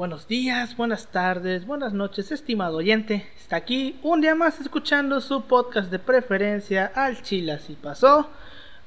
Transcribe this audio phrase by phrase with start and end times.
[0.00, 3.28] Buenos días, buenas tardes, buenas noches, estimado oyente.
[3.36, 8.30] Está aquí un día más escuchando su podcast de preferencia al Chile así pasó.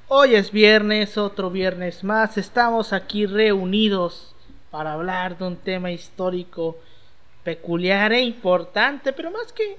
[0.08, 2.40] Hoy es viernes, otro viernes más.
[2.40, 4.34] Estamos aquí reunidos
[4.72, 6.80] para hablar de un tema histórico
[7.44, 9.78] peculiar e importante, pero más que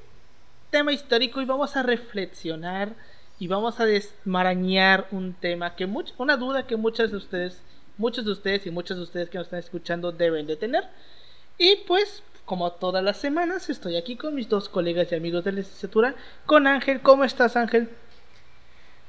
[0.71, 2.95] tema histórico y vamos a reflexionar
[3.41, 7.61] y vamos a desmarañar un tema que una duda que muchas de ustedes,
[7.99, 10.85] muchos de ustedes y muchos de ustedes que nos están escuchando deben de tener.
[11.59, 15.53] Y pues, como todas las semanas, estoy aquí con mis dos colegas y amigos de
[15.53, 16.15] la licenciatura,
[16.47, 17.01] con Ángel.
[17.01, 17.89] ¿Cómo estás, Ángel?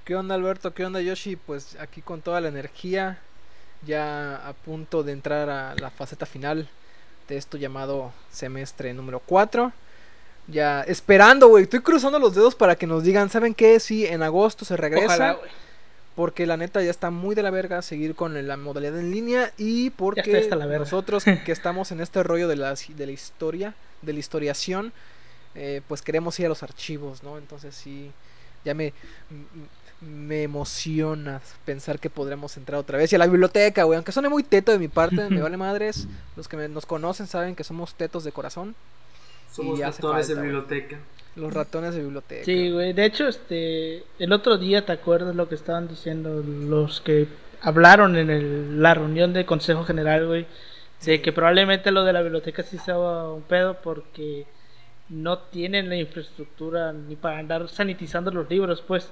[0.03, 0.73] ¿Qué onda, Alberto?
[0.73, 1.35] ¿Qué onda, Yoshi?
[1.35, 3.19] Pues aquí con toda la energía,
[3.85, 6.69] ya a punto de entrar a la faceta final
[7.27, 9.73] de esto llamado semestre número 4.
[10.47, 11.63] Ya esperando, güey.
[11.63, 13.79] Estoy cruzando los dedos para que nos digan, ¿saben qué?
[13.79, 15.39] Sí, en agosto se regresa.
[16.15, 19.51] Porque la neta ya está muy de la verga seguir con la modalidad en línea
[19.57, 24.19] y porque nosotros que estamos en este rollo de la, de la historia, de la
[24.19, 24.93] historiación,
[25.55, 27.37] eh, pues queremos ir a los archivos, ¿no?
[27.37, 28.11] Entonces sí,
[28.63, 28.93] ya me,
[30.01, 33.11] me emociona pensar que podremos entrar otra vez.
[33.11, 33.97] Y a la biblioteca, güey.
[33.97, 36.07] Aunque suene muy teto de mi parte, me vale madres.
[36.35, 38.75] Los que nos conocen saben que somos tetos de corazón.
[39.51, 40.97] Somos ratones de biblioteca.
[41.35, 42.45] Los ratones de biblioteca.
[42.45, 42.93] Sí, güey.
[42.93, 47.27] De hecho, este, el otro día, ¿te acuerdas lo que estaban diciendo los que
[47.61, 50.45] hablaron en la reunión del Consejo General, güey?
[51.05, 54.47] De que probablemente lo de la biblioteca sí sea un pedo porque
[55.09, 59.11] no tienen la infraestructura ni para andar sanitizando los libros, pues.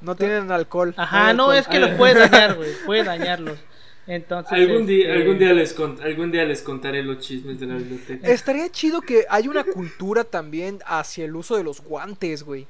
[0.00, 0.92] No tienen alcohol.
[0.96, 2.70] Ajá, no, es que lo puede dañar, güey.
[2.84, 3.58] Puede dañarlos.
[4.06, 7.74] Entonces, algún día, este, algún día les algún día les contaré los chismes de la
[7.76, 8.28] biblioteca.
[8.28, 12.66] Estaría chido que hay una cultura también hacia el uso de los guantes, güey.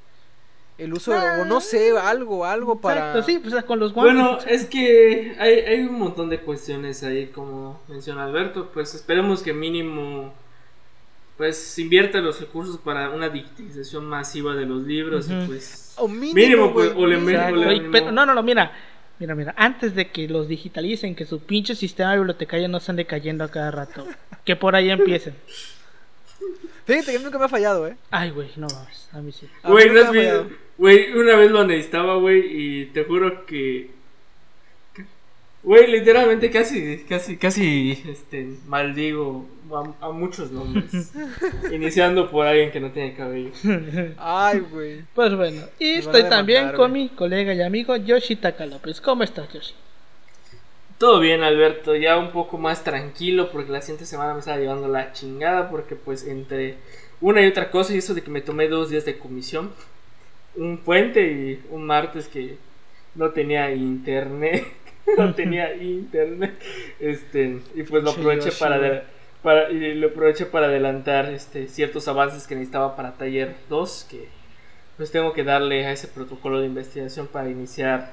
[0.78, 3.22] El uso, o no sé, algo, algo para.
[3.22, 4.14] sí, pues con los guantes.
[4.14, 8.70] Bueno, es que hay, hay un montón de cuestiones ahí, como menciona Alberto.
[8.72, 10.34] Pues esperemos que mínimo
[11.36, 16.72] pues invierte los recursos para una digitalización masiva de los libros y pues o mínimo,
[16.72, 17.16] pues, o le,
[18.12, 18.72] no no no mira
[19.22, 23.04] mira mira antes de que los digitalicen que su pinche sistema bibliotecario no se ande
[23.06, 24.04] cayendo a cada rato
[24.44, 25.34] que por ahí empiecen.
[26.84, 29.48] Fíjate que nunca me ha fallado eh ay güey no mames a mí sí.
[29.62, 33.90] Güey no güey una vez lo necesitaba güey y te juro que
[35.62, 39.46] Güey, literalmente casi, casi, casi, este, maldigo
[39.78, 41.12] a, muchos nombres.
[41.72, 43.50] iniciando por alguien que no tiene cabello.
[44.18, 45.04] Ay, güey.
[45.14, 49.00] Pues bueno, y estoy también con mi colega y amigo Yoshi Takalopes.
[49.00, 49.74] ¿Cómo estás, Yoshi?
[50.98, 51.96] Todo bien, Alberto.
[51.96, 55.96] Ya un poco más tranquilo porque la siguiente semana me estaba llevando la chingada porque
[55.96, 56.76] pues entre
[57.20, 59.72] una y otra cosa y eso de que me tomé dos días de comisión,
[60.54, 62.56] un puente y un martes que
[63.14, 64.64] no tenía internet.
[65.16, 66.54] no tenía internet.
[67.00, 69.04] Este, y pues lo aproveché para,
[69.42, 74.28] para y lo aproveché para adelantar este ciertos avances que necesitaba para taller 2 que
[74.96, 78.12] pues tengo que darle a ese protocolo de investigación para iniciar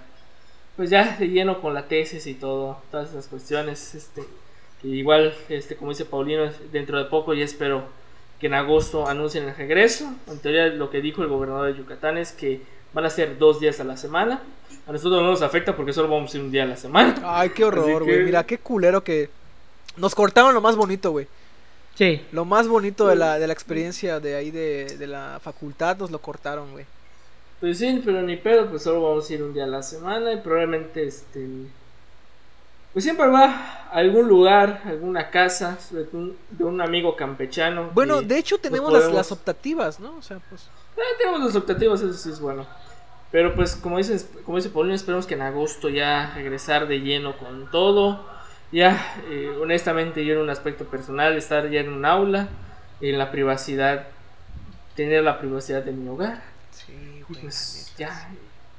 [0.75, 4.23] pues ya de lleno con la tesis y todo, todas esas cuestiones, este
[4.83, 7.83] igual este como dice Paulino, dentro de poco ya espero
[8.39, 10.13] que en agosto anuncien el regreso.
[10.27, 12.61] En teoría lo que dijo el gobernador de Yucatán es que
[12.93, 14.41] van a ser dos días a la semana.
[14.87, 17.15] A nosotros no nos afecta porque solo vamos a ir un día a la semana.
[17.23, 18.23] Ay, qué horror, güey.
[18.23, 19.29] Mira, qué culero que
[19.97, 21.27] nos cortaron lo más bonito, güey.
[21.95, 22.21] Sí.
[22.31, 26.11] Lo más bonito de la, de la experiencia de ahí de, de la facultad nos
[26.11, 26.85] lo cortaron, güey.
[27.59, 30.31] Pues sí, pero ni pedo, pues solo vamos a ir un día a la semana
[30.31, 31.45] y probablemente este
[32.93, 37.91] pues siempre va a algún lugar, alguna casa de un, de un amigo campechano.
[37.93, 40.17] Bueno, de hecho pues tenemos las, las, optativas, ¿no?
[40.17, 40.63] O sea, pues...
[40.97, 42.65] Eh, tenemos las optativas, eso sí es bueno.
[43.31, 47.37] Pero pues como dices, como dice Paulino, esperemos que en agosto ya regresar de lleno
[47.37, 48.25] con todo.
[48.71, 52.49] Ya, eh, honestamente, yo en un aspecto personal, estar ya en un aula,
[53.01, 54.07] en la privacidad,
[54.95, 56.43] tener la privacidad de mi hogar.
[56.71, 58.29] Sí, pues ya,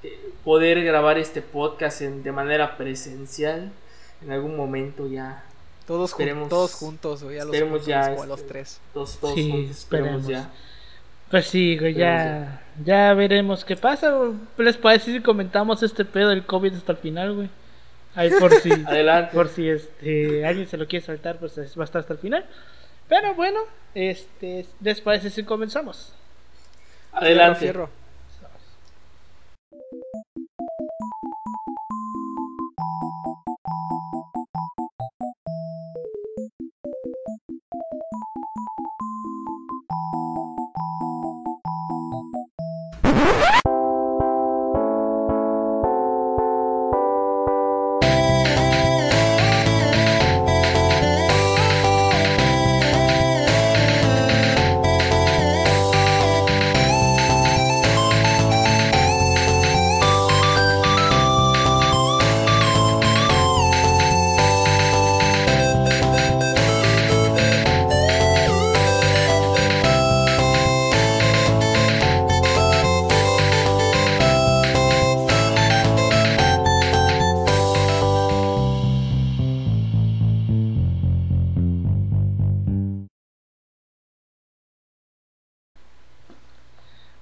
[0.03, 3.73] eh, poder grabar este podcast en, de manera presencial
[4.23, 5.45] en algún momento ya.
[5.87, 8.81] Todos, esperemos, todos juntos, ya los, juntos, ya, a los este, tres.
[8.95, 10.51] Todos, todos juntos, esperemos ya.
[11.31, 14.13] Pues sí, ya, ya veremos qué pasa.
[14.57, 17.51] Les parece si comentamos este pedo del COVID hasta el final, güey.
[18.15, 19.35] Ahí por si, Adelante.
[19.35, 22.45] por si este, alguien se lo quiere saltar, pues va a estar hasta el final.
[23.09, 23.61] Pero bueno,
[23.95, 26.13] este, ¿les parece si comenzamos?
[27.13, 27.73] Adelante.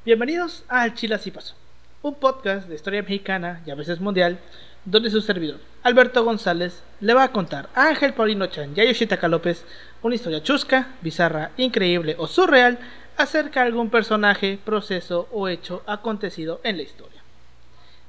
[0.09, 1.55] Bienvenidos a Chile Así Pasó,
[2.01, 4.39] un podcast de historia mexicana y a veces mundial,
[4.87, 8.85] donde su servidor, Alberto González, le va a contar a Ángel Paulino Chan y a
[8.87, 9.67] Yoshitaka López
[10.01, 12.79] una historia chusca, bizarra, increíble o surreal
[13.19, 17.21] acerca de algún personaje, proceso o hecho acontecido en la historia.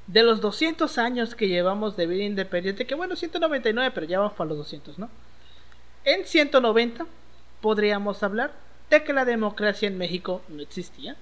[0.07, 4.37] De los 200 años que llevamos de vida independiente, que bueno, 199, pero ya vamos
[4.37, 5.09] para los 200, ¿no?
[6.05, 7.05] En 190
[7.59, 8.53] podríamos hablar
[8.89, 11.17] de que la democracia en México no existía,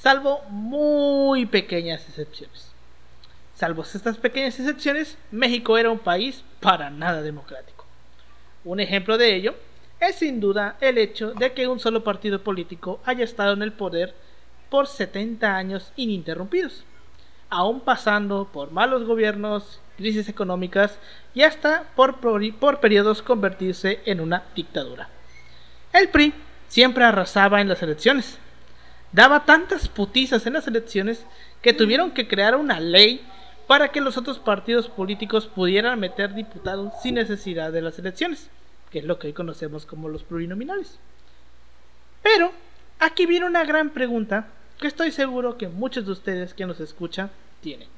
[0.00, 2.70] salvo muy pequeñas excepciones.
[3.54, 7.84] Salvo estas pequeñas excepciones, México era un país para nada democrático.
[8.64, 9.54] Un ejemplo de ello
[10.00, 13.72] es sin duda el hecho de que un solo partido político haya estado en el
[13.72, 14.14] poder
[14.70, 16.84] por 70 años ininterrumpidos,
[17.50, 20.98] aún pasando por malos gobiernos, crisis económicas
[21.34, 25.10] y hasta por, por periodos convertirse en una dictadura.
[25.92, 26.32] El PRI
[26.68, 28.38] siempre arrasaba en las elecciones.
[29.12, 31.24] Daba tantas putizas en las elecciones
[31.62, 33.26] que tuvieron que crear una ley
[33.66, 38.50] para que los otros partidos políticos pudieran meter diputados sin necesidad de las elecciones
[38.90, 40.98] que es lo que hoy conocemos como los plurinominales.
[42.22, 42.52] Pero
[42.98, 44.48] aquí viene una gran pregunta
[44.78, 47.30] que estoy seguro que muchos de ustedes que nos escuchan
[47.60, 47.88] tienen.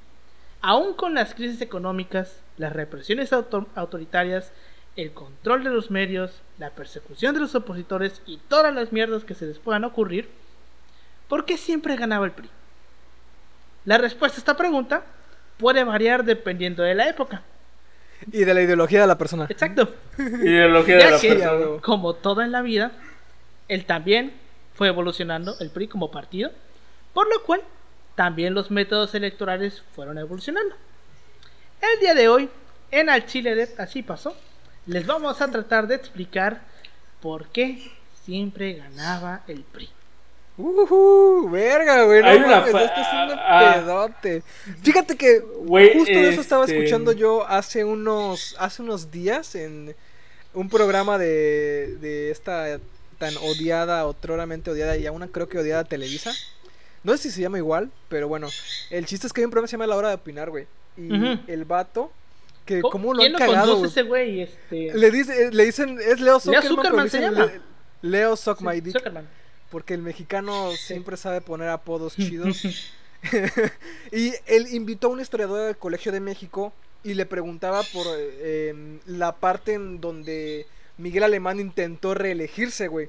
[0.61, 4.53] Aún con las crisis económicas, las represiones autoritarias,
[4.95, 9.35] el control de los medios, la persecución de los opositores y todas las mierdas que
[9.35, 10.29] se les puedan ocurrir,
[11.33, 12.51] ¿por qué siempre ganaba el PRI?
[13.87, 15.03] La respuesta a esta pregunta
[15.57, 17.41] puede variar dependiendo de la época.
[18.31, 19.47] Y de la ideología de la persona.
[19.49, 19.95] Exacto.
[20.19, 21.81] Ideología de la persona.
[21.81, 22.93] Como todo en la vida,
[23.69, 24.35] él también
[24.75, 26.51] fue evolucionando, el PRI como partido,
[27.15, 27.63] por lo cual
[28.15, 30.77] también los métodos electorales fueron evolucionando.
[31.81, 32.51] El día de hoy,
[32.91, 34.37] en Al Chile de Así pasó,
[34.85, 36.61] les vamos a tratar de explicar
[37.23, 37.91] por qué
[38.23, 39.89] siempre ganaba el PRI.
[40.59, 42.23] Uh, verga, güey.
[42.23, 43.75] No esto es un ah, ah.
[43.75, 44.43] pedote.
[44.83, 49.95] Fíjate que justo de eso estaba este escuchando yo hace unos, hace unos días en
[50.55, 52.79] un programa de, de esta
[53.19, 56.33] tan odiada, otroramente odiada y aún creo que odiada Televisa.
[57.05, 58.49] No sé si se llama igual, pero bueno.
[58.91, 60.67] El chiste es que hay un programa que se llama La Hora de Opinar, güey.
[60.97, 62.13] Y el vato
[62.67, 64.43] que como lo han cagado, ese güey?
[64.43, 64.93] Este...
[64.95, 67.51] Le, dice, le dicen, es Leo Zuckerman, se llama.
[68.03, 68.61] Leo Suck
[69.73, 72.63] porque el mexicano siempre sabe poner apodos chidos.
[74.13, 78.07] y él invitó a un historiador del Colegio de México y le preguntaba por
[78.43, 80.67] em, la parte en donde
[80.99, 83.09] Miguel Alemán intentó reelegirse, güey.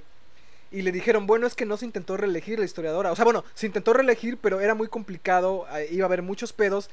[0.72, 3.12] Y le dijeron, bueno, es que no se intentó reelegir la historiadora.
[3.12, 6.90] O sea, bueno, se intentó reelegir, pero era muy complicado, iba a haber muchos pedos.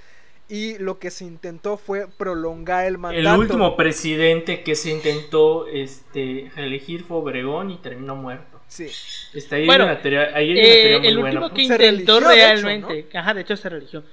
[0.49, 3.35] Y lo que se intentó fue prolongar el mandato.
[3.35, 8.50] El último presidente que se intentó este, reelegir fue Obregón y terminó muerto.
[8.71, 8.89] Sí.
[9.35, 12.93] Está ahí bueno, una teoría, ahí hay una teoría muy el último que intentó realmente.
[12.93, 14.05] De hecho, Ajá, de hecho se religió.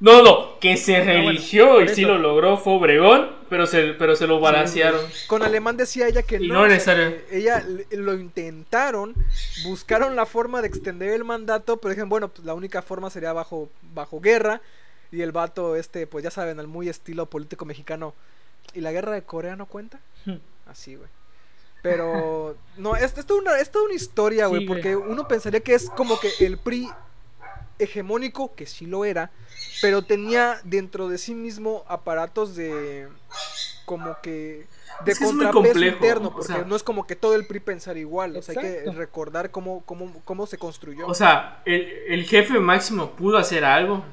[0.00, 4.16] No, no, que se ah, religió y sí lo logró fue Obregón, pero se, pero
[4.16, 5.00] se lo balancearon.
[5.26, 9.14] Con Alemán decía ella que no, ella lo intentaron,
[9.64, 13.32] buscaron la forma de extender el mandato, pero dijeron, bueno, pues la única forma sería
[13.34, 14.62] bajo, bajo guerra.
[15.10, 18.14] Y el vato, este, pues ya saben, al muy estilo político mexicano.
[18.74, 20.00] ¿Y la guerra de Corea no cuenta?
[20.26, 20.36] Hmm.
[20.66, 21.08] Así, güey.
[21.82, 25.88] Pero no, esto es toda una, es una historia, güey, porque uno pensaría que es
[25.90, 26.90] como que el PRI
[27.78, 29.30] hegemónico, que sí lo era,
[29.80, 33.08] pero tenía dentro de sí mismo aparatos de
[33.84, 34.66] como que
[35.04, 38.60] de contrapeso interno, porque no es como que todo el PRI pensara igual, o sea,
[38.60, 41.06] hay que recordar cómo, cómo, cómo se construyó.
[41.06, 44.04] O sea, el, el jefe máximo pudo hacer algo,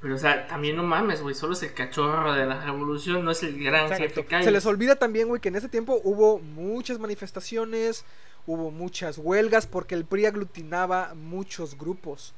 [0.00, 3.30] pero, o sea, también no mames, güey, solo es el cachorro de la revolución, no
[3.30, 6.38] es el gran jefe que Se les olvida también, güey, que en ese tiempo hubo
[6.38, 8.06] muchas manifestaciones,
[8.46, 12.32] hubo muchas huelgas, porque el PRI aglutinaba muchos grupos.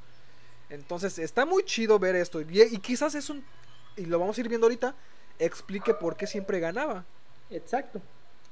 [0.69, 2.41] Entonces, está muy chido ver esto.
[2.41, 2.45] Y,
[2.79, 3.45] quizás es un,
[3.95, 4.93] y lo vamos a ir viendo ahorita,
[5.39, 7.05] explique por qué siempre ganaba.
[7.49, 8.01] Exacto.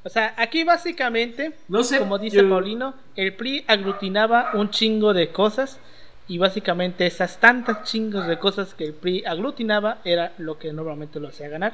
[0.04, 5.34] O sea, aquí básicamente, no sé, como dice Paulino, el PRI aglutinaba un chingo de
[5.34, 5.80] cosas
[6.32, 11.20] y básicamente esas tantas chingos de cosas que el PRI aglutinaba era lo que normalmente
[11.20, 11.74] lo hacía ganar,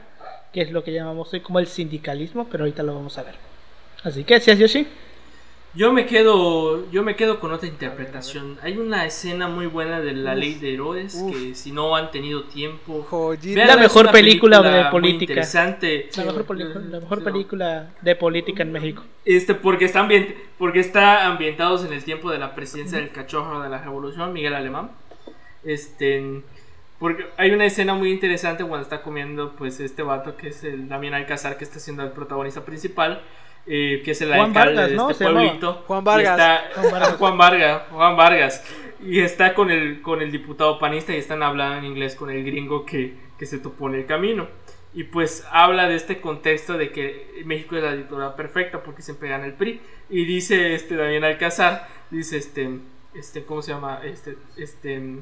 [0.51, 3.35] que es lo que llamamos hoy como el sindicalismo, pero ahorita lo vamos a ver.
[4.01, 4.87] Así que, ¿sí, Yoshi?
[5.77, 8.57] Yo me quedo, yo me quedo con otra interpretación.
[8.63, 12.45] Hay una escena muy buena de la ley de Herodes que si no han tenido
[12.45, 13.05] tiempo,
[13.43, 15.33] la mejor película, de política.
[15.33, 16.09] Interesante.
[16.17, 19.03] La mejor, la mejor película de política en México.
[19.23, 20.09] Este, porque está
[20.57, 24.55] porque está ambientados en el tiempo de la presidencia del cachorro de la Revolución, Miguel
[24.55, 24.89] Alemán.
[25.63, 26.41] Este,
[26.97, 30.89] porque hay una escena muy interesante cuando está comiendo, pues, este vato que es el
[30.89, 33.21] Damián Alcázar que está siendo el protagonista principal
[33.67, 35.83] eh, que es el alcalde de este pueblito.
[35.87, 36.61] Juan Vargas.
[36.75, 37.15] Juan Vargas.
[37.17, 37.81] Juan Vargas.
[37.91, 38.63] Juan Vargas.
[39.01, 42.43] y está con el, con el diputado panista y están hablando en inglés con el
[42.43, 44.47] gringo que, que se topó en el camino.
[44.93, 49.29] Y pues habla de este contexto de que México es la dictadura perfecta porque siempre
[49.29, 49.79] gana el PRI.
[50.09, 52.79] Y dice este Damián Alcázar, dice este,
[53.13, 54.01] este, ¿cómo se llama?
[54.03, 55.19] Este, este,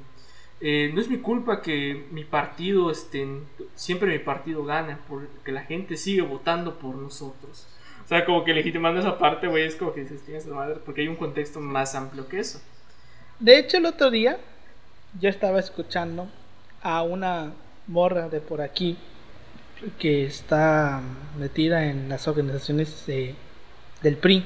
[0.62, 3.28] eh, no es mi culpa que mi partido, este,
[3.74, 7.68] siempre mi partido gana, porque la gente sigue votando por nosotros.
[8.06, 11.02] O sea, como que legitimando esa parte, güey, es como que dices, tienes madre, porque
[11.02, 12.62] hay un contexto más amplio que eso.
[13.40, 14.38] De hecho, el otro día
[15.20, 16.28] yo estaba escuchando
[16.82, 17.54] a una
[17.88, 18.98] morra de por aquí
[19.98, 21.02] que está
[21.38, 24.46] metida en las organizaciones del PRI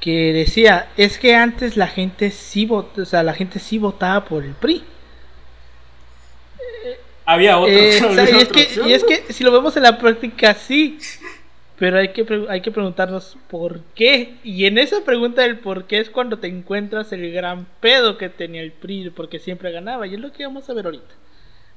[0.00, 4.24] que decía es que antes la gente sí votaba, o sea, la gente sí votaba
[4.24, 4.82] por el PRI.
[7.26, 7.72] Había otro.
[7.72, 8.00] Eh,
[8.32, 10.98] y, es que, y es que si lo vemos en la práctica sí,
[11.80, 14.36] pero hay que, hay que preguntarnos por qué.
[14.44, 18.28] Y en esa pregunta del por qué es cuando te encuentras el gran pedo que
[18.28, 20.06] tenía el PRI, porque siempre ganaba.
[20.06, 21.14] Y es lo que vamos a ver ahorita.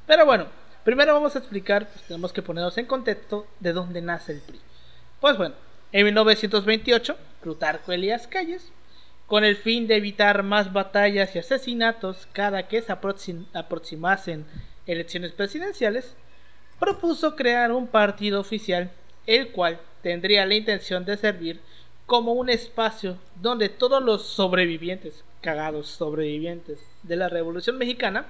[0.05, 0.47] Pero bueno,
[0.83, 4.59] primero vamos a explicar, pues, tenemos que ponernos en contexto de dónde nace el PRI.
[5.21, 5.55] Pues bueno,
[5.93, 8.73] en 1928, Plutarco Elías Calles,
[9.25, 14.45] con el fin de evitar más batallas y asesinatos cada que se aproximasen
[14.85, 16.13] elecciones presidenciales,
[16.77, 18.91] propuso crear un partido oficial,
[19.25, 21.59] el cual tendría la intención de servir
[22.05, 28.27] como un espacio donde todos los sobrevivientes, cagados sobrevivientes de la Revolución Mexicana,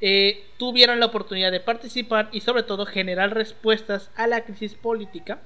[0.00, 5.40] eh, tuvieran la oportunidad de participar y sobre todo generar respuestas a la crisis política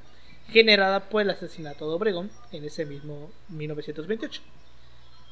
[0.50, 4.42] generada por el asesinato de Obregón en ese mismo 1928.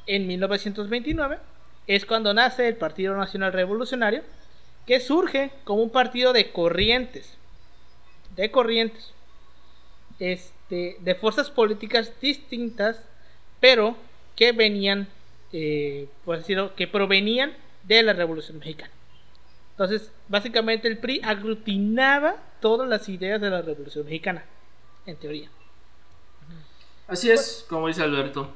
[0.07, 1.37] En 1929
[1.87, 4.23] es cuando nace el Partido Nacional Revolucionario,
[4.87, 7.37] que surge como un partido de corrientes,
[8.35, 9.13] de corrientes,
[10.21, 13.03] este, de fuerzas políticas distintas,
[13.59, 13.97] pero
[14.35, 15.07] que venían,
[15.51, 18.91] eh, por decirlo, que provenían de la Revolución Mexicana.
[19.71, 24.45] Entonces, básicamente el PRI aglutinaba todas las ideas de la Revolución Mexicana,
[25.07, 25.49] en teoría.
[27.07, 28.53] Así es, como dice Alberto.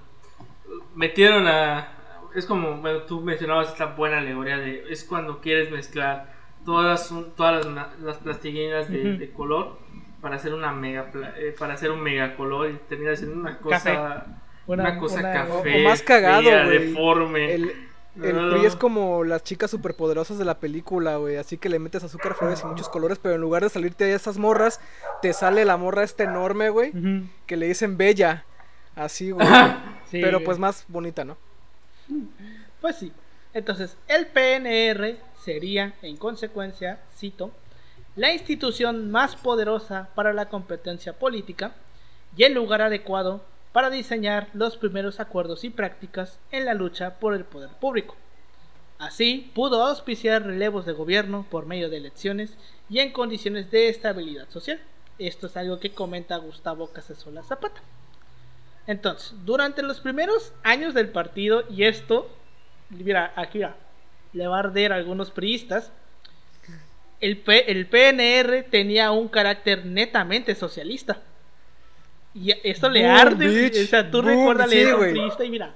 [0.93, 1.93] Metieron a...
[2.35, 4.85] Es como, bueno, tú mencionabas esta buena alegoría de...
[4.91, 6.31] Es cuando quieres mezclar
[6.63, 9.83] todas, todas las, las plastilinas de, de color
[10.25, 14.25] para hacer una mega eh, para hacer un mega color y termina siendo una cosa
[14.65, 17.71] una, cosa café o, más cagado fea, deforme el,
[18.19, 21.35] el PRI es como las chicas superpoderosas de la película, güey.
[21.35, 24.15] Así que le metes azúcar flores y muchos colores, pero en lugar de salirte de
[24.15, 24.79] esas morras,
[25.21, 26.93] te sale la morra esta enorme, güey.
[27.45, 28.45] Que le dicen bella.
[28.95, 29.45] Así, güey.
[30.11, 31.37] pero pues más bonita, ¿no?
[32.79, 33.11] Pues sí.
[33.53, 37.51] Entonces, el PNR sería, en consecuencia, cito,
[38.15, 41.75] la institución más poderosa para la competencia política
[42.37, 43.43] y el lugar adecuado
[43.73, 48.15] para diseñar los primeros acuerdos y prácticas en la lucha por el poder público.
[48.97, 52.55] Así, pudo auspiciar relevos de gobierno por medio de elecciones
[52.89, 54.79] y en condiciones de estabilidad social.
[55.19, 57.81] Esto es algo que comenta Gustavo Casasola Zapata.
[58.87, 62.29] Entonces, durante los primeros años del partido, y esto,
[62.89, 63.75] mira, aquí va
[64.55, 65.91] a arder algunos priistas,
[67.21, 71.21] el, el PNR tenía un carácter netamente socialista.
[72.33, 75.73] Y esto le arde, O sea, tú recuerdas eso y mira,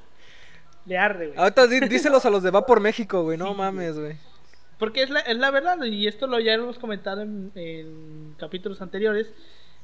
[0.85, 1.39] le arde, güey.
[1.39, 4.17] Ahorita díselos a los de Va por México, güey, no mames, güey.
[4.77, 9.33] Porque es la, es la verdad, y esto lo ya hemos comentado en, capítulos anteriores.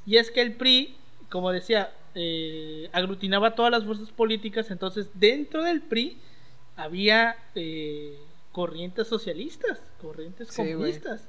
[0.06, 0.96] Y es que el PRI,
[1.30, 4.70] como decía, eh, aglutinaba todas las fuerzas políticas.
[4.70, 6.18] Entonces, dentro del PRI
[6.76, 8.18] había eh,
[8.52, 11.28] corrientes socialistas, corrientes comunistas.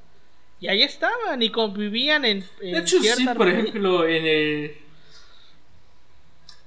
[0.59, 2.43] Y ahí estaban y convivían en.
[2.59, 4.77] de hecho, sí, por ejemplo, en el.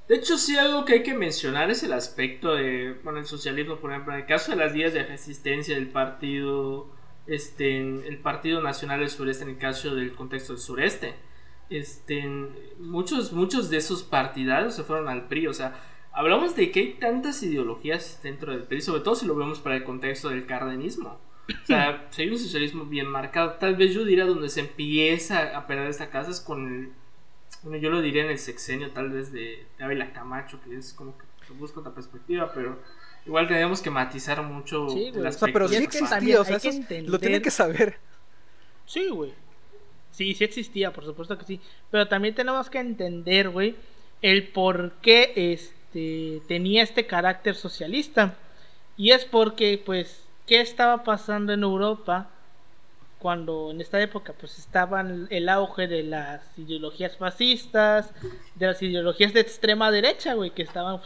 [0.09, 2.97] De hecho, sí, algo que hay que mencionar es el aspecto de.
[3.03, 6.89] Bueno, el socialismo, por ejemplo, en el caso de las días de resistencia del partido.
[7.27, 11.15] Este, el Partido Nacional del Sureste, en el caso del contexto del sureste.
[11.69, 12.27] Este,
[12.79, 15.81] muchos, muchos de esos partidarios se fueron al PRI, o sea,
[16.13, 19.77] hablamos de que hay tantas ideologías dentro del PRI, sobre todo si lo vemos para
[19.77, 21.21] el contexto del cardenismo.
[21.63, 25.57] O sea, si hay un socialismo bien marcado, tal vez yo diría donde se empieza
[25.57, 26.93] a perder esta casa es con el.
[27.63, 30.93] Bueno, yo lo diría en el sexenio, tal vez de, de Ávila Camacho, que es
[30.95, 31.25] como que
[31.59, 32.79] busca otra perspectiva, pero
[33.27, 34.89] igual tenemos que matizar mucho.
[34.89, 36.71] Sí, O sea, pero sí existía, o sea, eso
[37.07, 37.99] lo tienen que saber.
[38.87, 39.33] Sí, güey.
[40.11, 41.61] Sí, sí existía, por supuesto que sí.
[41.91, 43.77] Pero también tenemos que entender, güey,
[44.23, 48.37] el por qué este, tenía este carácter socialista.
[48.97, 52.29] Y es porque, pues, qué estaba pasando en Europa
[53.21, 58.13] cuando en esta época pues estaban el auge de las ideologías fascistas,
[58.57, 61.01] de las ideologías de extrema derecha, güey, que estaban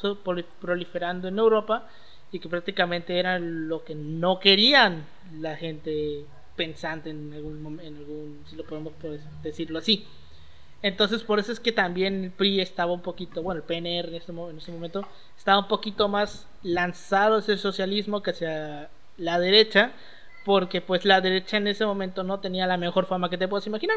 [0.61, 1.87] proliferando en Europa
[2.33, 5.05] y que prácticamente era lo que no querían
[5.39, 6.25] la gente
[6.57, 10.07] pensante en algún, en algún si lo podemos pues, decirlo así.
[10.81, 14.15] Entonces por eso es que también el PRI estaba un poquito, bueno, el PNR en
[14.15, 19.93] ese, en ese momento estaba un poquito más lanzado el socialismo que hacia la derecha,
[20.45, 23.67] porque pues la derecha en ese momento no tenía la mejor fama que te puedas
[23.67, 23.97] imaginar,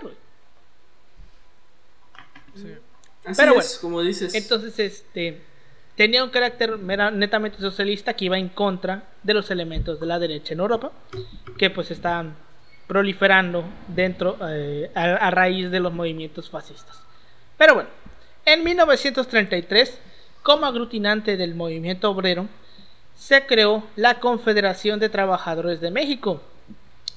[3.36, 4.34] Pero bueno, como dices.
[4.34, 5.42] Entonces, este
[5.98, 10.54] tenía un carácter netamente socialista que iba en contra de los elementos de la derecha
[10.54, 10.92] en Europa,
[11.58, 12.36] que pues estaban
[12.86, 17.02] proliferando dentro eh, a, raíz de los movimientos fascistas.
[17.58, 17.90] Pero bueno,
[18.46, 20.00] en 1933,
[20.44, 22.48] como aglutinante del movimiento obrero,
[23.18, 26.42] se creó la Confederación de Trabajadores de México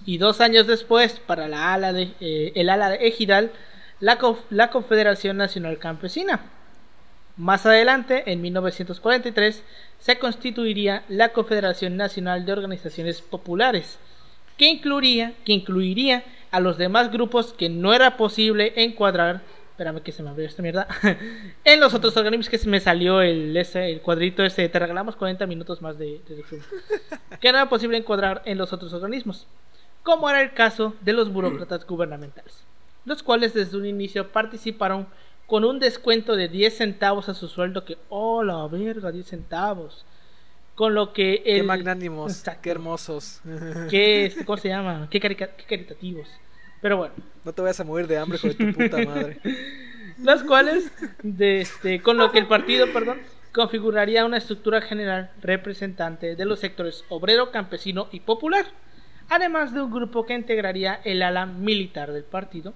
[0.07, 3.53] y dos años después, para la ala de, eh, el ala ejidal,
[4.01, 6.41] la, la Confederación Nacional Campesina.
[7.37, 9.63] Más adelante, en 1943,
[9.99, 13.99] se constituiría la Confederación Nacional de Organizaciones Populares,
[14.57, 19.43] que incluiría, que incluiría a los demás grupos que no era posible encuadrar
[19.81, 20.87] espérame que se me abrió esta mierda.
[21.65, 25.17] en los otros organismos que se me salió el, ese, el cuadrito ese, te regalamos
[25.17, 26.45] 40 minutos más de, de,
[27.41, 29.47] que no era posible encuadrar en los otros organismos,
[30.03, 32.63] como era el caso de los burócratas gubernamentales,
[33.07, 35.07] los cuales desde un inicio participaron
[35.47, 40.05] con un descuento de 10 centavos a su sueldo, que, oh la verga, 10 centavos.
[40.75, 41.43] Con lo que...
[41.45, 41.57] El...
[41.57, 43.41] Qué magnánimos, qué hermosos.
[43.91, 45.09] Qué, ¿Cómo se llama?
[45.11, 45.37] Qué, qué
[45.69, 46.29] caritativos.
[46.81, 47.15] Pero bueno.
[47.45, 49.39] No te vayas a morir de hambre, con tu puta madre.
[50.19, 50.91] Las cuales,
[51.23, 53.19] de este, con lo que el partido, perdón,
[53.53, 58.67] configuraría una estructura general representante de los sectores obrero, campesino y popular,
[59.29, 62.75] además de un grupo que integraría el ala militar del partido,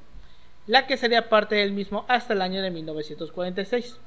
[0.67, 3.99] la que sería parte del mismo hasta el año de 1946.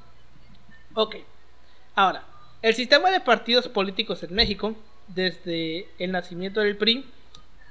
[0.94, 1.16] Ok,
[1.94, 2.24] ahora,
[2.60, 4.74] el sistema de partidos políticos en México,
[5.06, 7.06] desde el nacimiento del PRI,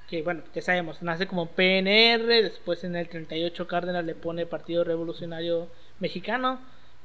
[0.07, 4.83] que bueno, ya sabemos, nace como PNR, después en el 38 Cárdenas le pone Partido
[4.83, 5.67] Revolucionario
[5.99, 6.59] Mexicano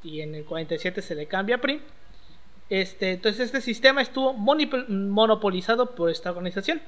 [0.04, 1.80] y en el 47 se le cambia PRI.
[2.70, 6.80] Este, entonces este sistema estuvo monopolizado por esta organización,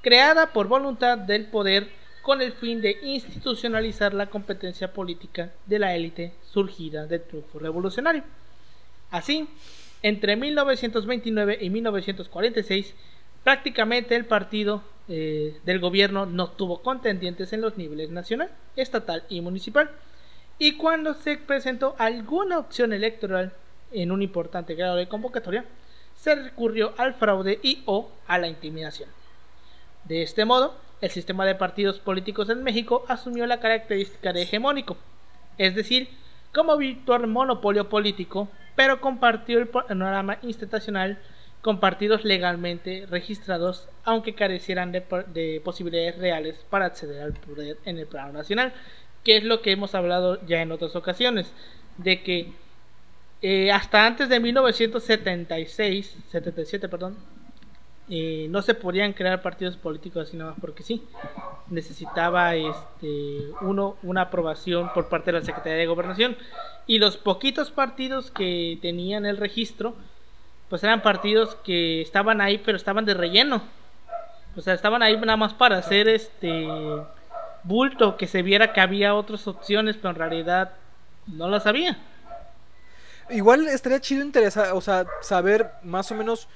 [0.00, 1.90] creada por voluntad del poder
[2.22, 8.22] con el fin de institucionalizar la competencia política de la élite surgida del triunfo revolucionario.
[9.10, 9.48] Así,
[10.02, 12.94] entre 1929 y 1946,
[13.42, 19.40] prácticamente el partido eh, del gobierno no tuvo contendientes en los niveles nacional, estatal y
[19.40, 19.90] municipal.
[20.58, 23.52] Y cuando se presentó alguna opción electoral
[23.92, 25.64] en un importante grado de convocatoria,
[26.14, 29.08] se recurrió al fraude y o a la intimidación.
[30.04, 34.96] De este modo, el sistema de partidos políticos en México asumió la característica de hegemónico,
[35.58, 36.08] es decir,
[36.54, 41.18] como virtual monopolio político, pero compartió el panorama institucional
[41.62, 48.06] con partidos legalmente registrados, aunque carecieran de, posibilidades reales para acceder al poder en el
[48.06, 48.74] plano nacional,
[49.22, 51.52] que es lo que hemos hablado ya en otras ocasiones,
[51.98, 52.52] de que
[53.42, 57.16] eh, hasta antes de 1976, 77, perdón,
[58.08, 61.04] eh, no se podían crear partidos políticos así nada más porque sí.
[61.68, 66.36] Necesitaba este uno una aprobación por parte de la Secretaría de Gobernación
[66.86, 69.94] y los poquitos partidos que tenían el registro
[70.72, 73.62] pues eran partidos que estaban ahí, pero estaban de relleno.
[74.56, 76.66] O sea, estaban ahí nada más para hacer este
[77.62, 80.72] bulto, que se viera que había otras opciones, pero en realidad
[81.26, 81.98] no las había.
[83.28, 86.48] Igual estaría chido interesar, o sea, saber más o menos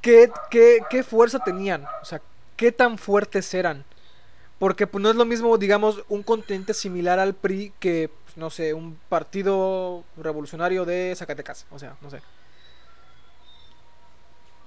[0.00, 2.22] qué, qué, qué fuerza tenían, o sea,
[2.56, 3.84] qué tan fuertes eran.
[4.58, 8.48] Porque pues no es lo mismo, digamos, un continente similar al PRI que, pues, no
[8.48, 11.66] sé, un partido revolucionario de Zacatecas.
[11.70, 12.22] O sea, no sé.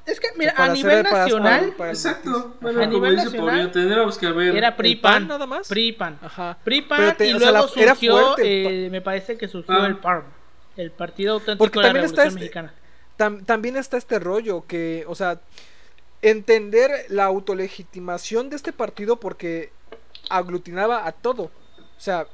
[0.05, 1.73] Es que, mira, a nivel nacional.
[1.89, 2.57] exacto.
[2.61, 3.71] a nivel nacional.
[3.71, 4.55] tendríamos que ver.
[4.55, 5.27] Era PRIPAN.
[5.27, 5.67] nada más.
[5.67, 6.19] PRIPAN.
[6.21, 6.57] Ajá.
[6.63, 8.35] PRIPAN y luego surgió.
[8.37, 9.87] Eh, me parece que surgió ah.
[9.87, 10.23] el PARM.
[10.77, 12.73] El Partido Auténtico Porque de la Revolución este, Mexicana.
[13.17, 15.39] también está este rollo que, o sea,
[16.21, 19.71] entender la autolegitimación de este partido porque
[20.29, 21.43] aglutinaba a todo.
[21.43, 22.27] O sea,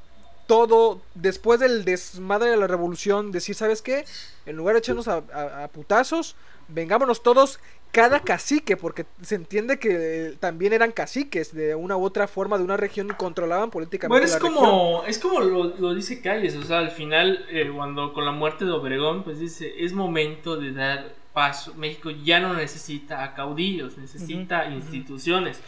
[0.51, 4.03] todo, después del desmadre de la revolución, decir, ¿sabes qué?
[4.45, 6.35] En lugar de echarnos a putazos,
[6.67, 7.57] vengámonos todos
[7.93, 12.65] cada cacique, porque se entiende que también eran caciques de una u otra forma de
[12.65, 14.27] una región y controlaban políticamente.
[14.27, 18.25] Bueno, es como, es como lo, dice Calles, o sea, al final, eh, cuando con
[18.25, 21.73] la muerte de Obregón, pues dice, es momento de dar paso.
[21.75, 25.59] México ya no necesita a caudillos, necesita instituciones.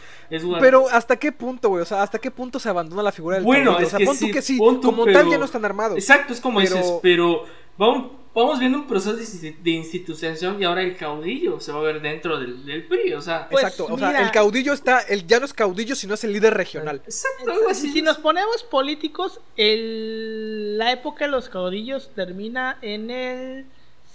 [0.60, 3.46] Pero hasta qué punto, güey, o sea, hasta qué punto se abandona la figura del
[3.46, 3.88] bueno, caudillo.
[3.88, 5.98] O sea, pon tú que sí, como tal ya no están armados.
[5.98, 7.46] Exacto, es como dices, pero
[7.80, 11.80] va un vamos viendo un proceso de, de institucionalización y ahora el caudillo se va
[11.80, 13.48] a ver dentro del, del PRI, o sea.
[13.50, 16.34] Pues, Exacto, o sea, el caudillo está, el, ya no es caudillo, sino es el
[16.34, 17.02] líder regional.
[17.06, 17.92] Exacto, algo así.
[17.92, 23.66] Si nos ponemos políticos, el, la época de los caudillos termina en el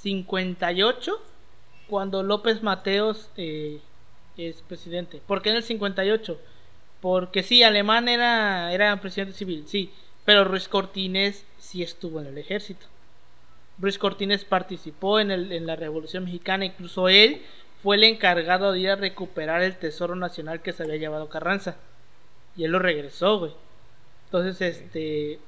[0.02, 1.20] 58,
[1.88, 3.81] cuando López Mateos eh,
[4.37, 5.20] es presidente.
[5.27, 6.38] ¿Por qué en el 58?
[7.01, 9.90] Porque sí, Alemán era, era presidente civil, sí,
[10.24, 12.87] pero Ruiz Cortines sí estuvo en el ejército.
[13.79, 17.42] Ruiz Cortines participó en, el, en la Revolución Mexicana, incluso él
[17.83, 21.77] fue el encargado de ir a recuperar el tesoro nacional que se había llevado Carranza.
[22.57, 23.53] Y él lo regresó, güey.
[24.24, 25.38] Entonces, este.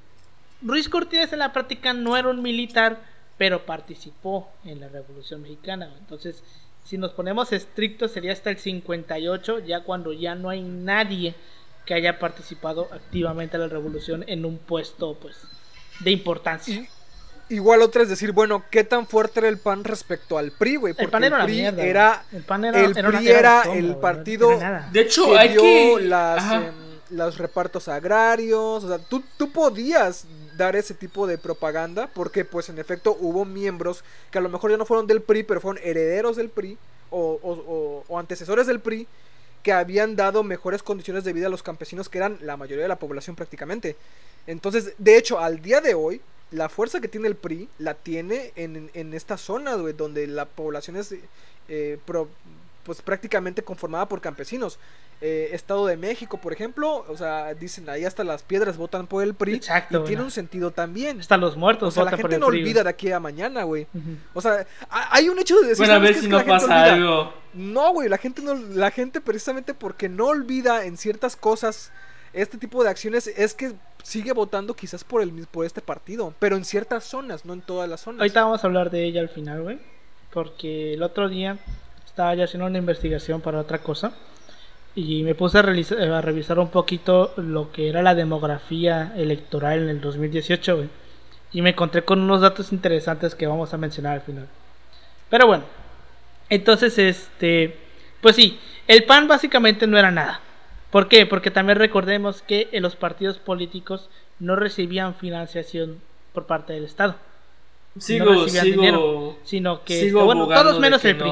[0.61, 2.99] Ruiz Cortines en la práctica no era un militar,
[3.41, 5.91] pero participó en la Revolución Mexicana.
[5.97, 6.43] Entonces,
[6.85, 11.33] si nos ponemos estrictos, sería hasta el 58, ya cuando ya no hay nadie
[11.87, 15.37] que haya participado activamente en la revolución en un puesto, pues,
[16.01, 16.87] de importancia.
[17.49, 20.93] Igual otra es decir, bueno, ¿qué tan fuerte era el PAN respecto al PRI, güey?
[20.93, 23.95] Porque el PAN era el PRI mierda, era, el, PAN era, el PRI era, el
[23.95, 24.59] partido
[24.91, 26.01] de hecho, que hay dio que...
[26.01, 26.71] las, eh,
[27.09, 32.69] los repartos agrarios, o sea, tú, tú podías dar ese tipo de propaganda porque pues
[32.69, 35.81] en efecto hubo miembros que a lo mejor ya no fueron del PRI, pero fueron
[35.83, 36.77] herederos del PRI
[37.09, 39.07] o, o, o antecesores del PRI
[39.63, 42.89] que habían dado mejores condiciones de vida a los campesinos que eran la mayoría de
[42.89, 43.95] la población prácticamente.
[44.47, 48.51] Entonces, de hecho, al día de hoy, la fuerza que tiene el PRI la tiene
[48.55, 51.15] en, en esta zona, donde la población es
[51.69, 51.97] eh,
[52.83, 54.79] pues prácticamente conformada por campesinos.
[55.21, 59.23] Eh, Estado de México, por ejemplo, o sea, dicen ahí hasta las piedras votan por
[59.23, 59.61] el PRI.
[59.89, 61.19] y tiene un sentido también.
[61.19, 61.89] Hasta los muertos.
[61.89, 63.87] O sea, la gente no olvida de aquí a mañana, güey.
[64.33, 65.85] O sea, hay un hecho de decir.
[65.85, 67.33] Bueno, a ver si no pasa algo.
[67.53, 71.91] No, güey, la gente no, la gente precisamente porque no olvida en ciertas cosas
[72.33, 76.55] este tipo de acciones es que sigue votando quizás por el por este partido, pero
[76.55, 78.21] en ciertas zonas, no en todas las zonas.
[78.21, 79.79] Ahorita vamos a hablar de ella al final, güey,
[80.31, 81.59] porque el otro día
[82.11, 84.11] estaba ya haciendo una investigación para otra cosa
[84.93, 89.89] y me puse a, a revisar un poquito lo que era la demografía electoral en
[89.89, 90.89] el 2018, güey,
[91.53, 94.47] y me encontré con unos datos interesantes que vamos a mencionar al final.
[95.29, 95.63] Pero bueno,
[96.49, 97.75] entonces este,
[98.21, 100.41] pues sí, el PAN básicamente no era nada
[100.91, 101.25] ¿Por qué?
[101.25, 105.99] Porque también recordemos que los partidos políticos no recibían financiación
[106.33, 107.15] por parte del Estado.
[107.97, 111.31] Sigo, no recibían dinero, sino que este, bueno, todos menos el PRI.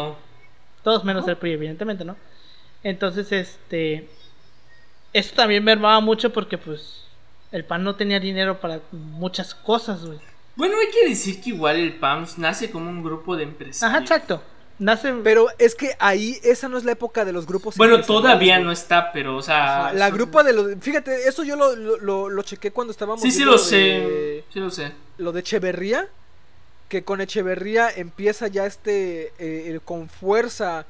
[0.84, 2.16] Todos menos el PRI, evidentemente, ¿no?
[2.84, 4.10] Entonces, este
[5.14, 7.04] esto también mermaba mucho porque pues
[7.52, 10.20] el PAN no tenía dinero para muchas cosas, güey.
[10.56, 13.84] Bueno, hay que decir que igual el PAN nace como un grupo de empresarios.
[13.84, 14.42] Ajá, exacto.
[15.24, 17.76] Pero es que ahí esa no es la época de los grupos.
[17.76, 19.92] Bueno, todavía no está, pero, o sea.
[19.94, 20.68] la grupa de los.
[20.80, 23.22] Fíjate, eso yo lo, lo, lo, chequé cuando estábamos.
[23.22, 24.46] Sí, sí lo sé.
[24.54, 24.94] Sí lo sé.
[25.18, 26.08] Lo de Echeverría.
[26.90, 29.32] Que con Echeverría empieza ya este.
[29.40, 30.86] Eh, con fuerza.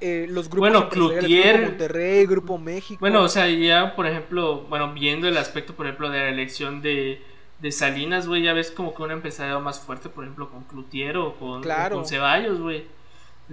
[0.00, 3.00] Eh, los grupos bueno, Cloutier, Grupo Monterrey, Grupo México.
[3.00, 6.82] Bueno, o sea, ya, por ejemplo, bueno, viendo el aspecto, por ejemplo, de la elección
[6.82, 7.22] de,
[7.60, 11.16] de Salinas, güey, ya ves como que un empresario más fuerte, por ejemplo, con Cloutier
[11.16, 12.84] o con, con Ceballos, güey.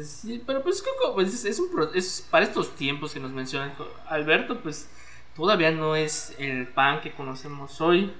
[0.01, 3.73] Sí, pero pues, pues es, un, es para estos tiempos que nos menciona
[4.07, 4.89] Alberto, pues
[5.35, 8.11] todavía no es el pan que conocemos hoy.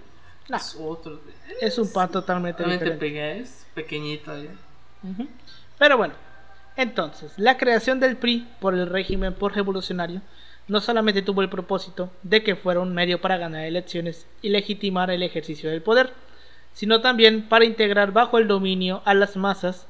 [0.50, 1.22] Es otro.
[1.62, 3.40] Es, un pan totalmente, diferente.
[3.40, 4.36] es pequeñita
[5.78, 6.14] Pero bueno,
[6.76, 10.22] entonces, la creación del PRI por el régimen por revolucionario
[10.68, 15.12] no solamente tuvo el propósito de que fuera un medio para ganar elecciones y legitimar
[15.12, 16.12] el ejercicio del poder,
[16.74, 19.88] sino también para integrar bajo el dominio a las masas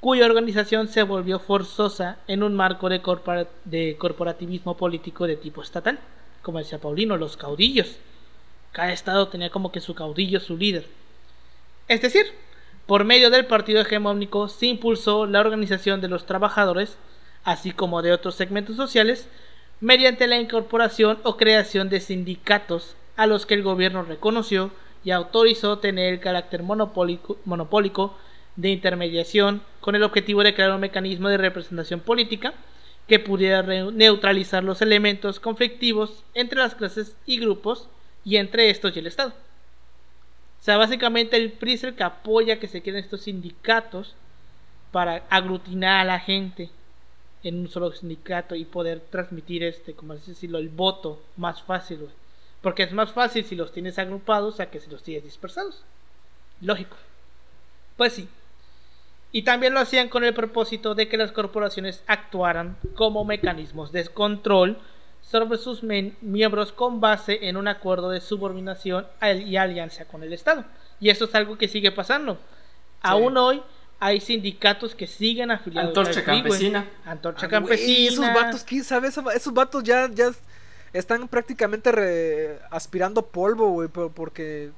[0.00, 3.02] cuya organización se volvió forzosa en un marco de,
[3.98, 5.98] corporativismo político de tipo estatal,
[6.42, 7.98] como decía Paulino, los caudillos.
[8.72, 10.86] Cada estado tenía como que su caudillo, su líder.
[11.88, 12.26] Es decir,
[12.86, 16.96] por medio del partido hegemónico se impulsó la organización de los trabajadores,
[17.44, 19.28] así como de otros segmentos sociales,
[19.80, 24.70] mediante la incorporación o creación de sindicatos a los que el gobierno reconoció
[25.04, 28.16] y autorizó tener el carácter monopólico, monopólico
[28.56, 32.54] de intermediación con el objetivo de crear un mecanismo de representación política
[33.08, 37.88] que pudiera neutralizar los elementos conflictivos entre las clases y grupos
[38.24, 39.30] y entre estos y el Estado.
[40.60, 44.14] O sea, básicamente el PRI que apoya que se queden estos sindicatos
[44.92, 46.70] para aglutinar a la gente
[47.42, 52.08] en un solo sindicato y poder transmitir este, como decirlo, el voto más fácil,
[52.60, 55.82] Porque es más fácil si los tienes agrupados a que si los tienes dispersados.
[56.60, 56.96] Lógico.
[57.96, 58.28] Pues sí,
[59.32, 64.06] y también lo hacían con el propósito de que las corporaciones actuaran como mecanismos de
[64.06, 64.78] control
[65.30, 69.06] sobre sus miembros con base en un acuerdo de subordinación
[69.46, 70.64] y alianza con el Estado.
[70.98, 72.38] Y eso es algo que sigue pasando.
[73.02, 73.62] Aún hoy
[74.00, 76.24] hay sindicatos que siguen afiliados Antorcha.
[76.24, 76.86] Campesina.
[77.04, 78.08] Antorcha Ah, güey, Campesina.
[78.08, 79.08] esos vatos, ¿quién sabe?
[79.08, 80.30] Esos, vatos ya, ya
[80.92, 84.70] están prácticamente re- aspirando polvo, güey, por- porque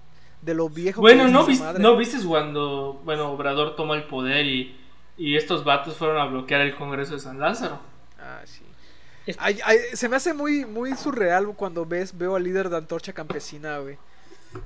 [0.42, 1.82] de lo viejo que Bueno, es ¿no, viste, madre.
[1.82, 4.76] ¿no viste cuando, bueno, Obrador tomó el poder y,
[5.16, 7.78] y estos vatos fueron a bloquear el Congreso de San Lázaro?
[8.20, 8.62] Ah, sí.
[9.26, 12.76] Es- Ay, ay, se me hace muy, muy surreal cuando ves, veo al líder de
[12.76, 13.96] Antorcha Campesina, güey.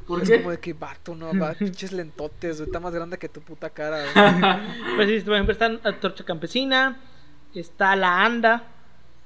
[0.07, 0.39] ¿Por es qué?
[0.39, 3.71] como de que vato, no, va, pinches lentotes, güey, está más grande que tu puta
[3.71, 4.57] cara, güey.
[4.97, 6.99] Pues sí, por ejemplo, está Antorcha Campesina,
[7.55, 8.65] está la ANDA,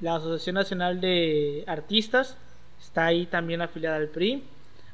[0.01, 2.37] la Asociación Nacional de Artistas,
[2.81, 4.43] está ahí también afiliada al PRI.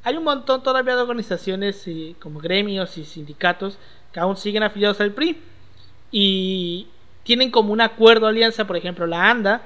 [0.04, 3.78] Hay un montón todavía de organizaciones eh, como gremios y sindicatos
[4.12, 5.40] que aún siguen afiliados al PRI
[6.12, 6.86] y
[7.24, 9.62] tienen como un acuerdo alianza, por ejemplo, la ANDA.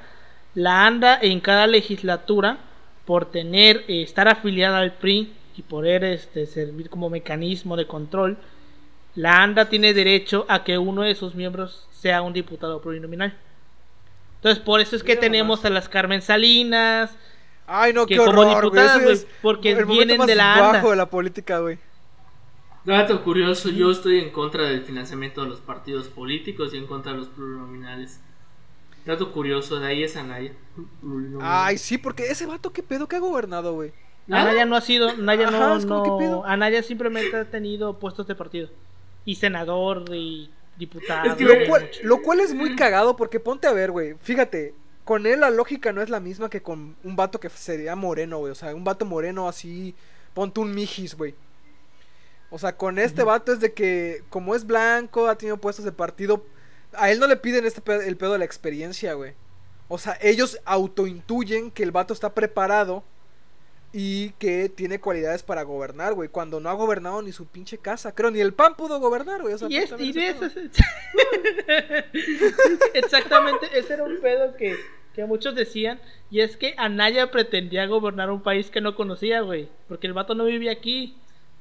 [0.54, 2.58] La ANDA en cada legislatura,
[3.04, 8.38] por tener, eh, estar afiliada al PRI y poder este, servir como mecanismo de control,
[9.14, 13.36] la ANDA tiene derecho a que uno de sus miembros sea un diputado plurinominal.
[14.36, 15.64] Entonces, por eso es que Mira tenemos nomás.
[15.66, 17.16] a las Carmen Salinas,
[17.72, 20.76] Ay, no, Que qué como horror, diputadas, güey, es porque vienen más de la bajo
[20.78, 20.90] anda.
[20.90, 21.78] de la política, güey.
[22.84, 27.12] Dato curioso, yo estoy en contra del financiamiento de los partidos políticos y en contra
[27.12, 28.20] de los plurinominales.
[29.10, 30.52] Dato curioso, de ahí es Anaya.
[31.40, 33.08] Ay, sí, porque ese vato, ¿qué pedo?
[33.08, 33.92] ¿Qué ha gobernado, güey?
[34.28, 34.50] ¿Nada?
[34.50, 36.46] Anaya no ha sido, Anaya Ajá, no, no- ¿qué pedo?
[36.46, 38.68] Anaya simplemente ha tenido puestos de partido
[39.24, 41.28] y senador y diputado.
[41.28, 42.00] Es que, Lo cual, mucho.
[42.04, 44.14] lo cual es muy cagado porque ponte a ver, güey.
[44.22, 47.96] Fíjate, con él la lógica no es la misma que con un vato que sería
[47.96, 48.52] moreno, güey.
[48.52, 49.94] O sea, un vato moreno así,
[50.34, 51.34] ponte un mijis, güey.
[52.50, 55.92] O sea, con este vato es de que, como es blanco, ha tenido puestos de
[55.92, 56.44] partido,
[56.94, 59.34] a él no le piden este pedo- el pedo de la experiencia, güey.
[59.88, 63.02] O sea, ellos autointuyen que el vato está preparado
[63.92, 66.28] y que tiene cualidades para gobernar, güey.
[66.28, 68.14] Cuando no ha gobernado ni su pinche casa.
[68.14, 69.54] Creo ni el PAN pudo gobernar, güey.
[69.54, 70.62] O sea, Y, es- y de ese eso pedo.
[70.62, 70.70] es-
[72.94, 74.76] Exactamente, ese era un pedo que,
[75.14, 76.00] que muchos decían.
[76.30, 79.68] Y es que Anaya pretendía gobernar un país que no conocía, güey.
[79.88, 81.16] Porque el vato no vivía aquí.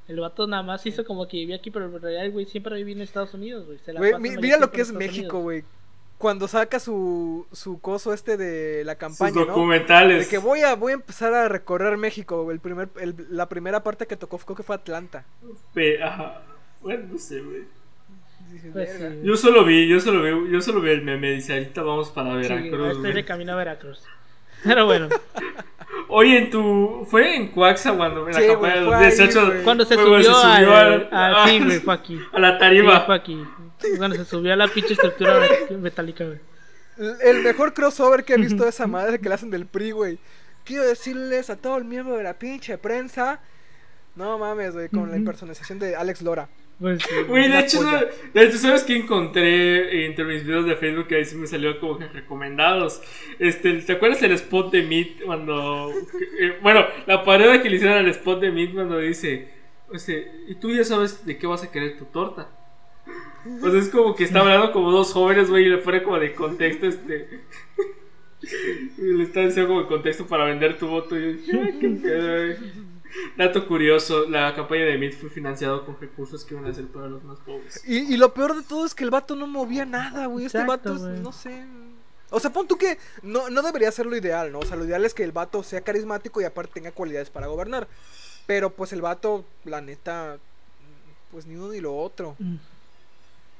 [0.10, 2.76] El vato nada más hizo como que vivía aquí, pero en realidad el güey siempre
[2.76, 3.78] vivía en Estados Unidos, güey.
[3.80, 5.43] Se la Güey, pasa mi- medio mira lo que es México, Unidos.
[5.43, 5.63] güey.
[6.17, 9.45] Cuando saca su, su coso este de la Sus campaña, ¿no?
[9.45, 10.26] documentales.
[10.26, 12.43] De que voy a, voy a empezar a recorrer México.
[12.43, 12.56] güey.
[12.56, 15.24] El primer, el- la primera parte que tocó creo que fue Atlanta.
[15.74, 16.41] Pe- ajá.
[16.82, 17.62] Bueno, no sé, güey.
[18.74, 19.04] Pues sí.
[19.24, 21.32] Yo solo vi, yo solo vi, yo solo vi el meme.
[21.34, 22.88] Dice, ahorita vamos para Sí, Veracruz.
[22.88, 23.13] estoy güey.
[23.13, 24.04] de camino a Veracruz.
[24.63, 25.08] Pero bueno,
[26.10, 27.06] Oye, en tu.
[27.10, 29.45] Fue en Coaxa cuando en la Sí, campaña de los ahí, 18.
[29.45, 29.63] güey.
[29.63, 32.19] cuando se subió, al, al- al- a- sí, güey, fue aquí.
[32.34, 33.02] a la Sí, tarima.
[33.02, 33.43] fue aquí.
[33.98, 36.39] Cuando se subió a la pinche estructura met- metálica, güey.
[36.98, 39.91] El- El mejor crossover que he visto de esa madre que le hacen del PRI,
[39.91, 40.19] güey.
[40.65, 43.39] Quiero decirles a todo el miembro de la pinche prensa.
[44.15, 46.50] No mames, güey, con la impersonalización de Alex Lora.
[46.80, 47.00] Pues.
[47.28, 48.00] Güey, de hecho, no-
[48.34, 51.08] de hecho, ¿sabes qué encontré entre mis videos de Facebook?
[51.08, 53.02] Que ahí sí me salió como que recomendados.
[53.38, 55.92] Este, ¿Te acuerdas del spot de Meet cuando.
[56.39, 59.50] eh, bueno, la parodia que le hicieron al spot de Meet cuando dice.
[59.92, 62.50] Este, y tú ya sabes de qué vas a querer tu torta.
[63.60, 66.34] Pues es como que está hablando como dos jóvenes, güey, y le pone como de
[66.34, 67.28] contexto, este.
[68.98, 71.18] y le está diciendo como de contexto para vender tu voto.
[71.18, 72.56] Y yo dije, "Ay, qué pedo, güey".
[73.38, 77.08] Dato curioso, la campaña de Meet fue financiado con recursos que iban a ser para
[77.08, 77.82] los más pobres.
[77.88, 80.45] Y, y lo peor de todo es que el vato no movía nada, güey.
[80.45, 81.65] Este Exacto, vato, es- no sé.
[82.32, 84.60] O sea, pon tú que no, no debería ser lo ideal, ¿no?
[84.60, 87.48] O sea, lo ideal es que el vato sea carismático y aparte tenga cualidades para
[87.48, 87.88] gobernar.
[88.45, 90.38] Pero pues el vato, la neta,
[91.32, 92.36] pues ni uno ni lo otro.
[92.38, 92.56] Mm.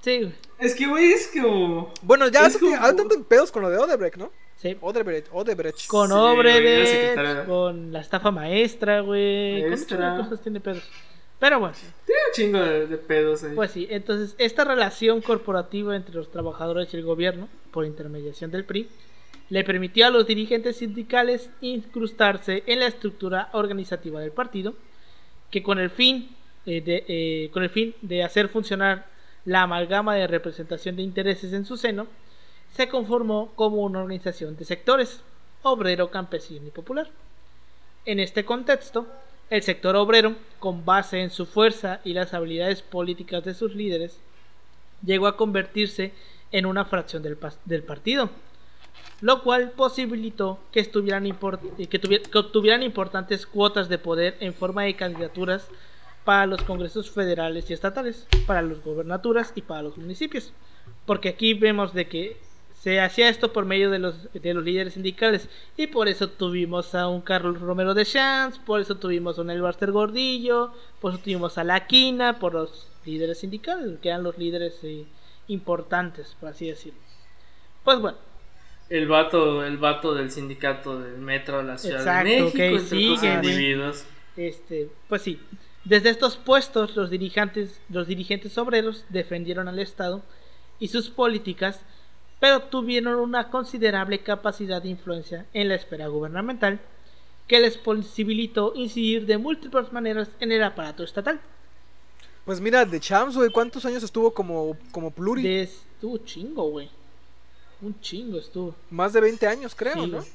[0.01, 0.35] Sí, güey.
[0.59, 1.91] Es que, güey, es como.
[2.03, 4.31] Bueno, ya Es ahorita como- pedos con lo de Odebrecht, ¿no?
[4.61, 4.75] Sí.
[4.81, 5.87] Odebrecht, Odebrecht.
[5.87, 7.45] Con Sí, la secretaria.
[7.45, 9.61] con la estafa maestra, güey.
[9.61, 10.11] Con Maestra.
[10.11, 10.83] muchas cosas tiene pedos.
[11.39, 11.73] Pero bueno,
[12.05, 13.55] Tiene un chingo de, de pedos ahí.
[13.55, 13.87] pues sí.
[13.89, 18.89] Entonces, esta relación corporativa entre los trabajadores y el gobierno, por intermediación del PRI,
[19.47, 24.73] le permitió a los dirigentes sindicales incrustarse en la estructura organizativa del partido,
[25.49, 29.07] que con el fin, eh, de, eh, con el fin de hacer funcionar
[29.45, 32.05] la amalgama de representación de intereses en su seno,
[32.75, 35.21] se conformó como una organización de sectores,
[35.63, 37.10] obrero, campesino y popular.
[38.05, 39.08] En este contexto,
[39.49, 44.19] el sector obrero, con base en su fuerza y las habilidades políticas de sus líderes,
[45.03, 46.13] llegó a convertirse
[46.51, 48.29] en una fracción del, partido,
[49.21, 54.95] lo cual posibilitó que, estuvieran eh, que obtuvieran importantes cuotas de poder en forma de
[54.95, 55.67] candidaturas
[56.25, 60.53] para los congresos federales y estatales, para las gobernaturas y para los municipios.
[61.05, 62.38] Porque aquí vemos de que
[62.79, 66.95] se hacía esto por medio de los, de los líderes sindicales y por eso tuvimos
[66.95, 71.21] a un Carlos Romero de Champs, por eso tuvimos a un Elbarster Gordillo, por eso
[71.21, 75.05] tuvimos a La Quina, por los líderes sindicales, que eran los líderes eh,
[75.49, 76.99] importantes, por así decirlo.
[77.83, 78.17] Pues bueno.
[78.89, 83.33] El vato, el vato del sindicato del metro de la Ciudad Exacto, de México, güey.
[83.33, 84.05] individuos.
[84.37, 85.39] Este, pues sí.
[85.83, 90.23] Desde estos puestos, los dirigentes, los dirigentes obreros defendieron al Estado
[90.79, 91.81] y sus políticas,
[92.39, 96.80] pero tuvieron una considerable capacidad de influencia en la esfera gubernamental,
[97.47, 101.39] que les posibilitó incidir de múltiples maneras en el aparato estatal.
[102.45, 105.43] Pues mira, de Champs, güey, ¿cuántos años estuvo como, como pluri?
[105.43, 106.89] De estuvo chingo, güey.
[107.82, 108.75] Un chingo estuvo.
[108.89, 110.17] Más de 20 años, creo, Sí, ¿no?
[110.17, 110.30] güey.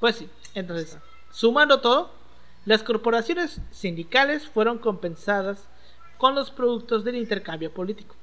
[0.00, 0.98] Pues sí, entonces,
[1.30, 2.10] sumando todo,
[2.64, 5.64] las corporaciones sindicales fueron compensadas
[6.18, 8.14] con los productos del intercambio político,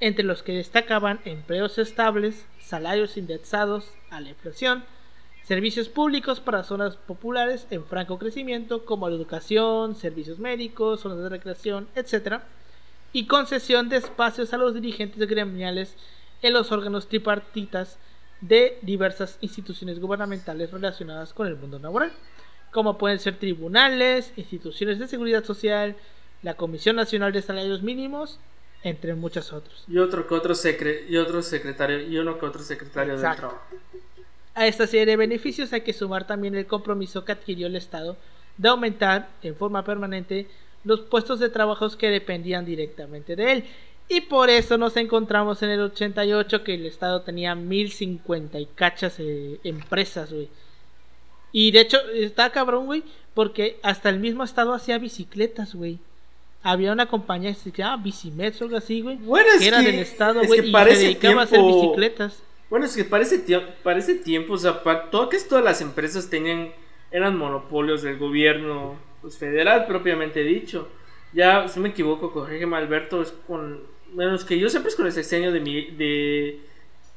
[0.00, 4.84] entre los que destacaban empleos estables, salarios indexados a la inflación,
[5.42, 11.28] servicios públicos para zonas populares en franco crecimiento como la educación, servicios médicos, zonas de
[11.28, 12.40] recreación, etc.
[13.12, 15.96] y concesión de espacios a los dirigentes gremiales
[16.42, 17.98] en los órganos tripartitas
[18.40, 22.12] de diversas instituciones gubernamentales relacionadas con el mundo laboral,
[22.70, 25.96] como pueden ser tribunales, instituciones de seguridad social,
[26.42, 28.38] la Comisión Nacional de Salarios Mínimos,
[28.82, 29.84] entre muchos otros.
[29.88, 33.60] Y otro que otro secre y otro secretario y uno que otro secretario del trabajo.
[34.54, 38.16] A esta serie de beneficios hay que sumar también el compromiso que adquirió el Estado
[38.56, 40.46] de aumentar en forma permanente
[40.84, 43.64] los puestos de trabajos que dependían directamente de él.
[44.08, 49.14] Y por eso nos encontramos en el 88 que el Estado tenía 1050 y cachas
[49.18, 50.48] eh, empresas, güey.
[51.52, 55.98] Y de hecho, está cabrón, güey, porque hasta el mismo Estado hacía bicicletas, güey.
[56.62, 59.16] Había una compañía que se llamaba Bicimets o algo así, güey.
[59.16, 61.58] Bueno, es que era que- del Estado, es güey, que y se dedicaba a hacer
[61.58, 62.42] tiempo- bicicletas.
[62.68, 65.64] Bueno, es que para ese, tie- para ese tiempo, o sea, para todo, casi todas
[65.64, 66.70] las empresas tenían,
[67.10, 70.88] eran monopolios del gobierno pues, federal, propiamente dicho.
[71.32, 73.80] Ya, si me equivoco, corrígeme Alberto, es con,
[74.12, 76.60] bueno, es que yo siempre es con el sexenio de, Mi- de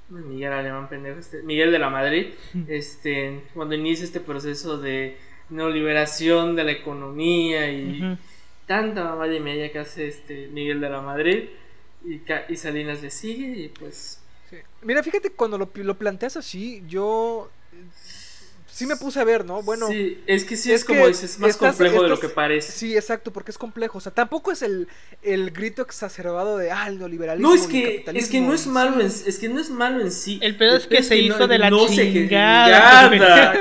[0.10, 2.27] Miguel Alemán, pendejo, este, Miguel de la Madrid,
[2.67, 5.17] este, cuando inicia este proceso de
[5.49, 8.17] neoliberación de la economía y.
[8.65, 11.49] tanta mamá de media que hace este Miguel de la Madrid
[12.06, 14.19] y, y Salinas le sigue y pues.
[14.82, 17.49] Mira, fíjate, cuando lo, lo planteas así, yo
[18.73, 19.62] sí me puse a ver, ¿no?
[19.62, 22.27] Bueno, sí, es que sí es es, como dices, más estás- complejo de lo que
[22.29, 22.71] parece.
[22.71, 23.99] sí, exacto, porque es complejo.
[23.99, 24.88] O sea, tampoco es el,
[25.21, 27.49] el grito exacerbado de, ah, el neoliberalismo.
[27.49, 29.01] No, es el que, capitalismo", es que no es malo sí.
[29.01, 30.39] en, es que no es malo en sí.
[30.41, 33.53] El pedo es que se hizo no- de la no chingada.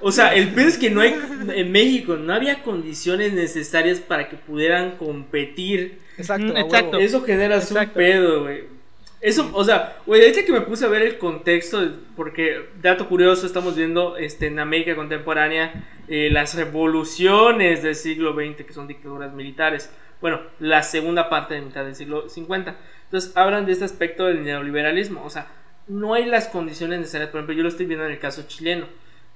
[0.00, 1.14] O sea, el pedo es que no hay
[1.54, 5.98] en México no había condiciones necesarias para que pudieran competir.
[6.18, 6.98] Exacto, Mm, exacto.
[6.98, 8.75] Eso genera un pedo, güey.
[9.20, 11.80] Eso, o sea, güey, ahorita que me puse a ver el contexto,
[12.14, 18.64] porque, dato curioso, estamos viendo este, en América contemporánea eh, las revoluciones del siglo XX,
[18.64, 19.90] que son dictaduras militares.
[20.20, 22.76] Bueno, la segunda parte de mitad del siglo 50.
[23.04, 25.24] Entonces, hablan de este aspecto del neoliberalismo.
[25.24, 25.48] O sea,
[25.88, 27.30] no hay las condiciones necesarias.
[27.30, 28.86] Por ejemplo, yo lo estoy viendo en el caso chileno.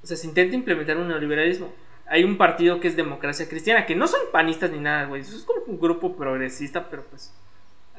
[0.02, 1.72] O sea, se intenta implementar un neoliberalismo.
[2.06, 5.22] Hay un partido que es democracia cristiana, que no son panistas ni nada, güey.
[5.22, 7.32] Eso es como un grupo progresista, pero pues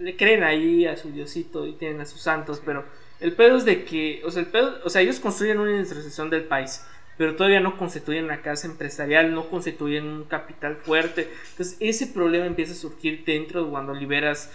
[0.02, 2.86] le creen ahí a su diosito y tienen a sus santos, pero
[3.20, 6.30] el pedo es de que, o sea, el pedo, o sea, ellos construyen una industrialización
[6.30, 6.84] del país,
[7.18, 11.30] pero todavía no constituyen una casa empresarial, no constituyen un capital fuerte.
[11.52, 14.52] Entonces, ese problema empieza a surgir dentro cuando liberas,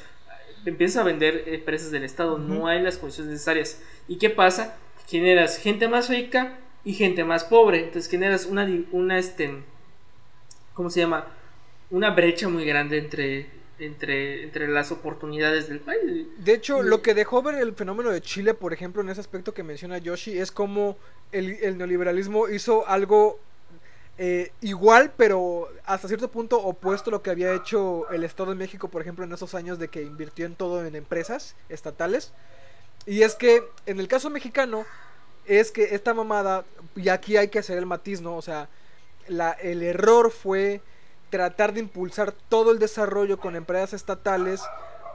[0.65, 3.81] empiezas a vender empresas del Estado, no hay las condiciones necesarias.
[4.09, 4.77] ¿Y qué pasa?
[5.07, 9.63] Generas gente más rica y gente más pobre, entonces generas una, una este,
[10.75, 11.29] ¿cómo se llama?
[11.91, 13.47] Una brecha muy grande entre,
[13.79, 16.27] entre, entre las oportunidades del país.
[16.39, 19.55] De hecho, lo que dejó ver el fenómeno de Chile, por ejemplo, en ese aspecto
[19.55, 20.97] que menciona Yoshi, es como
[21.33, 23.39] el, el neoliberalismo hizo algo
[24.19, 28.57] eh, igual, pero hasta cierto punto opuesto a lo que había hecho el Estado de
[28.57, 32.33] México, por ejemplo, en esos años de que invirtió en todo en empresas estatales.
[33.05, 34.87] Y es que en el caso mexicano,
[35.45, 36.65] es que esta mamada,
[36.97, 38.37] y aquí hay que hacer el matiz, ¿no?
[38.37, 38.69] O sea,
[39.29, 40.81] la, el error fue
[41.31, 44.63] tratar de impulsar todo el desarrollo con empresas estatales,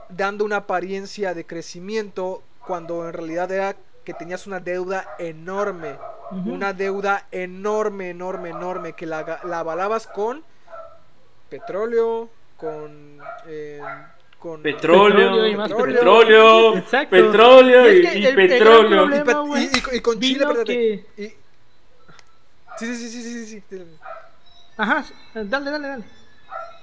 [0.09, 5.97] dando una apariencia de crecimiento, cuando en realidad era que tenías una deuda enorme,
[6.45, 10.43] una deuda enorme, enorme, enorme, que la, la avalabas con
[11.49, 13.19] petróleo, con...
[13.47, 13.81] eh,
[14.39, 16.77] con Petróleo, Petróleo y más petróleo, petróleo.
[16.77, 17.09] Exacto.
[17.15, 19.03] petróleo Y y, es que y el- el gran petróleo.
[19.05, 21.35] y, problema- con Chile, que- y-
[22.79, 23.85] Sí, sí, sí, sí, sí, sí.
[24.77, 26.03] Ajá, dale, dale, dale.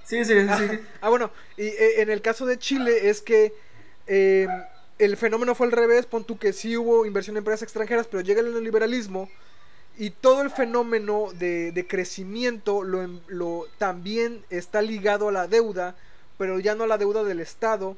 [0.05, 0.49] Sí, sí, sí.
[0.49, 0.80] Ajá.
[1.01, 3.55] Ah, bueno, y eh, en el caso de Chile es que
[4.07, 4.49] eh,
[4.99, 8.22] el fenómeno fue al revés, pon tú que sí hubo inversión en empresas extranjeras, pero
[8.22, 9.30] llega el neoliberalismo
[9.99, 15.49] y todo el fenómeno de, de crecimiento lo, em- lo también está ligado a la
[15.49, 15.96] deuda
[16.38, 17.96] pero ya no a la deuda del Estado,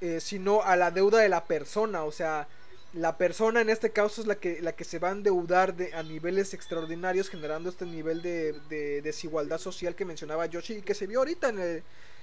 [0.00, 2.04] eh, sino a la deuda de la persona.
[2.04, 2.46] O sea,
[2.94, 5.92] la persona en este caso es la que, la que se va a endeudar de,
[5.94, 10.94] a niveles extraordinarios, generando este nivel de, de desigualdad social que mencionaba Yoshi y que
[10.94, 11.82] se vio ahorita en el,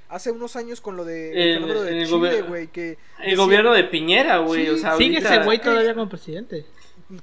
[0.09, 3.73] hace unos años con lo de, El- fenómeno de el Chile, güey, que El gobierno
[3.73, 4.65] de Piñera, güey.
[4.65, 6.65] Sí, o sea, Sigue ahorita- ese güey todavía como presidente.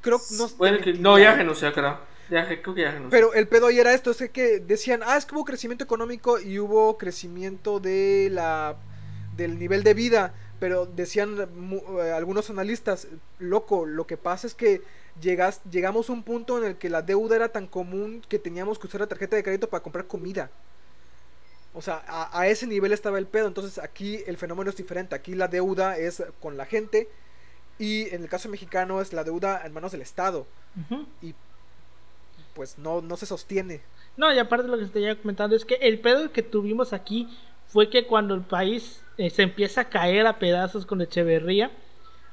[0.03, 1.99] creo no, Bueno, que- no, ya renunció, creo.
[2.31, 3.11] Ya, creo que ya renunció.
[3.11, 6.39] Pero el pedo ahí era esto, es que decían, ah, es que hubo crecimiento económico
[6.39, 8.77] y hubo crecimiento de la
[9.37, 14.83] del nivel de vida, pero decían eh, algunos analistas, loco, lo que pasa es que
[15.21, 18.79] llegas, llegamos a un punto en el que la deuda era tan común que teníamos
[18.79, 20.51] que usar la tarjeta de crédito para comprar comida.
[21.75, 23.47] O sea, a, a ese nivel estaba el pedo.
[23.47, 25.15] Entonces aquí el fenómeno es diferente.
[25.15, 27.09] Aquí la deuda es con la gente
[27.79, 30.47] y en el caso mexicano es la deuda en manos del Estado.
[31.23, 31.35] Y
[32.55, 33.81] pues no, no se sostiene.
[34.17, 37.29] No, y aparte lo que estoy comentando es que el pedo que tuvimos aquí
[37.69, 41.71] fue que cuando el país se empieza a caer a pedazos con Echeverría,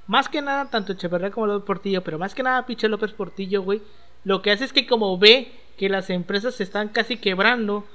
[0.08, 3.64] más que nada, tanto Echeverría como López Portillo, pero más que nada Piche López Portillo,
[3.64, 3.82] güey,
[4.24, 7.86] lo que hace es que como ve que las empresas se están casi quebrando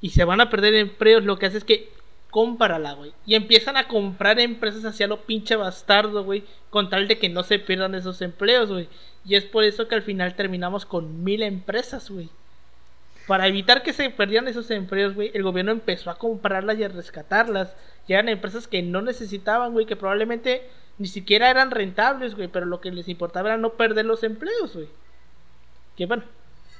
[0.00, 1.90] y se van a perder empleos, lo que hace es que
[2.30, 3.12] cómprala, güey.
[3.26, 7.42] Y empiezan a comprar empresas hacia lo pinche bastardo, güey, con tal de que no
[7.42, 8.88] se pierdan esos empleos, güey.
[9.24, 12.30] Y es por eso que al final terminamos con mil empresas, güey.
[13.26, 16.88] Para evitar que se perdieran esos empleos, güey, el gobierno empezó a comprarlas y a
[16.88, 17.76] rescatarlas.
[18.06, 20.62] Y eran empresas que no necesitaban, güey, que probablemente
[20.98, 24.74] ni siquiera eran rentables, güey, pero lo que les importaba era no perder los empleos,
[24.74, 24.88] güey.
[25.96, 26.24] Que bueno,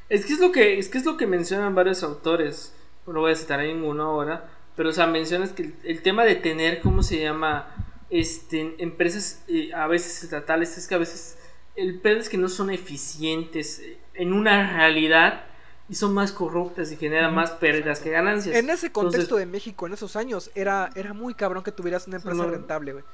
[0.09, 2.75] Es que es lo que, es que es lo que mencionan varios autores.
[3.07, 4.49] No voy a citar a ninguno ahora.
[4.77, 7.69] Pero, o sea, mencionas que el, el tema de tener, ¿cómo se llama?
[8.11, 11.39] Este, empresas eh, a veces estatales, es que a veces
[11.77, 15.47] el pedo es que no son eficientes eh, en una realidad
[15.89, 18.57] y son más corruptas y generan más pérdidas que ganancias.
[18.57, 22.07] En ese contexto Entonces, de México, en esos años, era, era muy cabrón que tuvieras
[22.07, 22.51] una empresa No.
[22.51, 23.05] rentable, güey.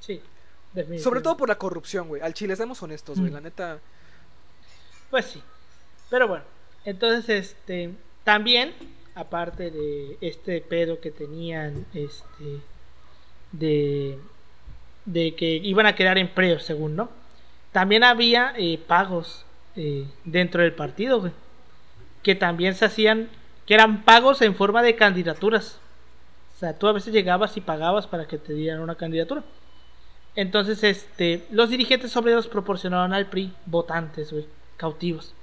[0.00, 0.20] sí.
[0.72, 1.02] definitivamente.
[1.04, 2.20] Sobre todo por la corrupción, güey.
[2.22, 3.30] Al chile, seamos honestos, güey.
[3.30, 3.34] Mm.
[3.34, 3.78] La neta.
[5.10, 5.42] Pues sí.
[6.10, 6.44] Pero bueno,
[6.84, 7.90] entonces este
[8.24, 8.74] también
[9.14, 12.60] aparte de este pedo que tenían este
[13.52, 14.18] de
[15.06, 17.08] de que iban a quedar empleos según, ¿no?
[17.72, 19.44] También había eh, pagos
[19.76, 21.32] eh, dentro del partido, güey,
[22.24, 23.28] que también se hacían
[23.66, 25.78] que eran pagos en forma de candidaturas.
[26.56, 29.44] O sea, tú a veces llegabas y pagabas para que te dieran una candidatura.
[30.34, 34.46] Entonces, este, los dirigentes obreros proporcionaron al PRI votantes, güey,
[34.76, 35.34] cautivos,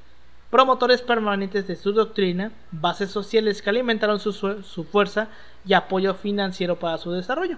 [0.50, 5.30] promotores permanentes de su doctrina, bases sociales que alimentaron su fuerza
[5.66, 7.58] y apoyo financiero para su desarrollo.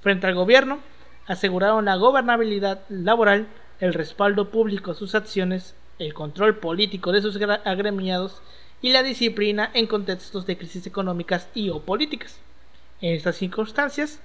[0.00, 0.78] Frente al gobierno,
[1.26, 3.46] aseguraron la gobernabilidad laboral,
[3.80, 8.40] el respaldo público a sus acciones, el control político de sus agremiados
[8.80, 12.38] y la disciplina en contextos de crisis económicas y o políticas.
[13.00, 14.20] En estas circunstancias,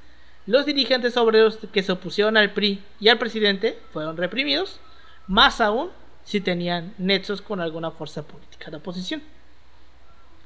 [0.46, 4.80] los dirigentes obreros que se opusieron al PRI y al presidente fueron reprimidos,
[5.28, 5.90] más aún
[6.26, 9.22] si tenían nexos con alguna fuerza política de oposición.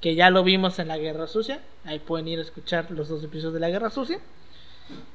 [0.01, 3.23] Que ya lo vimos en la Guerra Sucia, ahí pueden ir a escuchar los dos
[3.23, 4.19] episodios de la Guerra Sucia.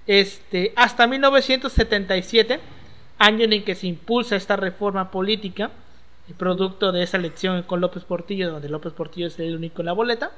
[0.07, 2.61] Este, hasta 1977,
[3.19, 5.71] año en el que se impulsa esta reforma política,
[6.37, 9.93] producto de esa elección con López Portillo, donde López Portillo es el único en la
[9.93, 10.31] boleta.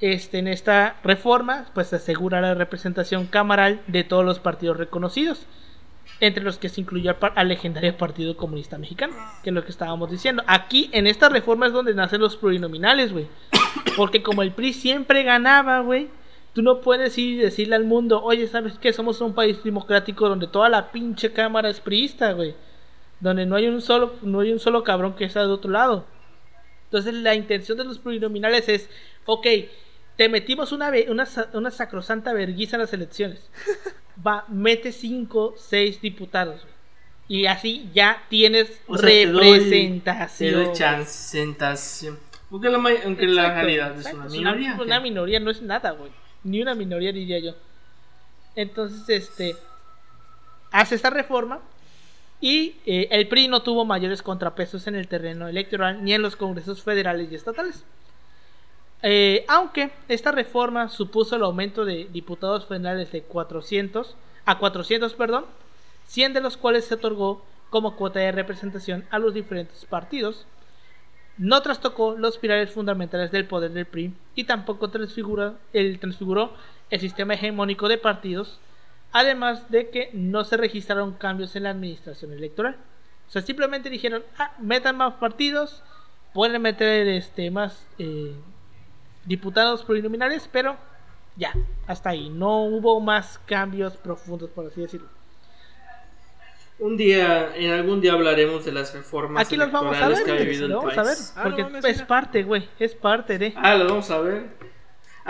[0.00, 5.46] Este, en esta reforma, pues se asegura la representación camaral de todos los partidos reconocidos,
[6.20, 9.70] entre los que se incluyó al, al legendario Partido Comunista Mexicano, que es lo que
[9.70, 10.42] estábamos diciendo.
[10.46, 13.26] Aquí, en esta reforma es donde nacen los plurinominales, güey.
[13.96, 16.08] Porque como el PRI siempre ganaba, güey,
[16.52, 18.92] tú no puedes ir y decirle al mundo, oye, ¿sabes qué?
[18.92, 22.54] Somos un país democrático donde toda la pinche cámara es priista, güey.
[23.20, 26.06] Donde no hay un solo, no hay un solo cabrón que está de otro lado.
[26.84, 28.88] Entonces la intención de los plurinominales es,
[29.26, 29.46] ok,
[30.16, 33.50] te metimos una, una, una sacrosanta verguiza en las elecciones.
[34.26, 36.66] Va, mete 5, 6 diputados.
[37.28, 40.50] Y así ya tienes O sea, te doy- representación.
[40.54, 42.18] Te doy chancentación.
[42.50, 44.72] Aunque la, aunque la Exacto, realidad es una minoría.
[44.74, 46.10] Una, una minoría no es nada, güey.
[46.44, 47.54] Ni una minoría diría yo.
[48.56, 49.54] Entonces, este.
[50.70, 51.60] Hace esta reforma.
[52.40, 56.36] Y eh, el PRI no tuvo mayores contrapesos en el terreno electoral ni en los
[56.36, 57.84] congresos federales y estatales.
[59.02, 65.46] Eh, aunque esta reforma supuso el aumento de diputados federales de 400 a 400, perdón,
[66.06, 70.46] 100 de los cuales se otorgó como cuota de representación a los diferentes partidos,
[71.36, 76.00] no trastocó los pilares fundamentales del poder del PRI y tampoco transfiguró el
[76.98, 78.58] sistema hegemónico de partidos,
[79.12, 82.76] además de que no se registraron cambios en la administración electoral.
[83.28, 85.82] O sea, simplemente dijeron, ah, metan más partidos,
[86.32, 88.34] pueden meter este, más eh,
[89.24, 90.76] diputados plurinominales, pero
[91.36, 91.54] Ya,
[91.86, 92.30] hasta ahí.
[92.30, 95.08] No hubo más cambios profundos, por así decirlo.
[96.80, 100.30] Un día, en algún día hablaremos de las reformas Aquí los vamos a ver, que
[100.30, 101.34] ha vivido el lo vamos a ver, país.
[101.36, 103.52] Ah, porque no es parte, güey, es parte de...
[103.56, 104.46] Ah, lo vamos a ver.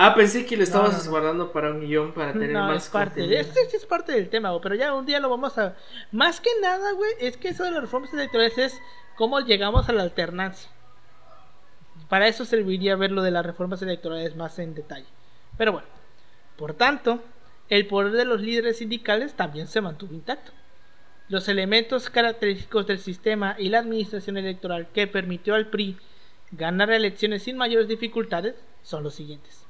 [0.00, 2.88] Ah, pensé que lo estabas No, guardando para un guion para tener No, más es
[2.88, 3.40] parte, contenido.
[3.40, 5.74] este es parte del tema, güey, pero ya un día lo vamos a...
[6.12, 8.80] Más que nada, güey, es que eso de las reformas electorales es
[9.16, 10.70] cómo llegamos a la alternancia.
[12.08, 15.06] Para eso serviría ver lo de las reformas electorales más en detalle.
[15.56, 15.88] Pero bueno,
[16.56, 17.20] por tanto,
[17.68, 20.52] el poder de los líderes sindicales también se mantuvo intacto.
[21.28, 25.98] Los elementos característicos del sistema y la administración electoral que permitió al PRI
[26.52, 29.64] ganar elecciones sin mayores dificultades son los siguientes.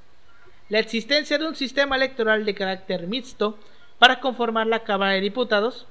[0.69, 3.59] La existencia de un sistema electoral de carácter mixto
[3.99, 5.87] para conformar la Cámara de Diputados,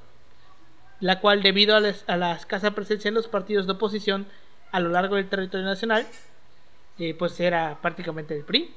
[0.99, 4.27] la cual debido a, a la escasa presencia en los partidos de oposición
[4.71, 6.05] a lo largo del territorio nacional,
[6.99, 8.71] eh, pues era prácticamente el PRI.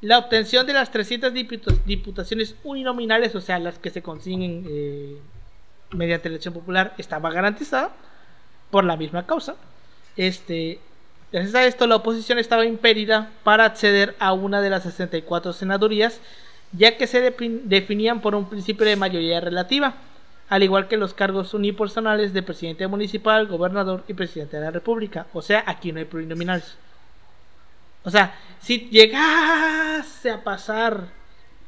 [0.00, 5.16] La obtención de las 300 diputa- diputaciones uninominales, o sea, las que se consiguen eh,
[5.90, 7.90] mediante elección popular, estaba garantizada
[8.70, 9.56] por la misma causa.
[10.16, 10.78] Este,
[11.32, 16.20] gracias a esto, la oposición estaba impedida para acceder a una de las 64 senadurías,
[16.72, 17.20] ya que se
[17.64, 19.94] definían por un principio de mayoría relativa,
[20.48, 25.26] al igual que los cargos unipersonales de presidente municipal, gobernador y presidente de la república.
[25.32, 26.76] O sea, aquí no hay plurinominales.
[28.04, 31.08] O sea, si llegase a pasar,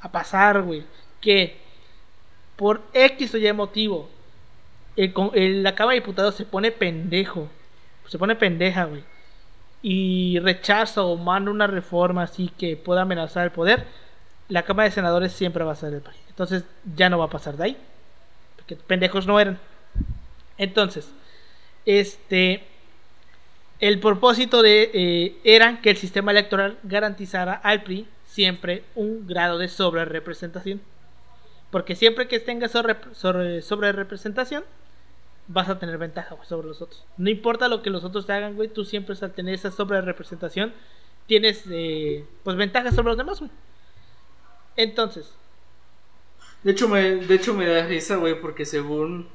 [0.00, 0.84] a pasar, güey,
[1.20, 1.58] que
[2.56, 4.08] por X o Y motivo
[4.96, 7.48] el, el- la Cámara de Diputados se pone pendejo,
[8.06, 9.02] se pone pendeja, güey,
[9.82, 13.86] y rechaza o manda una reforma así que pueda amenazar el poder,
[14.48, 16.16] la Cámara de Senadores siempre va a ser del PRI.
[16.28, 16.64] Entonces
[16.96, 17.76] ya no va a pasar de ahí,
[18.56, 19.58] porque pendejos no eran.
[20.58, 21.10] Entonces,
[21.86, 22.64] este,
[23.78, 29.58] el propósito de eh, era que el sistema electoral garantizara al PRI siempre un grado
[29.58, 30.80] de sobrerepresentación.
[31.70, 33.92] Porque siempre que tengas sobre, sobre, sobre
[35.52, 37.04] vas a tener ventaja güey, sobre los otros.
[37.16, 40.00] No importa lo que los otros te hagan, güey, tú siempre al tener esa sobre
[40.02, 40.74] representación,
[41.26, 43.50] tienes eh, pues ventaja sobre los demás, güey.
[44.76, 45.38] Entonces,
[46.62, 49.28] De hecho, me, de hecho me da risa, güey, porque según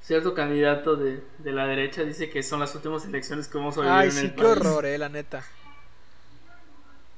[0.00, 3.82] cierto candidato de, de la derecha dice que son las últimas elecciones que vamos a
[3.82, 4.48] vivir Ay, en sí, el qué país.
[4.48, 5.44] horror, eh, la neta.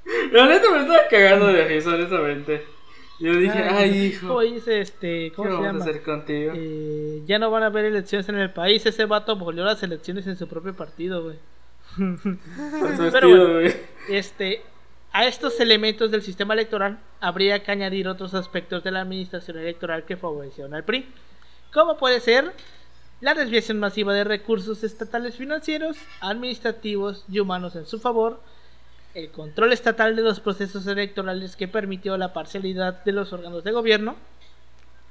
[0.31, 2.65] La neta me estaba cagando de risa, honestamente.
[3.19, 5.29] Yo dije, ay, hijo, ¿cómo dice este?
[5.29, 5.83] ¿qué ¿Cómo se vamos a llama?
[5.83, 6.53] hacer contigo?
[6.55, 8.85] Eh, ya no van a haber elecciones en el país.
[8.85, 11.37] Ese vato volvió las elecciones en su propio partido, güey.
[11.97, 13.69] Pero vestido, bueno.
[14.09, 14.61] Este,
[15.11, 20.05] a estos elementos del sistema electoral habría que añadir otros aspectos de la administración electoral
[20.05, 21.05] que favorecieron al PRI,
[21.71, 22.51] como puede ser
[23.21, 28.41] la desviación masiva de recursos estatales financieros, administrativos y humanos en su favor,
[29.13, 33.71] el control estatal de los procesos electorales que permitió la parcialidad de los órganos de
[33.71, 34.15] gobierno,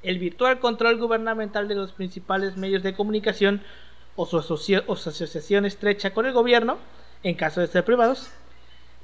[0.01, 3.61] el virtual control gubernamental de los principales medios de comunicación
[4.15, 6.77] o su, asociación estrecha con el gobierno,
[7.23, 8.29] en caso de ser privados,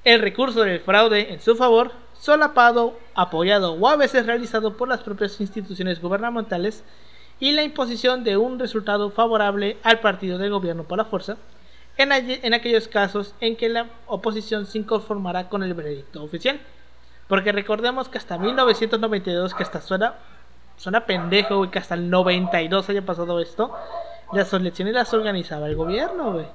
[0.04, 5.02] el recurso del fraude en su favor, solapado, apoyado o a veces realizado por las
[5.02, 6.84] propias instituciones gubernamentales,
[7.40, 11.38] y la imposición de un resultado favorable al partido de gobierno por la fuerza,
[12.04, 16.60] en, en aquellos casos en que la oposición se inconformará con el veredicto oficial.
[17.30, 20.16] Porque recordemos que hasta 1992, que hasta suena,
[20.78, 23.72] suena pendejo, güey, que hasta el 92 haya pasado esto,
[24.34, 26.48] las elecciones las organizaba el gobierno, güey.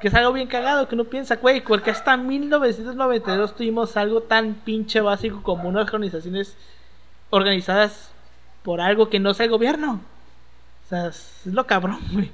[0.00, 4.54] Que es algo bien cagado, que uno piensa, güey, porque hasta 1992 tuvimos algo tan
[4.54, 6.56] pinche básico como unas organizaciones
[7.30, 8.10] organizadas
[8.64, 10.00] por algo que no sea el gobierno.
[10.84, 12.32] O sea, es lo cabrón, güey.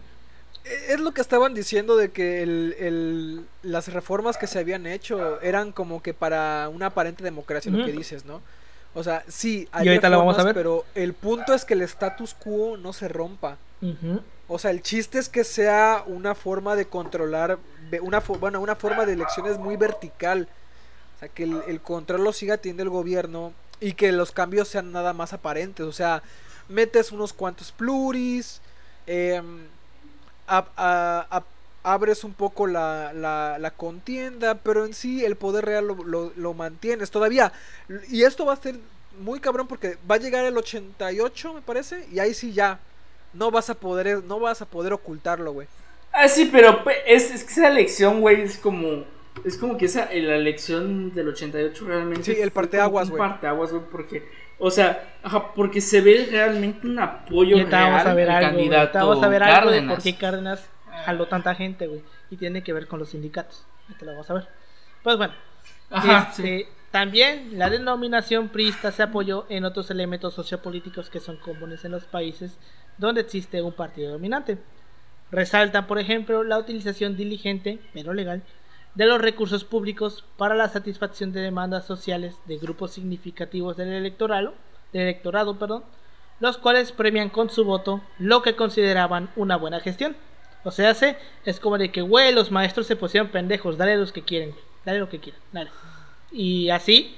[0.67, 4.87] Eh, Es lo que estaban diciendo de que el, el- las reformas que se habían
[4.87, 8.43] hecho eran como que para una aparente democracia, lo que dices, ¿no?
[8.95, 10.55] O sea, sí, hay Y ahorita lo vamos a reformas, ver.
[10.55, 13.59] pero el punto es que el status quo no se rompa.
[14.49, 17.59] O sea, el chiste es que sea una forma de controlar,
[18.01, 20.49] una, bueno, una forma de elecciones muy vertical.
[21.17, 24.69] O sea, que el, el control lo siga teniendo el gobierno y que los cambios
[24.69, 25.85] sean nada más aparentes.
[25.85, 26.23] O sea,
[26.69, 28.61] metes unos cuantos pluris,
[29.07, 29.67] em,
[30.47, 31.45] ab- a- ab-
[31.83, 36.33] abres un poco la, la- la contienda, pero en sí el poder real lo, lo-
[36.37, 37.53] lo mantienes todavía.
[38.09, 38.77] Y esto va a ser
[39.21, 42.81] muy cabrón porque va a llegar el 88, me parece, y ahí sí ya.
[43.33, 45.69] No vas a poder, no vas a poder ocultarlo, güey.
[46.13, 49.05] Ah, sí, pero pe- es, es que esa elección, güey, es como.
[49.45, 52.35] Es como que esa, la elección del 88 realmente.
[52.35, 53.19] Sí, el parteaguas, güey.
[53.19, 54.27] Parteaguas, güey, porque.
[54.59, 58.45] O sea, ajá, porque se ve realmente un apoyo ahorita vamos real a ver al
[58.45, 60.69] algo, candidato vamos a ver algo de por qué Cárdenas
[61.05, 62.03] jaló tanta gente, güey.
[62.31, 63.67] Y tiene que ver con los sindicatos.
[63.83, 64.49] Ahorita lo vamos a ver.
[65.03, 65.35] Pues bueno,
[65.91, 66.67] Ajá, este, sí.
[66.91, 72.05] También la denominación priista se apoyó en otros elementos sociopolíticos que son comunes en los
[72.05, 72.57] países
[72.97, 74.59] donde existe un partido dominante.
[75.31, 78.43] Resaltan, por ejemplo, la utilización diligente, pero legal,
[78.97, 84.55] de los recursos públicos para la satisfacción de demandas sociales de grupos significativos del electorado,
[84.93, 85.85] del electorado perdón,
[86.41, 90.17] los cuales premian con su voto lo que consideraban una buena gestión.
[90.65, 90.97] O sea,
[91.45, 94.99] es como de que, güey, los maestros se pusieron pendejos, dale los que quieren, dale
[94.99, 95.71] lo que quieran, dale.
[96.33, 97.15] Y así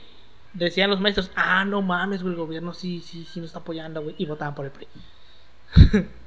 [0.53, 4.03] decían los maestros, ah, no mames, güey, el gobierno sí, sí, sí nos está apoyando,
[4.03, 4.89] güey, y votaban por el PRI.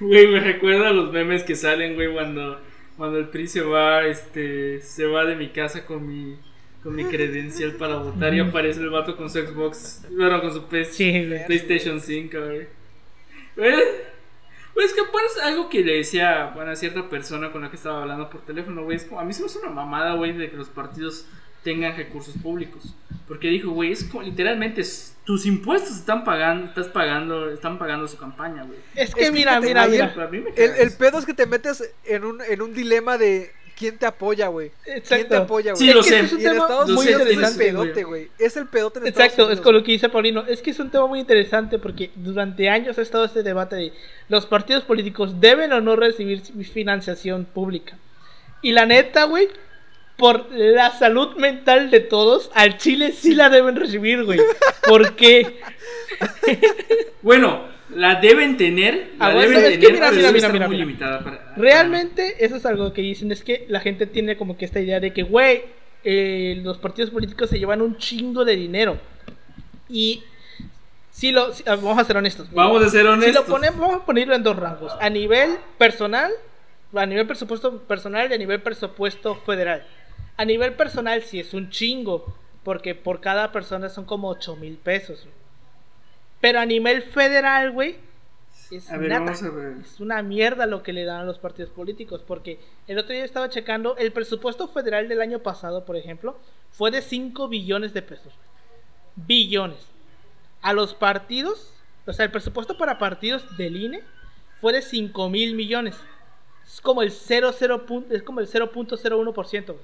[0.00, 2.58] Güey, me recuerda a los memes que salen, güey, cuando,
[3.00, 6.36] cuando el PRI se va, este, se va de mi casa con mi,
[6.82, 10.66] con mi credencial para votar y aparece el vato con su Xbox, bueno, con su
[10.66, 12.68] PlayStation 5, güey.
[13.54, 18.02] Pues que pues algo que le decía bueno, a cierta persona con la que estaba
[18.02, 18.98] hablando por teléfono, güey.
[18.98, 21.26] Es como, a mí se me hace una mamada, güey, de que los partidos
[21.62, 22.94] tengan recursos públicos.
[23.28, 24.82] Porque dijo, güey, es como literalmente
[25.24, 28.78] tus impuestos están pagando, estás pagando, están pagando su campaña, güey.
[28.96, 30.12] Es que mira, mira, mira.
[30.56, 34.04] El, el, pedo es que te metes en un, en un dilema de quién te
[34.04, 34.72] apoya, güey.
[35.08, 35.86] ¿Quién te apoya, güey?
[35.86, 36.20] Sí, lo sé.
[36.20, 38.30] Es un tema muy interesante, es el pedote, güey.
[38.38, 40.44] Es el pedote en Exacto, es con lo que dice Paulino.
[40.46, 43.92] Es que es un tema muy interesante porque durante años ha estado este debate de
[44.28, 47.96] los partidos políticos deben o no recibir financiación pública.
[48.60, 49.48] Y la neta, güey,
[50.20, 54.38] por la salud mental de todos, al Chile sí la deben recibir, güey.
[54.86, 55.60] ¿Por qué?
[57.22, 57.64] bueno,
[57.96, 61.54] la deben tener, la deben tener, mira, mira, mira, muy limitada.
[61.56, 65.00] Realmente, eso es algo que dicen, es que la gente tiene como que esta idea
[65.00, 65.62] de que, güey,
[66.04, 68.98] eh, los partidos políticos se llevan un chingo de dinero.
[69.88, 70.22] Y
[71.10, 72.52] si lo, ah, vamos a ser honestos.
[72.52, 73.34] Vamos a ser honestos.
[73.34, 74.92] Si lo ponemos, vamos a ponerlo en dos rangos.
[75.00, 76.30] A nivel personal,
[76.94, 79.86] a nivel presupuesto personal y a nivel presupuesto federal.
[80.40, 82.24] A nivel personal sí es un chingo,
[82.64, 85.26] porque por cada persona son como 8 mil pesos.
[86.40, 87.96] Pero a nivel federal, güey,
[88.70, 93.12] es, es una mierda lo que le dan a los partidos políticos, porque el otro
[93.12, 96.38] día estaba checando, el presupuesto federal del año pasado, por ejemplo,
[96.70, 98.32] fue de 5 billones de pesos.
[99.16, 99.88] Billones.
[100.62, 101.70] A los partidos,
[102.06, 104.02] o sea, el presupuesto para partidos del INE
[104.58, 105.98] fue de 5 mil millones.
[106.66, 107.50] Es como el 0,
[108.08, 109.76] es como el 0.01%.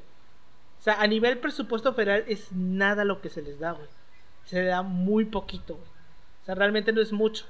[0.87, 3.89] Sea, a nivel presupuesto federal es nada lo que se les da, güey.
[4.45, 5.89] Se le da muy poquito, güey.
[6.43, 7.45] O sea, realmente no es mucho.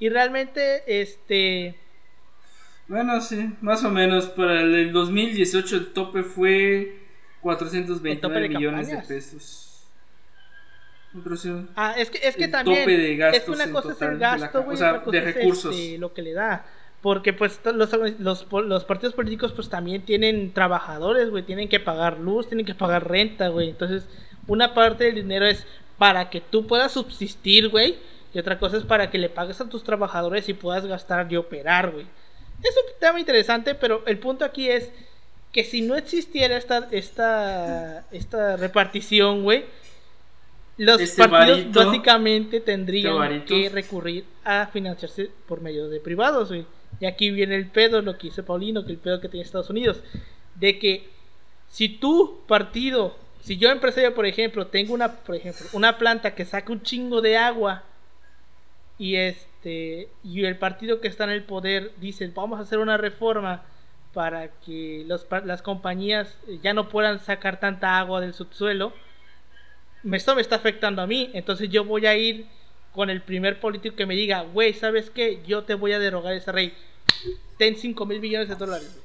[0.00, 1.78] Y realmente, este...
[2.88, 4.26] Bueno, sí, más o menos.
[4.26, 6.98] Para el 2018 el tope fue
[7.42, 9.86] 429 millones de pesos.
[11.76, 14.98] Ah, es que, es que también es una cosa es el gasto, güey, o sea,
[14.98, 15.72] de recursos.
[15.72, 16.66] Es, este, lo que le da.
[17.02, 22.18] Porque pues los, los, los, partidos políticos pues también tienen trabajadores, güey, tienen que pagar
[22.18, 23.70] luz, tienen que pagar renta, güey.
[23.70, 24.06] Entonces,
[24.46, 27.98] una parte del dinero es para que tú puedas subsistir, güey.
[28.34, 31.36] Y otra cosa es para que le pagues a tus trabajadores y puedas gastar y
[31.36, 32.06] operar, güey.
[32.62, 34.92] Es un tema interesante, pero el punto aquí es
[35.52, 39.64] que si no existiera esta, esta, esta repartición, güey,
[40.76, 46.64] los este partidos básicamente tendrían este que recurrir a financiarse por medio de privados, güey.
[47.00, 49.70] Y aquí viene el pedo, lo que dice Paulino, que el pedo que tiene Estados
[49.70, 50.02] Unidos.
[50.54, 51.08] De que
[51.68, 56.44] si tu partido, si yo empresario, por ejemplo, tengo una, por ejemplo, una planta que
[56.44, 57.84] saca un chingo de agua
[58.98, 62.98] y este y el partido que está en el poder dice vamos a hacer una
[62.98, 63.62] reforma
[64.12, 68.92] para que los, las compañías ya no puedan sacar tanta agua del subsuelo,
[70.12, 72.46] esto me está afectando a mí, entonces yo voy a ir
[72.94, 75.42] con el primer político que me diga, güey, ¿sabes qué?
[75.46, 76.72] Yo te voy a derogar ese rey
[77.56, 78.98] ten 5 mil millones de dólares.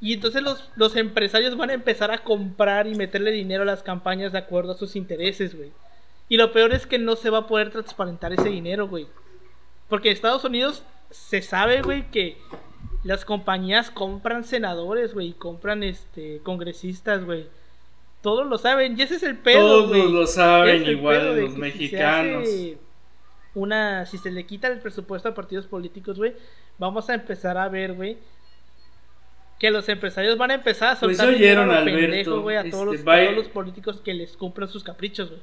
[0.00, 3.82] Y entonces los, los, empresarios van a empezar a comprar y meterle dinero a las
[3.82, 5.70] campañas de acuerdo a sus intereses, güey.
[6.28, 9.06] Y lo peor es que no se va a poder transparentar ese dinero, güey.
[9.88, 12.38] Porque en Estados Unidos se sabe, güey, que
[13.02, 17.46] las compañías compran senadores, güey, compran este congresistas, güey.
[18.22, 22.46] Todos lo saben, y ese es el pedo, Todos lo saben, igual los mexicanos
[23.54, 26.34] una, si se le quita el presupuesto a partidos políticos, güey,
[26.78, 28.18] vamos a empezar a ver, güey,
[29.58, 32.70] que los empresarios van a empezar a pues soltar pues oyeron, a, pendejo, güey, a,
[32.70, 35.42] todos los, este, todos los políticos que les cumplan sus caprichos, güey.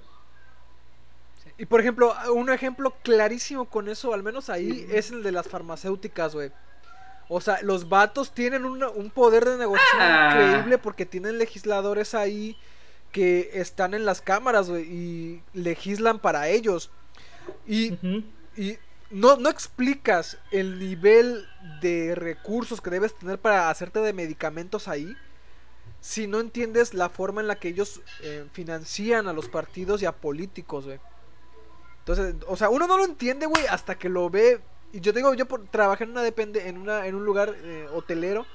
[1.59, 5.47] Y por ejemplo, un ejemplo clarísimo con eso, al menos ahí, es el de las
[5.47, 6.51] farmacéuticas, güey.
[7.29, 10.29] O sea, los vatos tienen un poder de negociación ah.
[10.31, 12.57] increíble porque tienen legisladores ahí
[13.11, 16.91] que están en las cámaras, güey, y legislan para ellos.
[17.65, 17.93] Y,
[18.55, 18.77] y
[19.09, 21.47] no, no explicas el nivel
[21.81, 25.15] de recursos que debes tener para hacerte de medicamentos ahí
[25.99, 30.05] si no entiendes la forma en la que ellos eh, financian a los partidos y
[30.05, 30.99] a políticos, güey.
[31.99, 34.61] Entonces, o sea, uno no lo entiende, güey, hasta que lo ve.
[34.93, 37.87] Y yo digo, yo por, trabajé en una depende, en una, en un lugar eh,
[37.93, 38.45] hotelero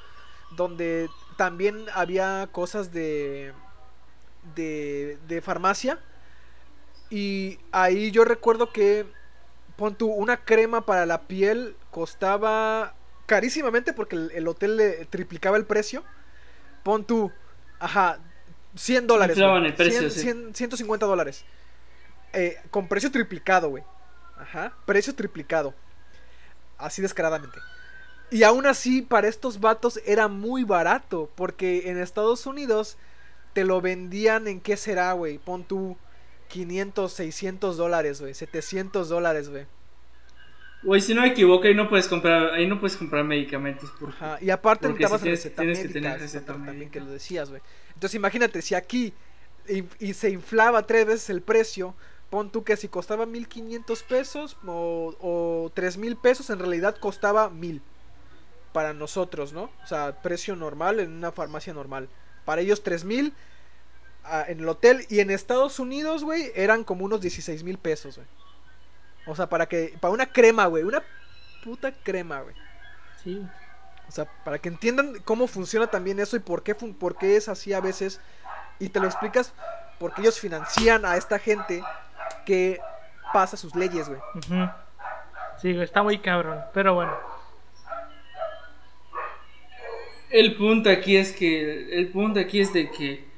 [0.57, 3.53] donde también había cosas de,
[4.55, 5.99] de, de farmacia.
[7.13, 9.05] Y ahí yo recuerdo que,
[9.77, 12.95] pon tú, una crema para la piel costaba
[13.27, 16.05] carísimamente porque el, hotel le triplicaba el precio.
[16.83, 17.31] Pon tú,
[17.79, 18.19] ajá,
[18.77, 19.37] 100 dólares.
[19.37, 21.45] el precio, 150 dólares.
[22.33, 23.85] Eh, con precio triplicado, güey.
[24.39, 25.75] Ajá, precio triplicado.
[26.79, 27.59] Así descaradamente.
[28.31, 31.31] Y aún así, para estos vatos era muy barato.
[31.35, 32.97] Porque en Estados Unidos
[33.53, 35.37] te lo vendían en qué será, güey.
[35.37, 35.99] Pon tú
[36.53, 38.35] 500, 600 dólares, güey.
[38.35, 39.67] 700 dólares, güey.
[40.83, 43.91] Güey, si no me equivoco, ahí no puedes comprar, ahí no puedes comprar medicamentos.
[44.07, 47.63] Ajá, y aparte necesitabas receta tienes que tener receta también que lo decías, güey.
[47.95, 49.15] Entonces imagínate, si aquí
[49.99, 51.95] y, se inflaba tres veces el precio,
[52.29, 57.81] pon tú que si costaba 1500 pesos o, o 3000 pesos, en realidad costaba 1000
[58.75, 59.71] para nosotros, ¿no?
[59.85, 62.09] O sea, precio normal en una farmacia normal.
[62.45, 63.33] Para ellos 3000
[64.49, 68.29] en el hotel y en Estados Unidos, güey, eran como unos 16 mil pesos, güey.
[69.27, 69.95] O sea, para que.
[70.01, 70.85] Para una crema, güey.
[70.85, 71.03] Una
[71.65, 72.55] puta crema, güey.
[73.23, 73.45] Sí.
[74.09, 77.49] O sea, para que entiendan cómo funciona también eso y por qué, por qué es
[77.49, 78.21] así a veces.
[78.79, 79.53] Y te lo explicas
[79.99, 81.83] porque ellos financian a esta gente
[82.45, 82.81] que
[83.33, 84.21] pasa sus leyes, güey.
[85.61, 86.61] Sí, está muy cabrón.
[86.75, 87.17] Pero bueno.
[90.31, 91.97] El punto aquí es que.
[91.97, 93.32] El punto aquí es de que.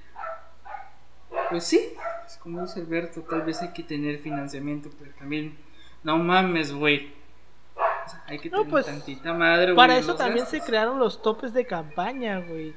[1.50, 1.94] Pues sí,
[2.42, 5.56] como dice Alberto, tal vez hay que tener financiamiento, pero también
[6.02, 7.12] no mames, güey.
[8.26, 9.76] hay que tener pues, tantita madre, güey.
[9.76, 12.74] Para eso también se crearon los topes de campaña, güey.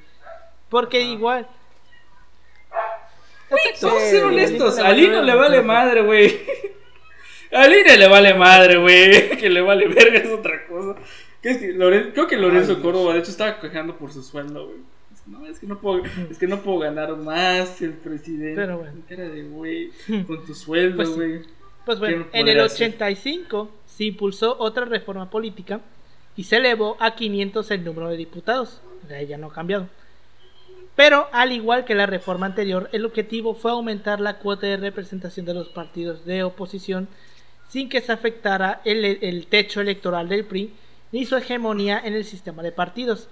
[0.69, 1.47] Porque igual.
[3.49, 4.79] Güey, vamos a ser honestos.
[4.79, 6.39] A Lino le vale madre, güey.
[7.51, 9.37] A Lino le vale madre, güey.
[9.37, 10.95] Que le vale verga es otra cosa.
[11.41, 14.79] Creo que Lorenzo Córdoba, de hecho, estaba quejando por su sueldo, güey.
[15.27, 18.55] No, es que no puedo, es que no puedo ganar más el presidente.
[18.55, 19.01] Pero bueno.
[19.07, 19.91] Cara de güey,
[20.25, 21.41] con tu sueldo, pues güey.
[21.85, 25.79] Pues bueno, en el 85 se impulsó otra reforma política
[26.35, 28.81] y se elevó a 500 el número de diputados.
[29.07, 29.87] De ya no ha cambiado.
[30.95, 35.45] Pero al igual que la reforma anterior, el objetivo fue aumentar la cuota de representación
[35.45, 37.07] de los partidos de oposición
[37.69, 40.73] sin que se afectara el, el techo electoral del PRI
[41.11, 43.29] ni su hegemonía en el sistema de partidos.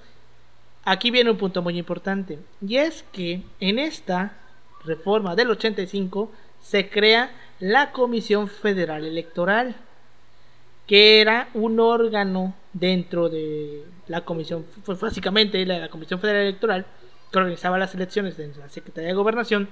[0.85, 4.37] Aquí viene un punto muy importante, y es que en esta
[4.83, 6.31] reforma del 85
[6.61, 9.75] se crea la Comisión Federal Electoral,
[10.85, 14.65] que era un órgano dentro de la Comisión,
[15.01, 16.85] básicamente la, Comisión Federal Electoral,
[17.31, 19.69] que organizaba las elecciones de la Secretaría de Gobernación,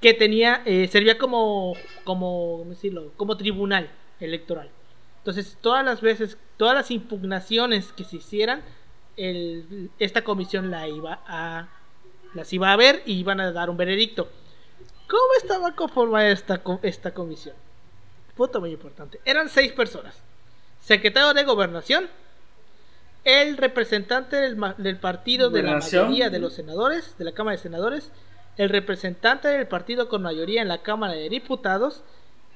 [0.00, 1.74] que tenía, eh, servía como,
[2.04, 3.12] como, decirlo?
[3.18, 4.70] como tribunal electoral.
[5.18, 8.62] Entonces, todas las veces, todas las impugnaciones que se hicieran,
[9.20, 11.68] el, esta comisión la iba a,
[12.34, 14.28] las iba a ver y iban a dar un veredicto.
[15.08, 17.54] ¿Cómo estaba conformada esta, esta comisión?
[18.36, 19.20] Punto muy importante.
[19.24, 20.16] Eran seis personas.
[20.80, 22.08] Secretario de Gobernación,
[23.24, 28.10] el representante del, partido de la mayoría de los senadores, de la Cámara de Senadores,
[28.56, 32.02] el representante del partido con mayoría en la Cámara de Diputados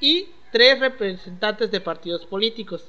[0.00, 2.88] y tres representantes de partidos políticos.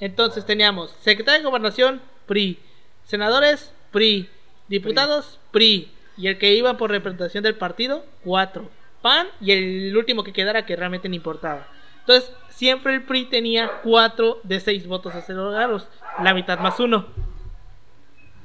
[0.00, 2.58] Entonces teníamos secretario de Gobernación, PRI,
[3.04, 4.28] senadores, PRI,
[4.68, 8.70] diputados, PRI y el que iba por representación del partido, cuatro.
[9.00, 11.66] PAN y el último que quedara que realmente no importaba.
[12.00, 15.88] Entonces, siempre el PRI tenía cuatro de seis votos asegurados,
[16.22, 17.06] la mitad más uno.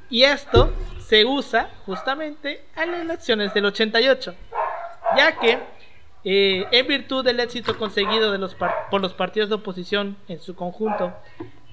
[0.09, 4.35] Y esto se usa justamente en las elecciones del 88,
[5.15, 5.59] ya que
[6.23, 10.55] eh, en virtud del éxito conseguido de los por los partidos de oposición en su
[10.55, 11.13] conjunto,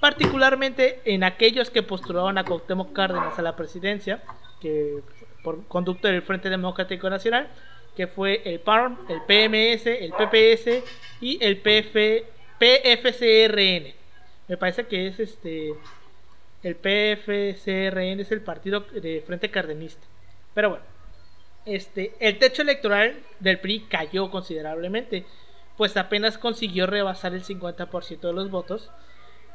[0.04, 4.22] particularmente en aquellos que postulaban a Cuauhtémoc Cárdenas a la presidencia,
[4.60, 4.98] que
[5.42, 7.48] por conducto del Frente Democrático Nacional,
[7.96, 10.84] que fue el PARM, el PMS, el PPS
[11.22, 12.22] y el PF,
[12.58, 13.94] PFCRN.
[14.46, 15.72] Me parece que es este
[16.62, 20.06] el PFCRN es el partido de Frente Cardenista.
[20.52, 20.84] Pero bueno,
[21.64, 25.24] este el techo electoral del PRI cayó considerablemente,
[25.78, 28.90] pues apenas consiguió rebasar el 50% de los votos,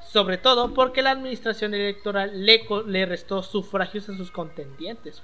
[0.01, 5.21] sobre todo porque la administración electoral le, le restó sufragios a sus contendientes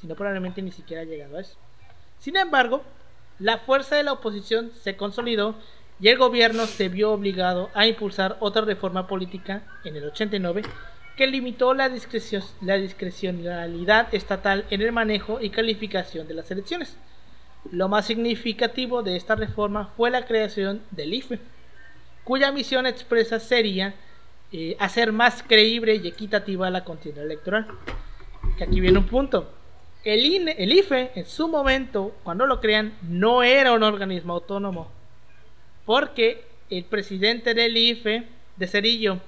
[0.00, 1.56] sino probablemente ni siquiera ha llegado a eso.
[2.18, 2.82] Sin embargo,
[3.38, 5.54] la fuerza de la oposición se consolidó
[6.00, 10.62] y el gobierno se vio obligado a impulsar otra reforma política en el 89
[11.16, 11.90] que limitó la,
[12.62, 16.96] la discrecionalidad estatal en el manejo y calificación de las elecciones.
[17.70, 21.38] Lo más significativo de esta reforma fue la creación del IFE,
[22.24, 23.94] cuya misión expresa sería
[24.52, 27.66] eh, hacer más creíble y equitativa la contienda electoral.
[28.58, 29.52] Que aquí viene un punto.
[30.04, 34.90] El, INE, el IFE, en su momento, cuando lo crean, no era un organismo autónomo.
[35.84, 38.26] Porque el presidente del IFE,
[38.56, 39.20] de Cerillo,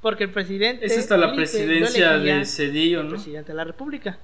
[0.00, 0.86] porque el presidente.
[0.86, 3.10] Es hasta la presidencia de Cedillo, ¿no?
[3.10, 4.18] presidente de la República.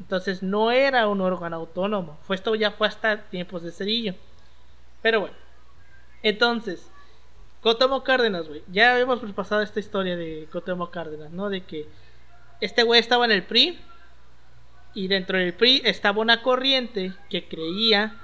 [0.00, 2.18] Entonces no era un órgano autónomo.
[2.24, 4.14] Fue esto ya fue hasta tiempos de Cedillo.
[5.02, 5.36] Pero bueno.
[6.22, 6.90] Entonces,
[7.64, 8.62] Cotomo Cárdenas, güey.
[8.70, 11.48] Ya hemos pasado esta historia de Cotomo Cárdenas, ¿no?
[11.48, 11.88] De que
[12.60, 13.80] este güey estaba en el PRI.
[14.94, 18.20] Y dentro del PRI estaba una corriente que creía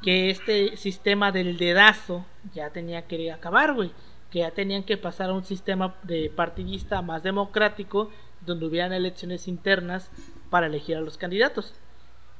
[0.00, 2.24] que este sistema del dedazo
[2.54, 3.90] ya tenía que acabar, güey
[4.30, 9.46] que ya tenían que pasar a un sistema de partidista más democrático, donde hubieran elecciones
[9.46, 10.10] internas
[10.50, 11.72] para elegir a los candidatos.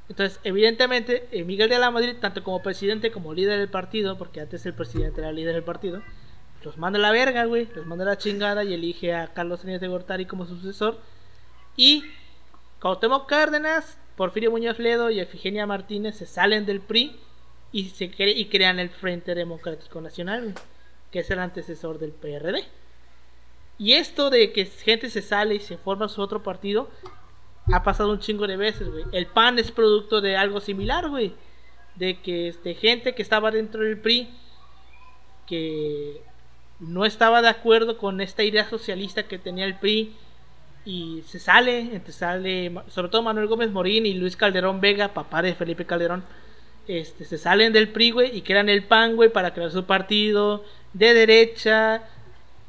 [0.08, 4.40] Entonces, evidentemente, eh, Miguel de la Madrid, tanto como presidente como líder del partido, porque
[4.40, 6.02] antes el presidente era líder del partido,
[6.64, 9.60] los manda a la verga, güey, los manda a la chingada y elige a Carlos
[9.60, 10.98] Sánchez de Gortari como sucesor.
[11.76, 12.04] Y
[12.80, 17.16] Cuauhtémoc Cárdenas, Porfirio Muñoz Ledo y Efigenia Martínez se salen del PRI
[17.72, 20.54] y, se crean el Frente Democrático Nacional
[21.14, 22.64] que es el antecesor del PRD.
[23.78, 26.90] Y esto de que gente se sale y se forma su otro partido,
[27.72, 29.04] ha pasado un chingo de veces, güey.
[29.12, 31.32] El PAN es producto de algo similar, güey.
[31.94, 34.28] De que este, gente que estaba dentro del PRI,
[35.46, 36.20] que
[36.86, 40.14] no estaba de acuerdo con esta idea socialista que tenía el PRI,
[40.84, 45.40] y se sale, entonces sale, sobre todo Manuel Gómez Morín y Luis Calderón Vega, papá
[45.40, 46.22] de Felipe Calderón,
[46.86, 50.62] este, se salen del PRI, güey, y crean el PAN, güey, para crear su partido
[50.92, 52.02] de derecha,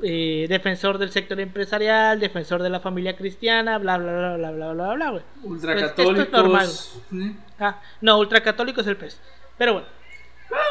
[0.02, 4.74] eh, defensor del sector empresarial, defensor de la familia cristiana, bla, bla, bla, bla, bla,
[4.74, 5.24] bla, bla, güey.
[5.44, 7.02] Ultracatólicos.
[7.10, 7.36] Pues, ¿eh?
[7.60, 9.20] Ah, no, ultracatólico es el pez.
[9.58, 9.88] Pero bueno.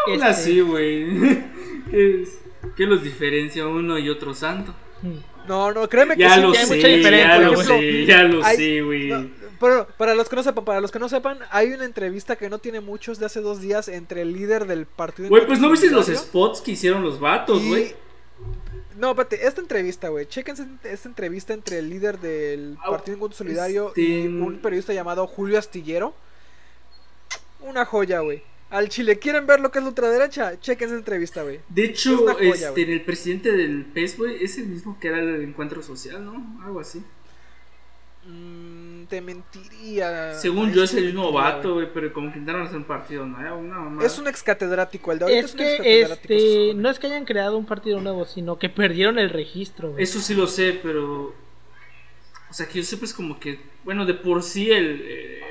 [0.07, 0.27] Aún este...
[0.27, 1.45] así, güey.
[2.77, 4.75] ¿Qué, los diferencia uno y otro santo?
[5.03, 5.19] Hmm.
[5.49, 7.37] No, no, créeme que ya sí, lo que hay sé, mucha diferencia.
[7.37, 9.31] Ya lo sé, ya lo sé, güey.
[9.61, 12.49] Pero para los que no sepan, para los que no sepan, hay una entrevista que
[12.49, 15.29] no tiene muchos de hace dos días entre el líder del partido.
[15.29, 17.95] Güey, pues no viste los spots que hicieron los vatos, güey.
[18.97, 20.27] No, espérate, esta entrevista, güey.
[20.27, 25.27] Chequense esta entrevista entre el líder del Partido Encuentro Solidario y este, un periodista llamado
[25.27, 26.15] Julio Astillero.
[27.61, 28.43] Una joya, güey.
[28.71, 30.59] Al Chile, ¿quieren ver lo que es la ultraderecha?
[30.59, 31.61] Chequen esa entrevista, güey.
[31.69, 35.43] De hecho, joya, este, el presidente del PES, güey, es el mismo que era el
[35.43, 36.61] encuentro social, ¿no?
[36.65, 37.03] Algo así.
[38.27, 40.35] Mmm, te mentiría.
[40.35, 43.63] Según yo es el mismo vato, güey, pero como que intentaron hacer un partido nuevo.
[43.63, 47.07] No, es un ex catedrático, el de ahorita es, es que este, no es que
[47.07, 49.93] hayan creado un partido nuevo, sino que perdieron el registro.
[49.93, 50.03] Güey.
[50.03, 51.35] Eso sí lo sé, pero.
[52.51, 53.61] O sea, que yo siempre es como que.
[53.85, 55.03] Bueno, de por sí el,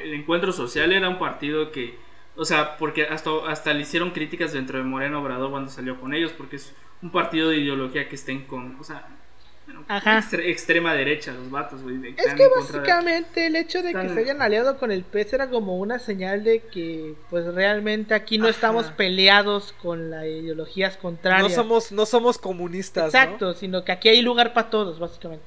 [0.03, 2.01] el encuentro social era un partido que.
[2.35, 6.13] O sea, porque hasta, hasta le hicieron críticas dentro de Moreno Obrador cuando salió con
[6.13, 8.77] ellos, porque es un partido de ideología que estén con.
[8.79, 9.07] O sea,
[9.87, 10.23] Ajá.
[10.39, 12.15] extrema derecha, los vatos, güey.
[12.17, 15.77] Es que básicamente el hecho de que se hayan aliado con el PES era como
[15.77, 21.43] una señal de que, pues realmente aquí no estamos peleados con las ideologías contrarias.
[21.43, 23.13] No somos, no somos comunistas.
[23.13, 25.45] Exacto, sino que aquí hay lugar para todos, básicamente.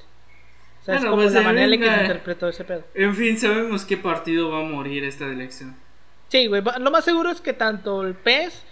[0.81, 2.83] O sea, es como pues, la manera en que se interpretó ese pedo.
[2.93, 5.75] En fin, sabemos qué partido va a morir esta elección.
[6.29, 6.61] Sí, güey.
[6.79, 8.63] Lo más seguro es que tanto el PES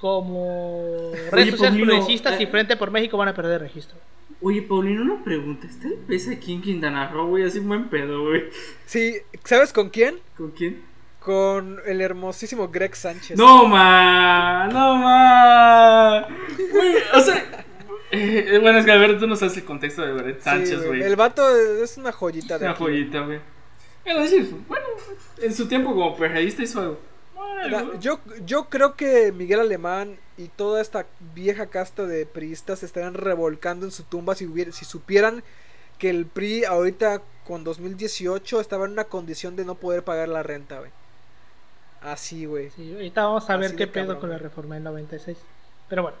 [0.00, 3.98] como redes sociales progresistas y eh, Frente por México van a perder registro.
[4.40, 5.66] Oye, Paulino, una pregunta.
[5.66, 7.44] ¿Está el pez aquí en Quintana Roo, güey?
[7.44, 8.44] Así un buen pedo, güey.
[8.86, 10.20] Sí, ¿sabes con quién?
[10.36, 10.82] ¿Con quién?
[11.18, 13.36] Con el hermosísimo Greg Sánchez.
[13.36, 16.28] No, ma, no, ma.
[17.14, 17.66] o sea,
[18.12, 21.02] eh, bueno, es que a ver, tú no sabes el contexto de Greg Sánchez, güey.
[21.02, 21.42] el vato
[21.82, 23.40] es una joyita de Una joyita, güey.
[24.14, 24.86] Bueno, bueno,
[25.38, 26.98] en su tiempo como periodista hizo algo
[28.00, 33.14] yo, yo creo que Miguel Alemán y toda esta vieja casta de priistas se estarían
[33.14, 35.42] revolcando en su tumba si, si supieran
[35.98, 40.42] que el PRI ahorita con 2018 estaba en una condición de no poder pagar la
[40.42, 40.90] renta, güey.
[42.00, 42.70] Así, güey.
[42.70, 45.36] Sí, ahorita vamos a ver qué pedo con la reforma del 96.
[45.88, 46.16] Pero bueno,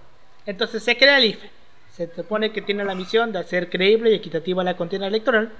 [0.46, 1.50] entonces se crea el IFE.
[1.94, 5.52] Se supone que tiene la misión de hacer creíble y equitativa la contienda electoral.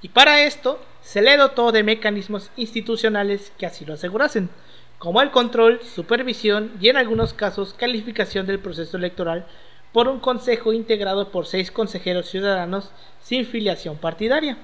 [0.00, 4.50] Y para esto se le dotó de mecanismos institucionales que así lo asegurasen
[4.98, 9.46] como el control, supervisión y en algunos casos calificación del proceso electoral
[9.92, 12.90] por un consejo integrado por seis consejeros ciudadanos
[13.22, 14.58] sin filiación partidaria.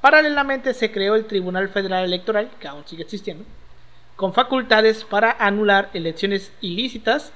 [0.00, 3.44] Paralelamente se creó el Tribunal Federal Electoral, que aún sigue existiendo,
[4.14, 7.32] con facultades para anular elecciones ilícitas,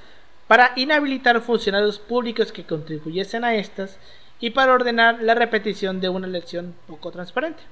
[0.46, 3.98] para inhabilitar funcionarios públicos que contribuyesen a estas
[4.43, 7.62] y para ordenar la repetición de una elección poco transparente.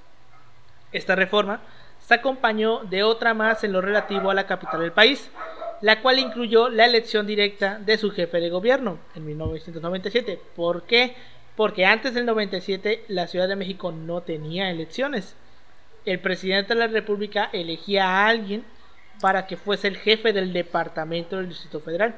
[0.93, 1.61] Esta reforma
[1.99, 5.33] se acompañó de otra más en lo relativo a la capital del país,
[5.81, 10.41] la cual incluyó la elección directa de su jefe de gobierno en 1997.
[10.55, 11.17] ¿Por qué?
[11.57, 15.35] Porque antes del 97 la Ciudad de México no tenía elecciones.
[16.05, 18.65] El presidente de la República elegía a alguien
[19.21, 22.15] para que fuese el jefe del departamento del Distrito Federal.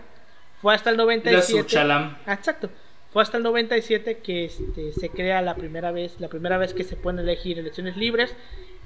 [0.60, 1.66] Fue hasta el 97.
[1.66, 2.18] chalam.
[2.26, 2.68] Ah, exacto.
[3.12, 6.84] Fue hasta el 97 que este, se crea la primera vez, la primera vez que
[6.84, 8.34] se pueden elegir elecciones libres,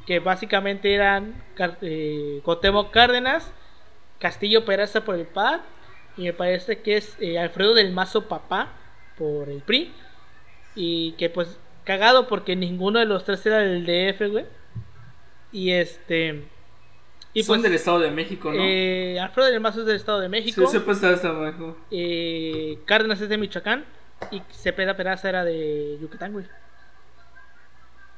[0.06, 1.44] que básicamente eran
[1.80, 2.42] eh,
[2.90, 3.52] Cárdenas,
[4.18, 5.60] Castillo Peraza por el PAN
[6.16, 8.72] y me parece que es eh, Alfredo del Mazo Papá
[9.16, 9.92] por el PRI
[10.74, 14.44] y que pues cagado porque ninguno de los tres era del DF, güey.
[15.52, 16.44] Y este
[17.32, 18.58] y Son pues del Estado de México, ¿no?
[18.58, 20.62] eh, Alfredo del Mazo es del Estado de México.
[20.66, 21.76] sí, se puede estar hasta abajo.
[21.90, 23.84] Eh, Cárdenas es de Michoacán
[24.30, 26.46] y Cepeda Peraza era de Yucatán, güey.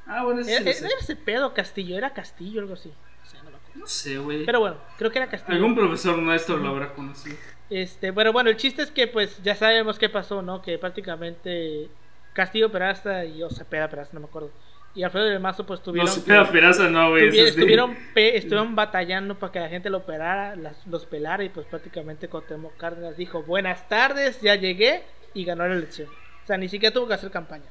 [0.06, 0.88] Ah, bueno, eso sí Era, era sé.
[1.00, 2.92] ese pedo Castillo, era Castillo, algo así.
[3.24, 3.50] O sea, no.
[3.74, 4.44] No sé, güey.
[4.46, 5.56] Pero bueno, creo que era Castillo.
[5.56, 7.36] Algún profesor nuestro lo habrá conocido.
[7.70, 10.62] Este, pero bueno, el chiste es que pues ya sabemos qué pasó, ¿no?
[10.62, 11.88] Que prácticamente
[12.32, 14.50] Castillo Peraza y o Cepeda Peraza, no me acuerdo.
[14.94, 17.28] Y Alfredo del Mazo pues No, tuvieron que- pega peraza, no, güey.
[17.28, 21.44] tuvi- de- estuvieron, pe- estuvieron batallando para que la gente lo operara, las- los pelara
[21.44, 25.02] y pues prácticamente Cuauhtémoc Cárdenas dijo, buenas tardes, ya llegué
[25.34, 26.08] y ganó la elección.
[26.08, 27.70] O sea, ni siquiera tuvo que hacer campaña.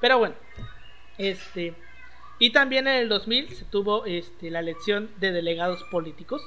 [0.00, 0.34] Pero bueno,
[1.18, 1.74] este...
[2.38, 6.42] Y también en el 2000 se tuvo este, la elección de delegados políticos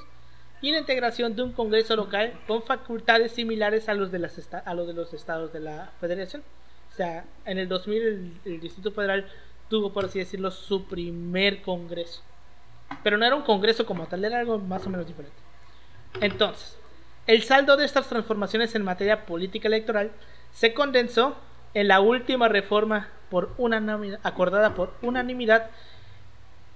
[0.62, 4.74] y la integración de un congreso local con facultades similares a los de, las a
[4.74, 6.44] los, de los estados de la federación.
[6.92, 9.26] O sea, en el 2000 el, el Distrito Federal
[9.68, 12.22] tuvo, por así decirlo, su primer congreso.
[13.02, 15.36] Pero no era un congreso como tal, era algo más o menos diferente.
[16.20, 16.76] Entonces,
[17.26, 20.10] el saldo de estas transformaciones en materia política electoral
[20.52, 21.36] se condensó
[21.74, 23.50] en la última reforma por
[24.22, 25.70] acordada por unanimidad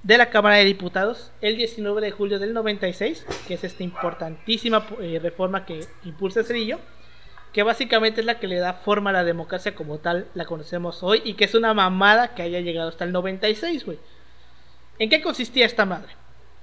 [0.03, 4.87] de la Cámara de Diputados el 19 de julio del 96, que es esta importantísima
[5.01, 6.79] eh, reforma que impulsa Cedillo,
[7.53, 11.03] que básicamente es la que le da forma a la democracia como tal la conocemos
[11.03, 13.99] hoy y que es una mamada que haya llegado hasta el 96, güey.
[14.99, 16.13] ¿En qué consistía esta madre?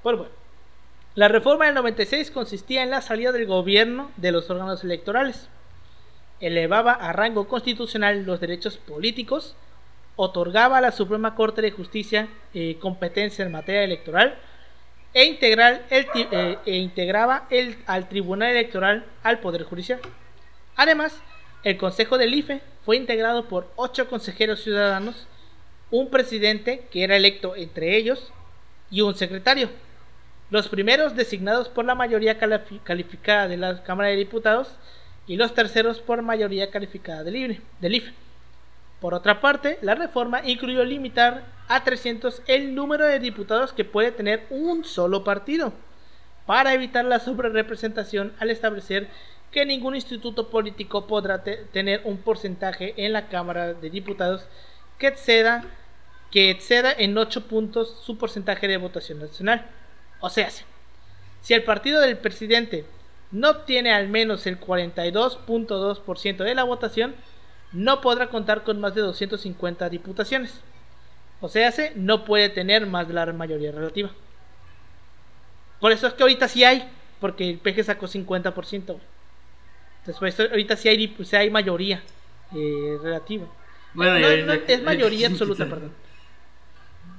[0.04, 0.32] Pues bueno,
[1.14, 5.50] la reforma del 96 consistía en la salida del gobierno de los órganos electorales.
[6.40, 9.56] Elevaba a rango constitucional los derechos políticos,
[10.16, 14.38] otorgaba a la Suprema Corte de Justicia eh, competencia en materia electoral
[15.14, 17.48] e, eh, e integraba
[17.88, 20.00] al Tribunal Electoral al Poder Judicial.
[20.78, 21.22] Además,
[21.64, 25.28] el Consejo del IFE fue integrado por ocho consejeros ciudadanos,
[25.92, 28.32] un presidente que era electo entre ellos
[28.90, 29.70] y un secretario.
[30.52, 34.76] Los primeros designados por la mayoría califi- calificada de la Cámara de Diputados
[35.26, 38.14] y los terceros por mayoría calificada del, IFE- del IFE.
[39.00, 44.12] Por otra parte, la reforma incluyó limitar a 300 el número de diputados que puede
[44.12, 45.74] tener un solo partido,
[46.46, 49.08] para evitar la sobrerepresentación al establecer
[49.52, 54.46] que ningún instituto político podrá te- tener un porcentaje en la Cámara de Diputados
[54.98, 55.64] que exceda,
[56.30, 59.66] que exceda en 8 puntos su porcentaje de votación nacional.
[60.22, 62.86] O sea, si- el partido del presidente
[63.32, 67.16] no obtiene al menos el 42.2% de la votación,
[67.74, 70.62] no podrá contar con más de 250 diputaciones.
[71.40, 74.12] O sea, se no puede tener más de la mayoría relativa.
[75.80, 76.88] Por eso es que ahorita sí hay,
[77.20, 78.86] porque el PG sacó 50%.
[78.94, 79.06] güey.
[80.06, 82.04] Después, ahorita sí hay, sí hay mayoría
[82.56, 83.46] eh, relativa.
[83.94, 85.92] Bueno, No, no, es mayoría absoluta, perdón.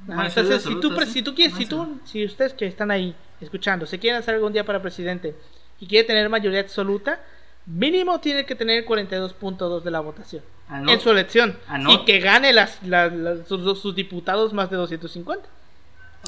[0.08, 3.86] Entonces, si tú, si tú quieres, si Ah, tú, si ustedes que están ahí escuchando,
[3.86, 5.34] se quieren hacer algún día para presidente
[5.80, 7.20] y quiere tener mayoría absoluta,
[7.66, 10.90] mínimo tiene que tener 42.2 de la votación Ah, no.
[10.90, 11.92] en su elección Ah, no.
[11.92, 15.48] y que gane las, las- las- sus, sus diputados más de 250.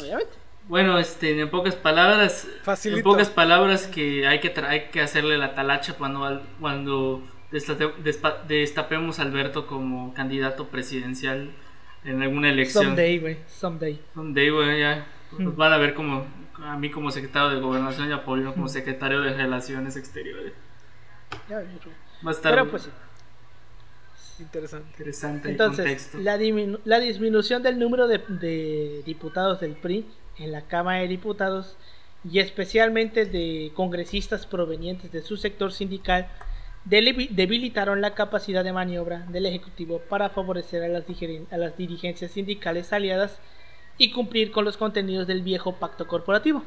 [0.01, 0.33] Obviamente.
[0.69, 2.99] Bueno, este, en pocas palabras, Facilito.
[2.99, 7.23] en pocas palabras que hay que tra- hay que hacerle la talacha cuando al- cuando
[8.49, 11.51] destapemos a Alberto como candidato presidencial
[12.05, 12.85] en alguna elección.
[12.85, 13.37] Someday, güey.
[13.49, 14.01] Someday.
[14.15, 15.45] Someday, güey, ya Hmm.
[15.45, 16.27] nos van a ver como
[16.63, 20.53] a mí como secretario de Gobernación y a Paulino como secretario de Relaciones Exteriores.
[21.49, 21.63] Ya.
[22.25, 22.91] Va a estar Pero pues sí.
[24.41, 24.89] Interesante.
[24.91, 26.19] interesante el Entonces, contexto.
[26.19, 30.07] la, diminu- la disminución del número de, de diputados del PRI
[30.39, 31.77] en la Cámara de Diputados
[32.29, 36.27] y especialmente de congresistas provenientes de su sector sindical
[36.85, 43.39] debilitaron la capacidad de maniobra del Ejecutivo para favorecer a las, dirigencias sindicales aliadas
[43.97, 46.63] y cumplir con los contenidos del viejo pacto corporativo.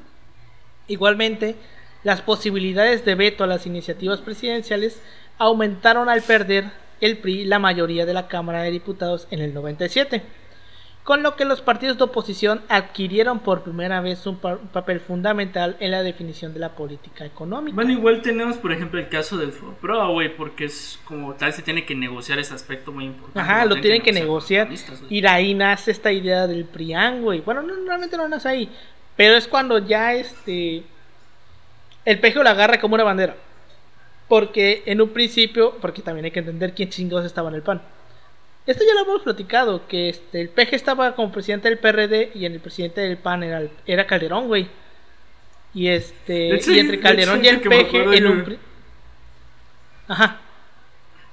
[0.88, 1.56] Igualmente,
[2.04, 5.02] las posibilidades de veto a las iniciativas presidenciales
[5.38, 6.66] aumentaron al perder
[7.00, 10.24] el PRI la mayoría de la Cámara de Diputados en el 97
[11.08, 15.92] con lo que los partidos de oposición adquirieron por primera vez un, papel fundamental en
[15.92, 17.76] la definición de la política económica.
[17.76, 21.62] Bueno, igual tenemos, por ejemplo, el caso del FOPRO, güey, porque es como tal se
[21.62, 23.40] tiene que negociar ese aspecto muy importante.
[23.40, 24.68] Ajá, lo tienen que, negociar.
[25.08, 27.40] y de ahí nace esta idea del PRIAN, güey.
[27.40, 28.70] Bueno, no, realmente no nace ahí,
[29.16, 30.84] pero es cuando ya este
[32.04, 33.38] el pejo la agarra como una bandera.
[34.28, 37.82] Porque en un principio, porque también hay que entender quién chingados estaba en el PAN
[38.68, 42.46] esto ya lo hemos platicado, que este, el PG estaba como presidente del PRD y
[42.46, 44.68] en el presidente del PAN era, era Calderón, güey.
[45.74, 48.58] Y este y entre Calderón y el PG en un...
[50.10, 50.42] Ajá.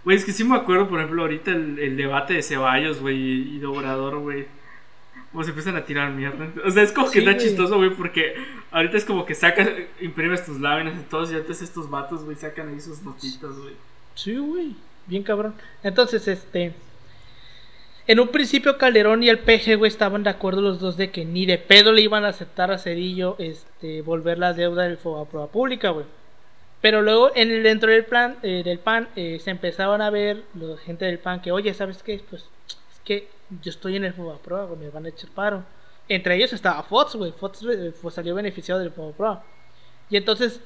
[0.05, 3.17] Güey, es que sí me acuerdo, por ejemplo, ahorita el, debate de Ceballos, güey,
[3.57, 4.47] y de Obrador, güey.
[5.33, 6.53] Como se empiezan a tirar mierda.
[6.65, 8.35] O sea, es como que está chistoso, güey, porque
[8.71, 9.69] ahorita es como que sacas,
[10.01, 13.75] imprimes tus láminas y todos, y antes estos vatos, güey, sacan ahí sus notitas, güey.
[14.15, 14.77] Sí, güey,
[15.07, 15.55] bien cabrón.
[15.83, 16.75] Entonces, este...
[18.07, 21.25] En un principio Calderón y el PG, güey, estaban de acuerdo los dos de que
[21.25, 25.47] ni de pedo le iban a aceptar a Cedillo este, volver la deuda del prueba
[25.47, 26.05] pública, güey.
[26.83, 30.43] Pero luego en el, dentro del plan eh, del PAN eh, se empezaban a ver
[30.55, 32.23] la gente del PAN que, oye, ¿sabes qué?
[32.29, 33.27] Pues es que
[33.63, 35.65] yo estoy en el prueba, güey, me van a echar paro.
[36.07, 37.33] Entre ellos estaba Fox, güey.
[37.33, 39.43] Fox eh, salió beneficiado del prueba.
[40.11, 40.61] Y entonces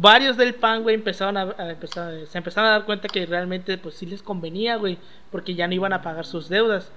[0.00, 3.94] varios del PAN, güey, empezaron a, empezar, se empezaron a dar cuenta que realmente pues
[3.94, 4.98] sí les convenía, güey,
[5.30, 6.90] porque ya no iban a pagar sus deudas.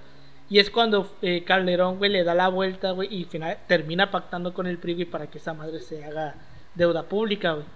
[0.50, 4.54] Y es cuando eh, Calderón, güey, le da la vuelta, güey, y final, termina pactando
[4.54, 6.34] con el PRI, güey, para que esa madre se haga
[6.74, 7.66] deuda pública, güey.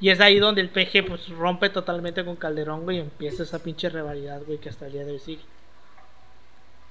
[0.00, 3.62] Y es ahí donde el PG, pues, rompe totalmente con Calderón, güey, y empieza esa
[3.62, 5.42] pinche rivalidad, güey, que hasta el día de hoy sigue.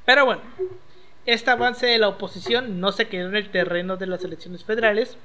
[0.05, 0.41] Pero bueno,
[1.25, 5.17] este avance de la oposición no se quedó en el terreno de las elecciones federales,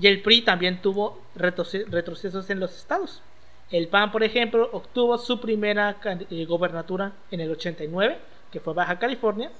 [0.00, 3.22] y el PRI también tuvo retrocesos en los estados.
[3.70, 8.18] El PAN, por ejemplo, obtuvo su primera eh, gobernatura en el 89,
[8.52, 9.50] que fue Baja California,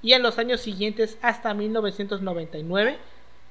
[0.00, 2.98] y en los años siguientes, hasta 1999,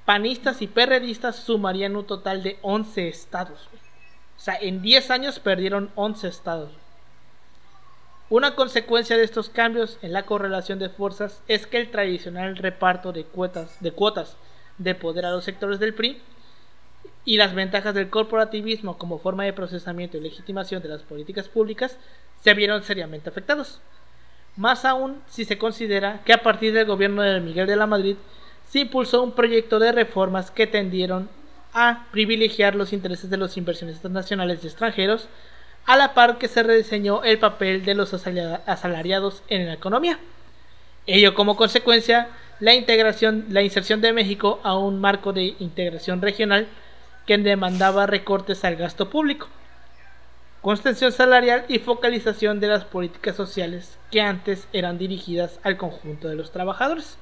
[0.06, 3.70] panistas y perredistas sumarían un total de 11 estados.
[4.38, 6.72] O sea, en 10 años perdieron 11 estados.
[8.30, 13.14] Una consecuencia de estos cambios en la correlación de fuerzas es que el tradicional reparto
[13.14, 14.38] de cuotas, de cuotas
[14.78, 16.22] de poder a los sectores del PRI
[17.26, 21.98] y las ventajas del corporativismo como forma de procesamiento y legitimación de las políticas públicas
[22.42, 23.82] se vieron seriamente afectados.
[24.56, 28.16] Más aún si se considera que a partir del gobierno de Miguel de la Madrid
[28.70, 31.30] se impulsó un proyecto de reformas que tendieron
[31.74, 35.28] a privilegiar los intereses de los inversionistas nacionales y extranjeros,
[35.86, 40.20] a la par que se rediseñó el papel de los asalariados en la economía.
[41.06, 42.30] Ello como consecuencia
[42.60, 46.68] la integración, la inserción de México a un marco de integración regional
[47.26, 49.48] que demandaba recortes al gasto público,
[50.62, 56.36] contención salarial y focalización de las políticas sociales que antes eran dirigidas al conjunto de
[56.36, 57.18] los trabajadores.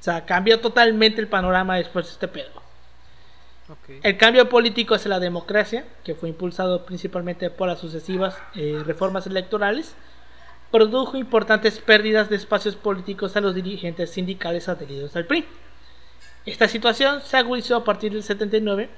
[0.00, 2.70] O sea, cambió totalmente el panorama después de este pedo.
[4.02, 9.26] El cambio político hacia la democracia, que fue impulsado principalmente por las sucesivas eh, reformas
[9.26, 9.94] electorales,
[10.70, 15.44] produjo importantes pérdidas de espacios políticos a los dirigentes sindicales adheridos al PRI.
[16.46, 18.88] Esta situación se agudizó a partir del 79,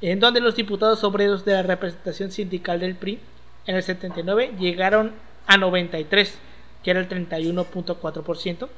[0.00, 3.20] en donde los diputados obreros de la representación sindical del PRI
[3.66, 5.12] en el 79 llegaron
[5.46, 6.38] a 93,
[6.82, 8.68] que era el 31.4%,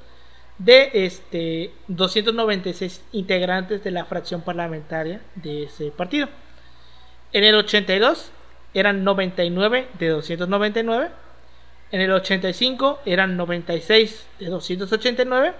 [0.58, 6.28] de este 296 integrantes de la fracción parlamentaria de ese partido.
[7.32, 8.30] En el 82
[8.74, 11.25] eran 99 de 299
[11.92, 15.54] en el 85 eran 96 de 289.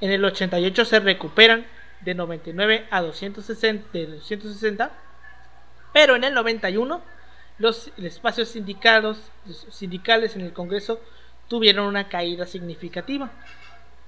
[0.00, 1.66] En el 88 se recuperan
[2.00, 4.90] de 99 a 260, de 260.
[5.92, 7.02] Pero en el 91
[7.58, 9.18] los espacios sindicados,
[9.70, 11.00] sindicales en el Congreso
[11.48, 13.30] tuvieron una caída significativa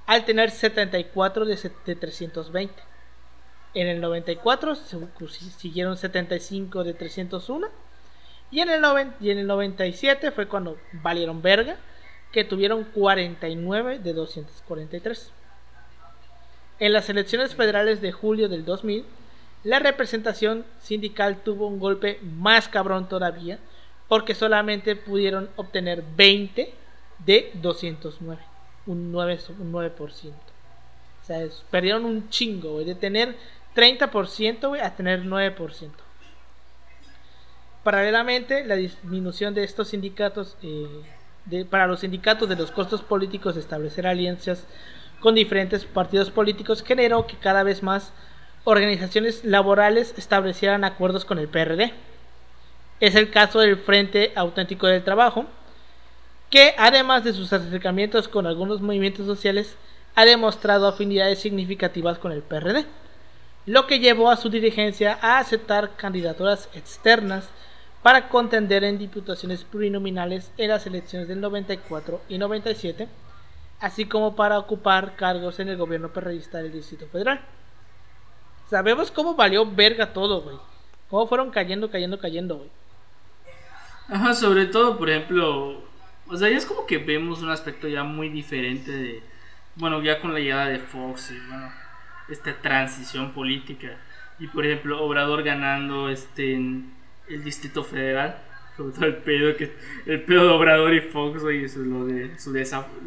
[0.07, 2.75] al tener 74 de, de 320.
[3.75, 4.75] En el 94
[5.59, 7.69] siguieron 75 de 301
[8.51, 8.85] y en, el
[9.21, 11.77] y en el 97 fue cuando valieron verga,
[12.33, 15.31] que tuvieron 49 de 243.
[16.79, 19.05] En las elecciones federales de julio del 2000,
[19.65, 23.59] la representación sindical tuvo un golpe más cabrón todavía,
[24.09, 26.73] porque solamente pudieron obtener 20
[27.25, 28.43] de 209,
[28.87, 29.49] un 9%.
[29.59, 29.97] Un 9%.
[29.99, 33.35] O sea, perdieron un chingo, de tener
[33.75, 35.91] 30% a tener 9%.
[37.87, 43.61] Paralelamente, la disminución de estos sindicatos, eh, para los sindicatos de los costos políticos de
[43.61, 44.67] establecer alianzas
[45.21, 48.13] con diferentes partidos políticos generó que cada vez más
[48.65, 51.93] organizaciones laborales establecieran acuerdos con el PRD.
[52.99, 55.47] Es el caso del Frente Auténtico del Trabajo,
[56.51, 59.77] que además de sus acercamientos con algunos movimientos sociales,
[60.17, 62.85] ha demostrado afinidades significativas con el PRD,
[63.65, 67.49] lo que llevó a su dirigencia a aceptar candidaturas externas
[68.07, 73.09] para contender en diputaciones plurinominales en las elecciones del 94 y 97,
[73.81, 77.41] así como para ocupar cargos en el gobierno perredista del Distrito Federal.
[78.71, 80.57] Sabemos cómo valió verga todo, güey.
[81.11, 82.71] Cómo fueron cayendo, cayendo, cayendo, güey.
[84.07, 85.83] Ajá, sobre todo, por ejemplo,
[86.29, 89.23] o sea, ya es como que vemos un aspecto ya muy diferente de,
[89.75, 91.73] bueno, ya con la llegada de Fox y, bueno,
[92.29, 93.97] esta transición política.
[94.39, 96.96] Y, por ejemplo, Obrador ganando este en
[97.29, 98.43] el Distrito Federal.
[98.77, 99.75] Sobre todo el pedo, que,
[100.05, 102.53] el pedo de Obrador y Fox, y eso, lo, de, su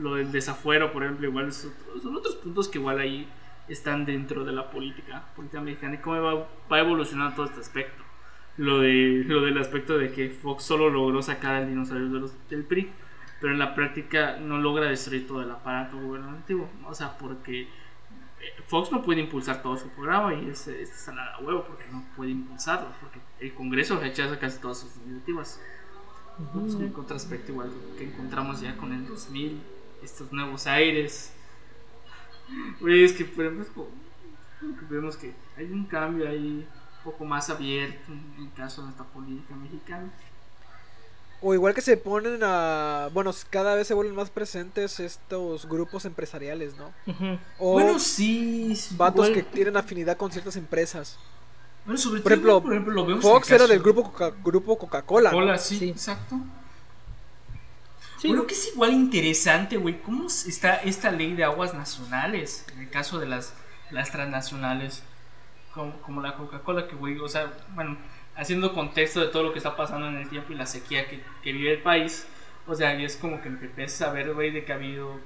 [0.01, 1.71] lo del desafuero, por ejemplo, igual son,
[2.15, 3.29] otros puntos que igual ahí
[3.67, 7.59] están dentro de la política, política mexicana y cómo va, va a evolucionar todo este
[7.59, 8.03] aspecto.
[8.57, 12.63] Lo, de, lo del aspecto de que Fox solo logró sacar al dinosaurio de del
[12.65, 12.91] PRI
[13.39, 16.69] pero en la práctica no logra destruir todo el aparato gubernativo.
[16.85, 17.67] O sea, porque eh,
[18.67, 22.03] Fox no puede impulsar todo su programa y es, es salada a huevo porque no
[22.15, 25.59] puede impulsarlo, porque el Congreso rechaza casi todas sus iniciativas.
[26.97, 29.61] otro aspecto igual que encontramos ya con el 2000,
[30.03, 31.31] estos nuevos aires.
[32.81, 33.23] es que
[34.89, 36.67] vemos que hay un cambio ahí
[36.97, 40.11] un poco más abierto en el caso de esta política mexicana.
[41.41, 43.09] O igual que se ponen a.
[43.13, 46.91] Bueno, cada vez se vuelven más presentes estos grupos empresariales, ¿no?
[47.57, 48.77] O bueno, sí.
[48.91, 51.17] Vatos que tienen afinidad con ciertas empresas.
[51.85, 55.31] Bueno, sobre por, ejemplo, por ejemplo, lo vemos Fox era del grupo Coca grupo Coca-Cola.
[55.31, 56.39] Coca sí, exacto.
[58.19, 58.27] Sí.
[58.27, 60.01] Bueno, que es igual interesante, güey.
[60.01, 62.65] ¿Cómo está esta ley de aguas nacionales?
[62.73, 63.53] En el caso de las,
[63.91, 65.03] las transnacionales,
[65.73, 67.97] como, como la Coca-Cola, que, güey, o sea, bueno
[68.39, 71.21] haciendo contexto de todo lo que está pasando en el tiempo y la sequía que,
[71.43, 72.25] que vive el país.
[72.67, 75.19] O sea, y es como que empiezas a ver, güey, de que ha habido.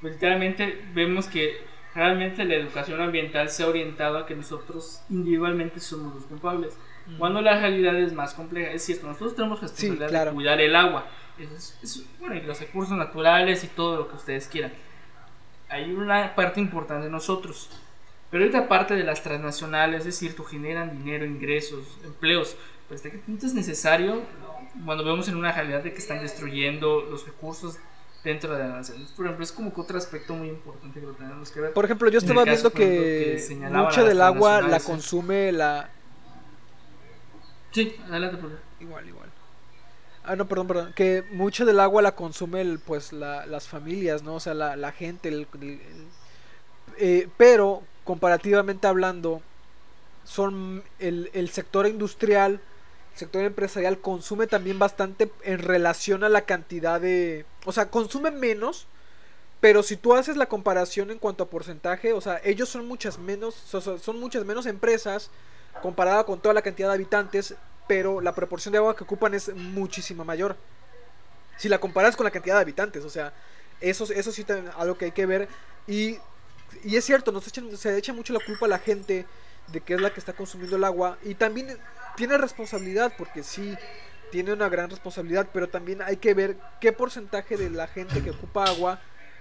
[0.00, 1.58] Pues, literalmente vemos que
[1.94, 6.76] realmente la educación ambiental se ha orientado a que nosotros individualmente somos los culpables.
[7.18, 11.06] Cuando la realidad es más compleja, es cierto, nosotros tenemos responsabilidad de cuidar el agua,
[12.20, 14.72] bueno, y los recursos naturales y todo lo que ustedes quieran.
[15.68, 17.68] Hay una parte importante de nosotros
[18.30, 22.56] pero esta parte de las transnacionales, es decir, tú generan dinero, ingresos, empleos.
[22.88, 24.22] Pues ¿de qué punto es necesario
[24.84, 27.78] cuando vemos en una realidad de que están destruyendo los recursos
[28.24, 29.06] dentro de la nación?
[29.16, 31.72] Por ejemplo, es como que otro aspecto muy importante que lo tenemos que ver.
[31.72, 35.90] Por ejemplo, yo estaba viendo que, mucha del agua la consume la...
[37.72, 39.30] Sí, adelante, por Igual, igual.
[40.24, 40.92] Ah, no, perdón, perdón.
[40.94, 44.34] Que mucho del agua la consume el, pues la, las familias, ¿no?
[44.34, 45.46] O sea, la, la gente, el,
[46.98, 49.42] eh, pero comparativamente hablando,
[50.24, 52.60] son el, el sector industrial,
[53.12, 57.44] el sector empresarial consume también bastante en relación a la cantidad de...
[57.64, 58.86] O sea, consume menos,
[59.60, 63.18] pero si tú haces la comparación en cuanto a porcentaje, o sea, ellos son muchas
[63.18, 65.30] menos, son muchas menos empresas
[65.82, 67.54] comparada con toda la cantidad de habitantes,
[67.86, 70.56] pero la proporción de agua que ocupan es muchísima mayor.
[71.58, 73.32] Si la comparas con la cantidad de habitantes, o sea,
[73.80, 75.48] eso, eso sí es algo que hay que ver.
[75.86, 76.18] Y
[76.84, 79.26] y es cierto, nos echan, se echa mucho la culpa a la gente
[79.68, 81.18] de que es la que está consumiendo el agua.
[81.22, 81.76] Y también
[82.16, 83.76] tiene responsabilidad, porque sí,
[84.30, 88.30] tiene una gran responsabilidad, pero también hay que ver qué porcentaje de la gente que
[88.30, 89.00] ocupa agua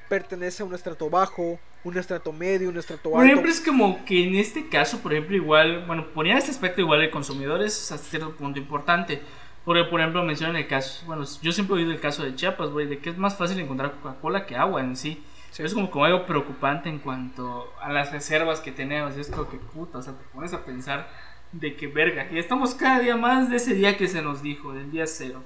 [0.09, 3.17] pertenece a un estrato bajo, un estrato medio, un estrato alto.
[3.17, 6.81] Por ejemplo, es como que en este caso, por ejemplo, igual, bueno, ponía este aspecto
[6.81, 9.21] igual el consumidor es hasta cierto punto importante.
[9.63, 12.71] Porque, por ejemplo, mencionan el caso, bueno, yo siempre he oído el caso de Chiapas,
[12.71, 15.23] güey, de que es más fácil encontrar Coca-Cola que agua en sí.
[15.57, 19.17] Es como, como algo preocupante en cuanto a las reservas que tenemos.
[19.17, 21.09] Es como que puta, o sea, te pones a pensar
[21.51, 22.27] de que verga.
[22.31, 25.43] Y estamos cada día más de ese día que se nos dijo, del día cero.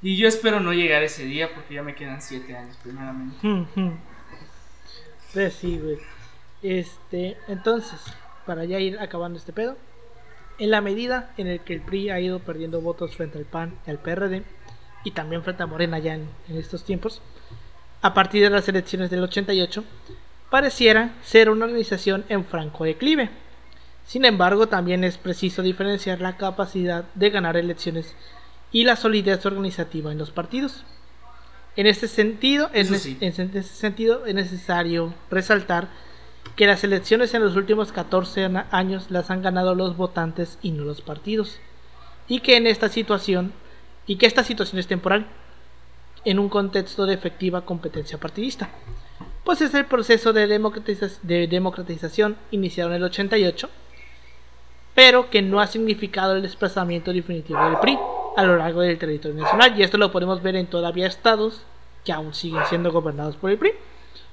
[0.00, 3.36] Y yo espero no llegar ese día porque ya me quedan siete años, primeramente.
[5.32, 5.98] pues sí, güey.
[6.62, 8.00] Este, entonces,
[8.46, 9.76] para ya ir acabando este pedo,
[10.58, 13.74] en la medida en el que el PRI ha ido perdiendo votos frente al PAN
[13.86, 14.42] y al PRD,
[15.04, 17.22] y también frente a Morena ya en estos tiempos,
[18.02, 19.84] a partir de las elecciones del 88,
[20.50, 23.30] pareciera ser una organización en franco declive.
[24.06, 28.14] Sin embargo, también es preciso diferenciar la capacidad de ganar elecciones
[28.72, 30.84] y la solidez organizativa en los partidos.
[31.76, 35.88] En este sentido, es, en sentido es necesario resaltar
[36.56, 40.84] que las elecciones en los últimos 14 años las han ganado los votantes y no
[40.84, 41.60] los partidos,
[42.28, 43.52] y que en esta situación
[44.06, 45.26] y que esta situación es temporal
[46.24, 48.68] en un contexto de efectiva competencia partidista.
[49.44, 53.68] Pues es el proceso de, de democratización iniciado en el 88,
[54.94, 57.98] pero que no ha significado el desplazamiento definitivo del PRI,
[58.36, 59.78] a lo largo del territorio nacional.
[59.78, 61.62] Y esto lo podemos ver en todavía estados
[62.04, 63.72] que aún siguen siendo gobernados por el PRI.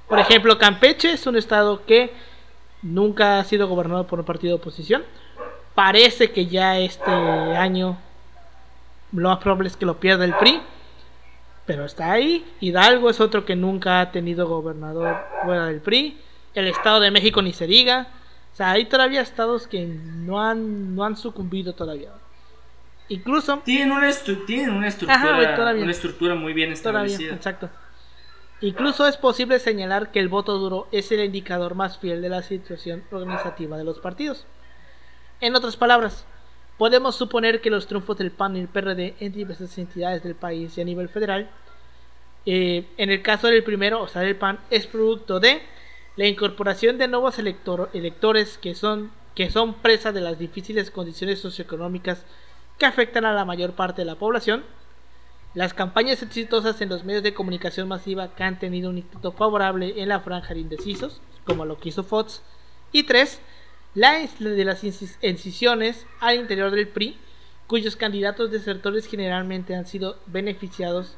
[0.07, 2.11] Por ejemplo, Campeche es un estado que
[2.81, 5.03] nunca ha sido gobernado por un partido de oposición.
[5.75, 7.97] Parece que ya este año
[9.11, 10.61] lo más probable es que lo pierda el PRI.
[11.65, 12.45] Pero está ahí.
[12.59, 16.17] Hidalgo es otro que nunca ha tenido gobernador fuera del PRI.
[16.55, 18.07] El Estado de México ni se diga.
[18.59, 22.11] O sea, hay todavía estados que no han, no han sucumbido todavía.
[23.07, 23.59] Incluso...
[23.59, 24.11] Tienen una,
[24.45, 27.35] tienen una estructura, una estructura muy bien establecida.
[27.35, 27.69] exacto.
[28.59, 32.41] Incluso es posible señalar que el voto duro es el indicador más fiel de la
[32.41, 34.45] situación organizativa de los partidos.
[35.39, 36.25] En otras palabras,
[36.77, 40.77] podemos suponer que los triunfos del PAN y el PRD en diversas entidades del país
[40.77, 41.49] y a nivel federal,
[42.45, 45.61] eh, en el caso del primero, o sea, del PAN, es producto de
[46.15, 49.11] la incorporación de nuevos electores que son,
[49.81, 52.25] presa de las difíciles condiciones socioeconómicas
[52.77, 54.63] que afectan a la mayor parte de la población,
[55.53, 60.01] las campañas exitosas en los medios de comunicación masiva que han tenido un impacto favorable
[60.01, 62.41] en la franja de indecisos, como lo que hizo Fox,
[62.91, 63.39] y tres,
[63.95, 67.17] la de las incisiones al interior del PRI,
[67.67, 71.15] cuyos candidatos desertores generalmente han sido beneficiados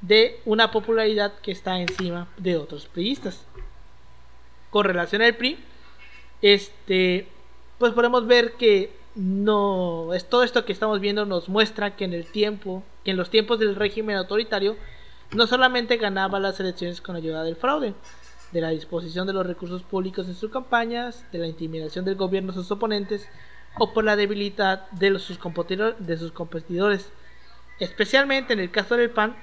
[0.00, 3.46] de una popularidad que está encima de otros priistas.
[4.72, 5.58] Con relación al PRI,
[6.40, 7.28] este,
[7.78, 12.14] pues podemos ver que no es todo esto que estamos viendo nos muestra que en
[12.14, 14.78] el tiempo, que en los tiempos del régimen autoritario,
[15.34, 17.92] no solamente ganaba las elecciones con ayuda del fraude,
[18.50, 22.52] de la disposición de los recursos públicos en sus campañas, de la intimidación del gobierno
[22.52, 23.28] a sus oponentes
[23.78, 25.38] o por la debilidad de, sus,
[25.98, 27.10] de sus competidores,
[27.78, 29.36] especialmente en el caso del PAN,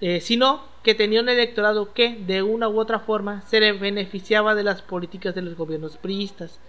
[0.00, 4.62] eh, sino que tenía un electorado que, de una u otra forma, se beneficiaba de
[4.62, 6.60] las políticas de los gobiernos priistas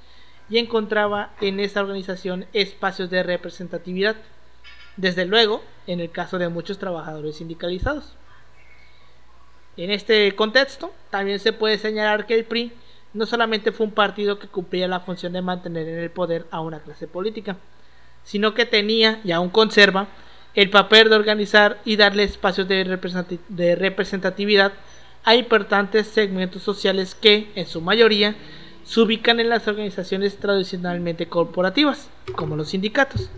[0.49, 4.15] y encontraba en esa organización espacios de representatividad,
[4.97, 8.15] desde luego en el caso de muchos trabajadores sindicalizados.
[9.77, 12.73] En este contexto, también se puede señalar que el PRI
[13.13, 16.59] no solamente fue un partido que cumplía la función de mantener en el poder a
[16.59, 17.57] una clase política,
[18.23, 20.07] sino que tenía y aún conserva
[20.55, 24.73] el papel de organizar y darle espacios de, representatividad
[25.23, 28.35] a importantes segmentos sociales que, en su mayoría,
[28.83, 33.29] se ubican en las organizaciones tradicionalmente corporativas, como los sindicatos.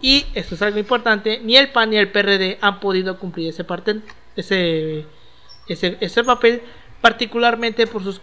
[0.00, 5.04] Y esto es algo importante, ni el PAN ni el PRD han podido cumplir ese,
[5.66, 6.62] ese, papel,
[7.00, 8.20] particularmente por sus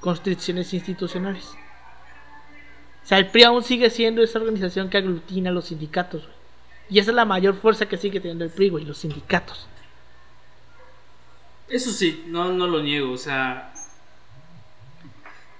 [0.00, 1.54] constricciones institucionales.
[3.04, 6.26] O sea, el PRI aún sigue siendo esa organización que aglutina a los sindicatos.
[6.88, 9.68] Y esa es la mayor fuerza que sigue teniendo el PRI, y los sindicatos.
[11.68, 13.12] Eso sí, no, no lo niego.
[13.12, 13.72] O sea,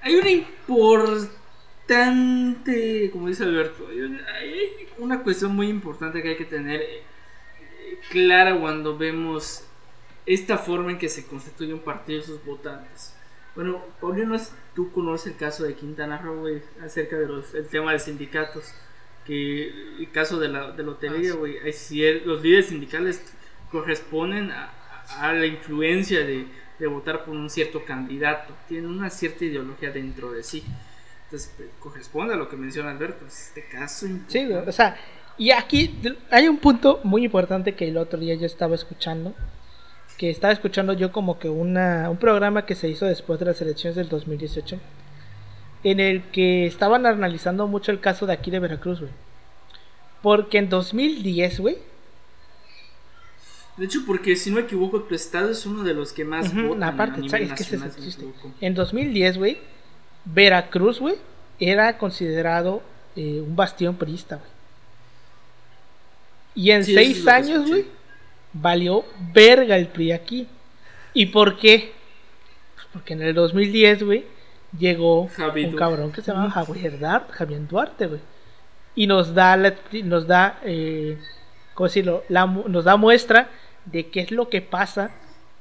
[0.02, 4.20] hay una importante, como dice Alberto, hay
[4.98, 7.02] una cuestión muy importante que hay que tener eh,
[8.10, 9.64] clara cuando vemos
[10.26, 13.14] esta forma en que se constituye un partido y sus votantes.
[13.54, 14.36] Bueno, Paulino,
[14.74, 16.46] tú conoces el caso de Quintana Roo,
[16.84, 18.74] acerca del tema de sindicatos,
[19.24, 19.68] que
[19.98, 21.58] el caso de la, de lotería, ah, güey,
[22.24, 23.22] los líderes sindicales
[23.70, 26.46] corresponden a la influencia de,
[26.78, 30.64] de votar por un cierto candidato, tienen una cierta ideología dentro de sí.
[31.24, 34.06] Entonces, pues, corresponde a lo que menciona Alberto, este caso.
[34.28, 34.96] Sí, o sea,
[35.38, 35.98] y aquí
[36.30, 39.34] hay un punto muy importante que el otro día yo estaba escuchando,
[40.18, 43.60] que estaba escuchando yo como que una, un programa que se hizo después de las
[43.60, 44.78] elecciones del 2018,
[45.84, 49.12] en el que estaban analizando mucho el caso de aquí de Veracruz, güey.
[50.22, 51.76] Porque en 2010, güey,
[53.76, 56.54] de hecho, porque si no me equivoco, tu estado es uno de los que más
[56.54, 57.78] votan aparte, es que
[58.60, 59.58] En 2010, güey,
[60.24, 61.16] Veracruz, güey,
[61.58, 62.82] era considerado
[63.16, 64.50] eh, un bastión priista, güey.
[66.54, 67.86] Y en seis años, güey,
[68.52, 70.46] valió verga el PRI aquí.
[71.12, 71.92] ¿Y por qué?
[72.76, 74.24] Pues porque en el 2010, güey,
[74.78, 76.98] llegó un cabrón que se llama Javier,
[77.30, 78.20] Javier Duarte, güey.
[78.94, 79.56] Y nos da,
[80.04, 81.18] nos da, eh,
[81.74, 82.22] ¿cómo decirlo?
[82.28, 83.48] La, nos da muestra
[83.86, 85.10] de qué es lo que pasa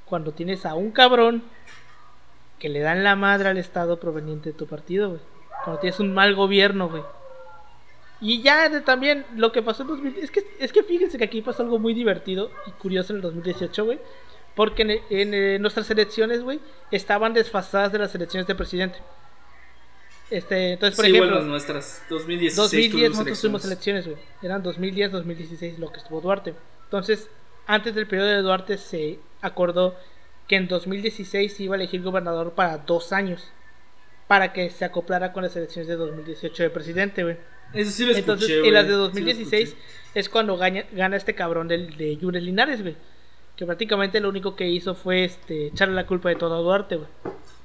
[0.05, 1.43] cuando tienes a un cabrón
[2.59, 5.21] que le dan la madre al Estado proveniente de tu partido, güey.
[5.63, 7.03] Cuando tienes un mal gobierno, güey.
[8.21, 10.23] Y ya también lo que pasó en 2010.
[10.23, 13.21] Es que, es que fíjense que aquí pasó algo muy divertido y curioso en el
[13.23, 13.99] 2018, güey.
[14.55, 16.59] Porque en, nuestras elecciones, güey,
[16.91, 18.99] estaban desfasadas de las elecciones de presidente.
[20.29, 24.17] Este, entonces, por ejemplo, bueno, nuestras 2016 2010 nosotros tuvimos elecciones, güey.
[24.41, 26.53] Eran 2010, 2016 lo que estuvo Duarte.
[26.85, 27.29] Entonces,
[27.67, 29.95] antes del periodo de Duarte se acordó
[30.47, 33.47] que en 2016 se iba a elegir gobernador para dos años,
[34.27, 37.37] para que se acoplara con las elecciones de 2018 de presidente, güey.
[37.73, 39.75] Eso sí lo Entonces, en las de 2016
[40.13, 42.95] es cuando gana, gana este cabrón del, de Yunes Linares, güey.
[43.63, 46.97] Que prácticamente lo único que hizo fue este, echarle la culpa de todo a Duarte,
[46.97, 47.07] güey.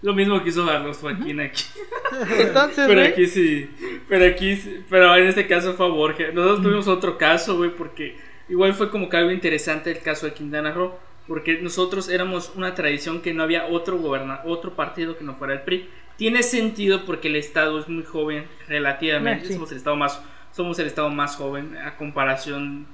[0.01, 1.65] Lo mismo que hizo Carlos Joaquín aquí.
[2.39, 3.69] Entonces, Pero aquí sí.
[4.09, 6.33] Pero aquí sí- Pero en este caso fue a Borges.
[6.33, 8.17] Nosotros tuvimos otro caso, güey, porque
[8.49, 10.95] igual fue como que algo interesante el caso de Quintana Roo.
[11.27, 15.55] Porque nosotros éramos una tradición que no había otro goberna otro partido que no fuera
[15.55, 15.89] el PRI.
[16.17, 19.47] Tiene sentido porque el estado es muy joven relativamente.
[19.47, 19.55] Ah, sí.
[19.55, 20.23] Somos el estado más
[20.53, 22.87] somos el estado más joven a comparación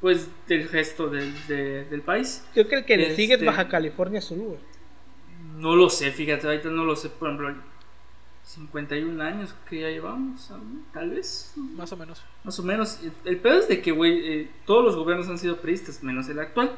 [0.00, 2.44] pues del resto del, de- del país.
[2.54, 4.58] creo que el que le sigue es este- Baja California Sur, güey.
[5.56, 7.54] No lo sé, fíjate, ahorita no lo sé, por ejemplo,
[8.42, 10.50] 51 años que ya llevamos,
[10.92, 12.22] tal vez, Más o menos.
[12.44, 12.98] más o menos.
[13.24, 16.40] El peor es de que, güey, eh, todos los gobiernos han sido priistas, menos el
[16.40, 16.72] actual,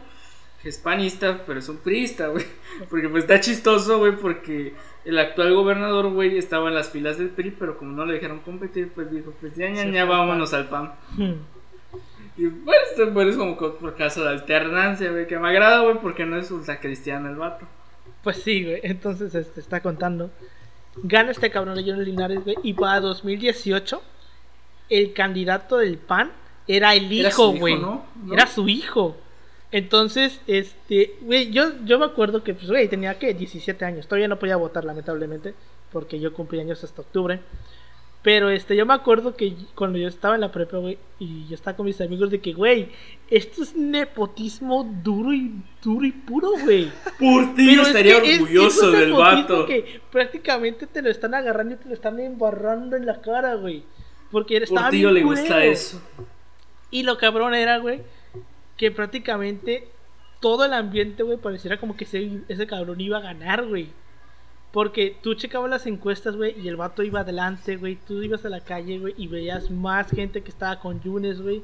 [0.60, 2.44] que es panista, pero es un priista, güey.
[2.90, 4.74] Porque pues está chistoso, güey, porque
[5.04, 8.40] el actual gobernador, güey, estaba en las filas del PRI, pero como no le dejaron
[8.40, 10.92] competir, pues dijo, pues ya, ya, ya, vámonos al PAN.
[11.16, 11.32] Hmm.
[12.42, 15.82] Y bueno, esto bueno, es como co- por caso de alternancia, güey, que me agrada,
[15.82, 17.66] güey, porque no es ultra cristiano el vato.
[18.24, 18.80] Pues sí, güey.
[18.82, 20.30] Entonces, este, está contando.
[20.96, 22.56] Gana este cabrón de Yunes Linares, güey.
[22.64, 24.02] Y para 2018,
[24.90, 26.32] el candidato del PAN
[26.66, 27.78] era el Era su hijo, hijo, güey.
[27.78, 28.06] ¿no?
[28.24, 28.34] ¿No?
[28.34, 29.16] Era su hijo.
[29.70, 34.06] Entonces, este, güey, yo, yo me acuerdo que, pues, güey, tenía que 17 años.
[34.06, 35.54] Todavía no podía votar, lamentablemente,
[35.92, 37.40] porque yo cumplí años hasta octubre.
[38.22, 41.56] Pero, este, yo me acuerdo que cuando yo estaba en la prepa, güey, y yo
[41.56, 42.88] estaba con mis amigos de que, güey,
[43.28, 46.88] esto es nepotismo duro y duro y puro, güey.
[47.18, 49.66] Por ti Pero es estaría que orgulloso es del vato.
[49.66, 53.82] que prácticamente te lo están agarrando y te lo están embarrando en la cara, güey.
[54.30, 55.72] Porque estaba Por ti bien le gusta culero.
[55.72, 56.00] eso.
[56.92, 58.02] Y lo cabrón era, güey,
[58.76, 59.88] que prácticamente
[60.40, 63.88] todo el ambiente, güey, pareciera como que ese, ese cabrón iba a ganar, güey.
[64.72, 67.96] Porque tú checabas las encuestas, güey, y el vato iba adelante, güey.
[67.96, 71.62] Tú ibas a la calle, güey, y veías más gente que estaba con Yunes, güey.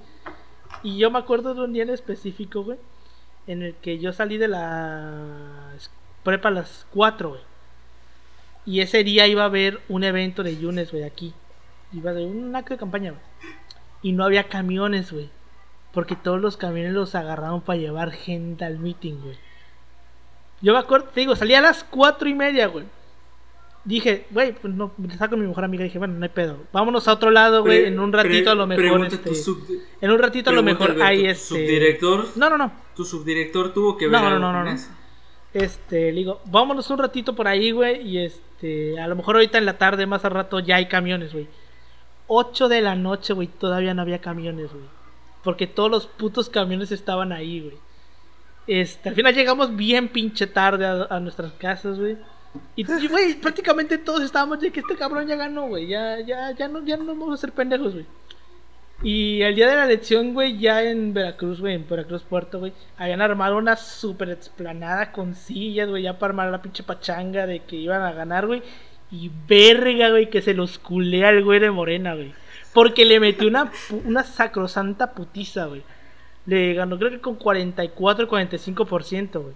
[0.83, 2.79] Y yo me acuerdo de un día en específico, güey,
[3.47, 5.73] en el que yo salí de la
[6.23, 7.41] prepa a las 4, güey.
[8.67, 11.33] Y ese día iba a haber un evento de Yunes, güey, aquí.
[11.95, 13.23] Iba a haber un acto de campaña, güey.
[14.03, 15.31] Y no había camiones, güey.
[15.93, 19.39] Porque todos los camiones los agarraron para llevar gente al meeting, güey.
[20.61, 22.85] Yo me acuerdo, te digo, salí a las cuatro y media, güey.
[23.89, 25.83] Dije, güey, pues no, saco con mi mejor amiga.
[25.83, 26.59] Dije, bueno, no hay pedo.
[26.75, 27.87] Vámonos a otro lado, güey.
[27.87, 29.07] En un ratito a lo mejor.
[29.07, 29.67] Este, sub-
[30.01, 31.57] en un ratito a lo mejor hay este.
[31.57, 32.71] subdirector, No, no, no.
[32.95, 34.77] tu subdirector tuvo que ver No, no, no, no.
[35.55, 38.07] Este, le digo, vámonos un ratito por ahí, güey.
[38.07, 41.33] Y este, a lo mejor ahorita en la tarde, más al rato, ya hay camiones,
[41.33, 41.49] güey.
[42.27, 44.85] 8 de la noche, güey, todavía no había camiones, güey.
[45.43, 47.77] Porque todos los putos camiones estaban ahí, güey.
[48.67, 52.19] Este, al final llegamos bien pinche tarde a, a nuestras casas, güey.
[52.77, 55.89] Y, güey, prácticamente todos estábamos de que este cabrón ya ganó, güey.
[55.89, 58.07] Ya, ya, ya no, ya no vamos a ser pendejos, güey.
[59.03, 62.73] Y el día de la elección, güey, ya en Veracruz, güey, en Veracruz Puerto, güey,
[62.97, 67.61] habían armado una super explanada con sillas, güey, ya para armar la pinche pachanga de
[67.61, 68.63] que iban a ganar, güey.
[69.13, 72.35] Y verga, güey, que se los culea el güey de Morena, güey.
[72.73, 73.71] Porque le metió una,
[74.05, 75.83] una sacrosanta putiza, güey.
[76.47, 79.55] Le ganó, creo que con 44 45%, güey.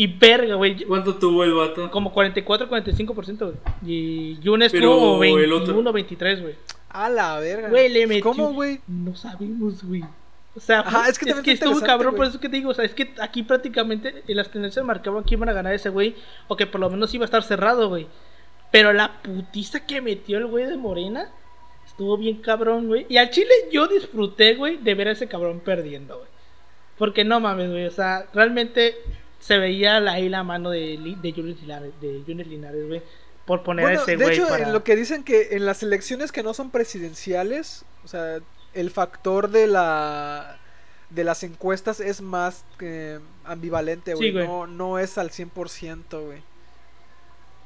[0.00, 0.82] Y verga, güey.
[0.84, 1.90] ¿Cuánto tuvo el vato?
[1.90, 3.54] Como 44 45%, güey.
[3.84, 6.54] Y Yunes Pero tuvo el otro- 21 23, güey.
[6.88, 7.68] A la verga.
[7.68, 8.22] Güey, le metió.
[8.24, 8.80] ¿Cómo, güey?
[8.86, 10.02] No sabemos, güey.
[10.56, 12.74] O sea, Ajá, es que también está estuvo cabrón, por eso que te digo, o
[12.74, 16.14] sea, es que aquí prácticamente en las tendencias marcaban que iban a ganar ese güey,
[16.48, 18.06] o que por lo menos iba a estar cerrado, güey.
[18.72, 21.28] Pero la putiza que metió el güey de Morena
[21.86, 23.04] estuvo bien cabrón, güey.
[23.10, 26.28] Y al Chile yo disfruté, güey, de ver a ese cabrón perdiendo, güey.
[26.96, 28.96] Porque no mames, güey, o sea, realmente
[29.40, 33.02] se veía ahí la mano de, de Julius Linares, de Junior Linares, güey,
[33.46, 34.64] por poner Bueno, a ese de güey hecho, para...
[34.66, 38.38] en lo que dicen que en las elecciones que no son presidenciales, o sea,
[38.74, 40.56] el factor de la
[41.10, 44.30] de las encuestas es más eh, ambivalente, güey.
[44.30, 46.42] Sí, no, no es al 100%, güey.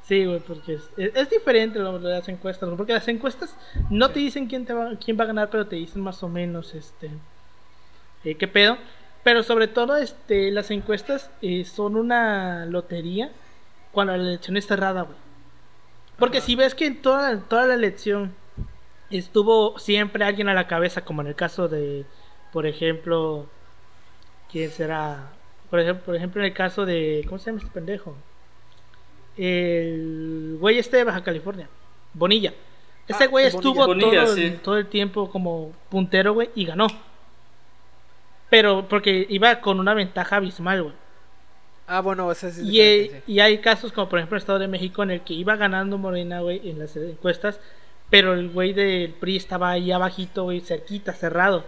[0.07, 3.55] Sí, güey, porque es, es- es diferente lo de las encuestas, porque las encuestas
[3.89, 6.29] no te dicen quién te va, quién va a ganar, pero te dicen más o
[6.29, 7.09] menos este
[8.23, 8.77] eh, qué pedo.
[9.25, 13.31] Pero sobre todo, este, las encuestas eh, son una lotería
[13.91, 15.17] cuando la elección es cerrada, güey.
[16.19, 16.45] Porque Ajá.
[16.45, 18.35] si ves que en toda, toda la elección
[19.09, 22.05] estuvo siempre alguien a la cabeza, como en el caso de,
[22.53, 23.47] por ejemplo,
[24.51, 25.31] ¿quién será?
[25.71, 28.15] Por ejemplo, por ejemplo en el caso de, ¿cómo se llama este pendejo?
[29.37, 31.67] El güey este de Baja California,
[32.13, 32.53] Bonilla.
[33.07, 34.05] Ese Ah, güey es estuvo Bonilla.
[34.07, 34.59] Bonilla, todo, sí.
[34.63, 36.87] todo el tiempo como puntero, güey, y ganó.
[38.49, 40.95] Pero porque iba con una ventaja abismal, güey.
[41.87, 43.33] Ah, bueno, ese sí es Y, eh, sí.
[43.33, 45.97] y hay casos como por ejemplo el Estado de México en el que iba ganando
[45.97, 47.59] Morena, güey, en las encuestas,
[48.09, 51.63] pero el güey del PRI estaba ahí abajito, güey, cerquita, cerrado.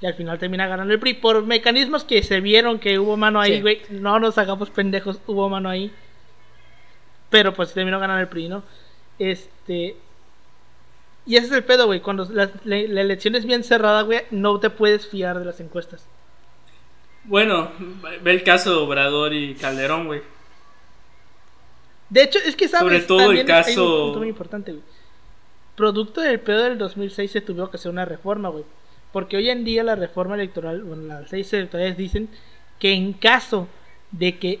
[0.00, 3.40] Y al final termina ganando el PRI por mecanismos que se vieron que hubo mano
[3.40, 3.60] ahí, Sí.
[3.62, 3.80] güey.
[3.90, 5.90] No nos hagamos pendejos, hubo mano ahí.
[7.30, 8.62] Pero pues terminó ganando el PRI, ¿no?
[9.18, 9.96] Este.
[11.26, 12.00] Y ese es el pedo, güey.
[12.00, 15.58] Cuando la, la- la elección es bien cerrada, güey, no te puedes fiar de las
[15.60, 16.06] encuestas.
[17.24, 17.70] Bueno,
[18.22, 20.22] ve el caso de Obrador y Calderón, güey.
[22.08, 22.84] De hecho, es que sabes.
[22.84, 24.84] Sobre todo el También hay un caso- punto muy importante, güey.
[25.74, 28.64] Producto del pedo del 2006 se tuvo que hacer una reforma, güey.
[29.12, 32.28] Porque hoy en día la reforma electoral, bueno, las leyes electorales dicen
[32.78, 33.66] que en caso
[34.12, 34.60] de que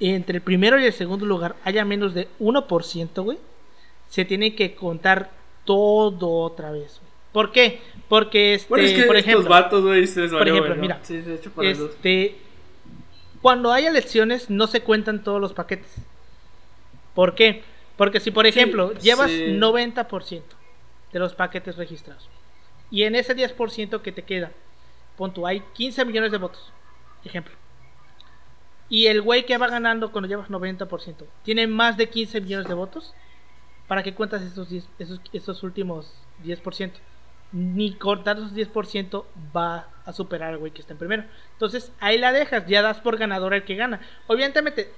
[0.00, 3.38] entre el primero y el segundo lugar haya menos de 1%, güey,
[4.08, 5.30] se tiene que contar
[5.64, 7.12] todo otra vez, güey.
[7.32, 7.80] ¿Por qué?
[8.08, 11.16] Porque, este, Bueno, es que por estos ejemplo, vatos, güey, se por ejemplo, mira, Sí,
[11.18, 12.36] de hecho, para este,
[13.42, 15.96] cuando hay elecciones no se cuentan todos los paquetes.
[17.14, 17.62] ¿Por qué?
[17.96, 19.46] Porque si por Sí, ejemplo llevas sí.
[19.58, 20.42] 90%
[21.12, 22.28] de los paquetes registrados
[22.90, 24.52] y en ese 10% que te queda,
[25.16, 26.72] pon tú, hay 15 millones de votos,
[27.24, 27.54] ejemplo.
[28.88, 32.74] Y el güey que va ganando cuando llevas 90% tiene más de 15 millones de
[32.74, 33.14] votos,
[33.88, 36.12] ¿para qué cuentas esos, 10 esos, esos últimos
[36.44, 36.92] 10%?
[37.52, 39.24] Ni cortar esos 10%
[39.56, 41.24] va a superar al güey que está en primero.
[41.52, 44.00] Entonces ahí la dejas, ya das por ganador al que gana.
[44.26, 44.92] Obviamente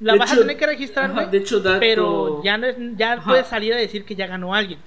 [0.00, 2.56] la De vas a hecho- tener que registrar, ajá, güey, de hecho, dato- pero ya,
[2.56, 3.24] no es, ya Ajá.
[3.24, 4.78] puedes salir a decir que ya ganó alguien.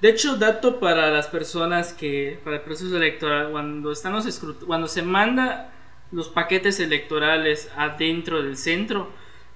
[0.00, 4.86] De hecho, dato para las personas que, para el proceso electoral, cuando están los cuando
[4.88, 5.70] se manda
[6.12, 9.10] los paquetes electorales adentro del centro,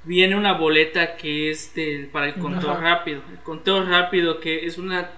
[0.08, 2.80] viene una boleta que es del- para el conteo Ajá.
[2.80, 3.22] rápido.
[3.30, 5.10] El conteo rápido que es una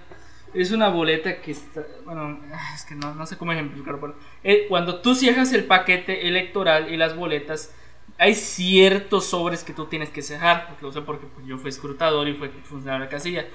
[0.53, 2.37] es una boleta que está, bueno,
[2.75, 4.01] es que no, no sé cómo ejemplificarlo.
[4.01, 7.73] pero, eh, cuando tú cierras el paquete electoral y las boletas,
[8.17, 11.69] hay ciertos sobres que tú tienes que cerrar, porque lo sé porque pues, yo fui
[11.69, 13.45] escrutador y fui funcionario de casilla.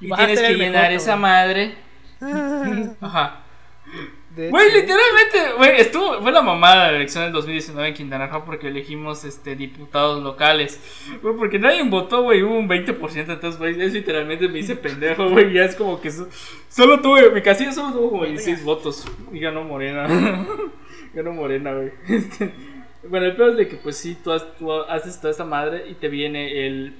[0.00, 1.74] Y a tienes que el mejor, llenar esa madre.
[3.02, 3.42] Ajá.
[4.50, 8.44] Güey, literalmente, güey, estuvo, fue la mamada de la elección del 2019 en Quintana Roo
[8.44, 10.78] porque elegimos este diputados locales.
[11.22, 15.30] Güey, porque nadie votó, güey, hubo un 20%, entonces, güey, es literalmente me hice pendejo,
[15.30, 16.28] güey, ya es como que so-
[16.68, 20.06] solo tuve, mi casilla solo tuvo como 16 votos y ganó Morena.
[21.14, 21.92] ganó Morena, güey.
[22.06, 22.50] Este,
[23.08, 25.86] bueno, el peor es de que, pues sí, tú, has- tú haces toda esta madre
[25.88, 26.94] y te viene el,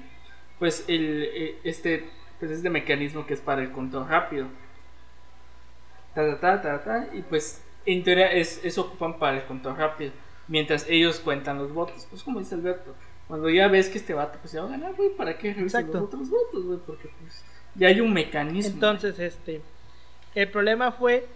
[0.58, 2.08] pues, el, eh, este,
[2.38, 4.46] pues este mecanismo que es para el conteo rápido
[6.16, 9.74] ta, ta, ta, ta, ta, y pues en teoría es, eso ocupan para el conteo
[9.74, 10.12] rápido,
[10.48, 12.94] mientras ellos cuentan los votos, pues como dice Alberto,
[13.28, 15.84] cuando ya ves que este vato pues ya va a ganar, güey, ¿para qué revisar
[15.84, 16.78] los otros votos, güey?
[16.86, 17.44] Porque pues
[17.74, 18.74] ya hay un mecanismo.
[18.74, 19.60] Entonces, este,
[20.34, 21.26] el problema fue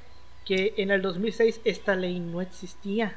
[0.45, 3.17] que en el 2006 esta ley no existía.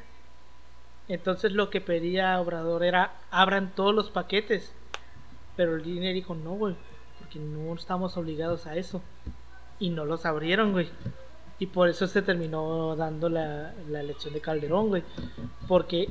[1.08, 4.72] Entonces lo que pedía Obrador era abran todos los paquetes.
[5.56, 6.74] Pero el INE dijo no, güey,
[7.18, 9.02] porque no estamos obligados a eso.
[9.78, 10.88] Y no los abrieron, güey.
[11.58, 15.02] Y por eso se terminó dando la, la elección de Calderón, güey.
[15.68, 16.08] Porque,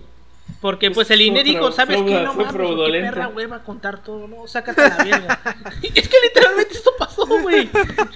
[0.62, 2.24] porque pues, Pues el INE dijo, ¿sabes qué?
[2.24, 5.42] No mames, qué perra hueva contar todo, no, sácate a la verga.
[5.82, 7.70] es que literalmente esto pasó, güey.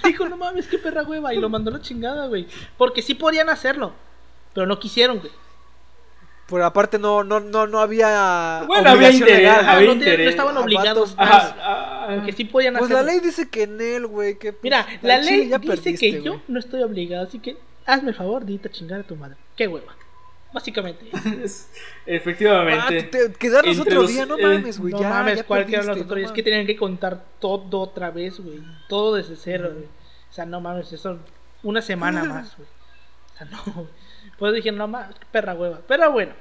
[0.04, 1.34] Dijo, no mames, qué perra hueva.
[1.34, 2.46] Y lo mandó a la chingada, güey.
[2.76, 3.92] Porque sí podían hacerlo,
[4.54, 5.32] pero no quisieron, güey.
[6.48, 9.68] Pero aparte no, no, no, no había Bueno, había interés, legal.
[9.68, 10.30] Había no, te- no interés.
[10.30, 11.14] estaban A obligados.
[11.18, 13.04] a- Ajá, ah, Porque sí podían Pues hacerlo.
[13.06, 16.22] la ley dice que en él, güey, que pues, Mira, la ley dice perdiste, que
[16.22, 19.36] yo no estoy obligado, así que hazme el favor, dita chingar a tu madre.
[19.56, 19.94] Qué hueva.
[20.50, 21.10] Básicamente.
[21.44, 23.02] es- Ah, efectivamente.
[23.02, 24.92] te- quedarnos Entre otro los, día, no eh, mames, güey.
[24.94, 26.30] no ya, mames, ya ¿cuál que eran los perdiste, otros no días?
[26.30, 28.60] Es que tenían que contar todo otra vez, güey.
[28.88, 29.84] Todo desde cero, güey.
[29.84, 31.18] O sea, no mames, eso.
[31.62, 32.68] Una semana más, güey.
[33.34, 33.86] O sea, no.
[34.38, 35.80] Pues dije, no qué perra hueva.
[35.86, 36.32] Pero bueno.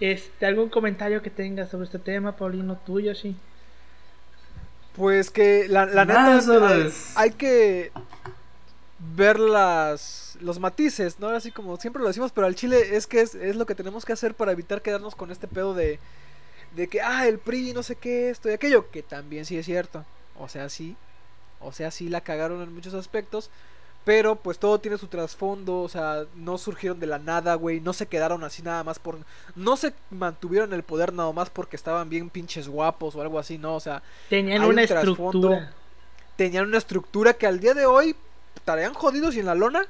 [0.00, 3.36] Este, ¿algún comentario que tengas sobre este tema, Paulino, tuyo, sí?
[4.96, 6.40] Pues que la, la neta
[7.16, 7.92] hay que
[9.16, 11.28] ver las, los matices, ¿no?
[11.28, 14.04] Así como siempre lo decimos, pero al chile es que es, es lo que tenemos
[14.04, 15.98] que hacer para evitar quedarnos con este pedo de,
[16.74, 19.66] de que, ah, el PRI, no sé qué, esto y aquello, que también sí es
[19.66, 20.04] cierto.
[20.38, 20.96] O sea, sí,
[21.60, 23.50] o sea, sí la cagaron en muchos aspectos,
[24.04, 27.94] pero pues todo tiene su trasfondo, o sea, no surgieron de la nada, güey, no
[27.94, 29.18] se quedaron así nada más por...
[29.56, 33.56] No se mantuvieron el poder nada más porque estaban bien pinches guapos o algo así,
[33.56, 33.74] ¿no?
[33.74, 35.72] O sea, Tenían una un estructura.
[36.36, 38.14] tenían una estructura que al día de hoy
[38.54, 39.86] estarían jodidos y en la lona,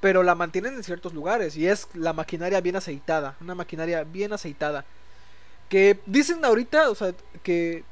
[0.00, 4.32] pero la mantienen en ciertos lugares y es la maquinaria bien aceitada, una maquinaria bien
[4.32, 4.84] aceitada.
[5.68, 7.84] Que dicen ahorita, o sea, que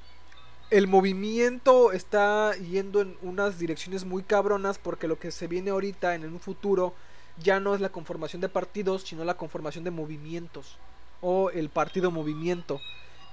[0.72, 6.14] el movimiento está yendo en unas direcciones muy cabronas porque lo que se viene ahorita
[6.14, 6.94] en un futuro
[7.42, 10.78] ya no es la conformación de partidos, sino la conformación de movimientos
[11.20, 12.80] o el partido movimiento.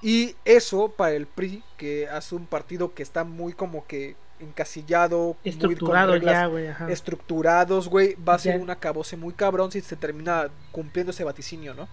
[0.02, 5.38] Y eso para el PRI, que hace un partido que está muy como que encasillado,
[5.46, 6.68] estructurado muy con ya, güey.
[6.90, 11.74] estructurados, güey, va a ser un acabose muy cabrón si se termina cumpliendo ese vaticinio,
[11.74, 11.88] ¿no?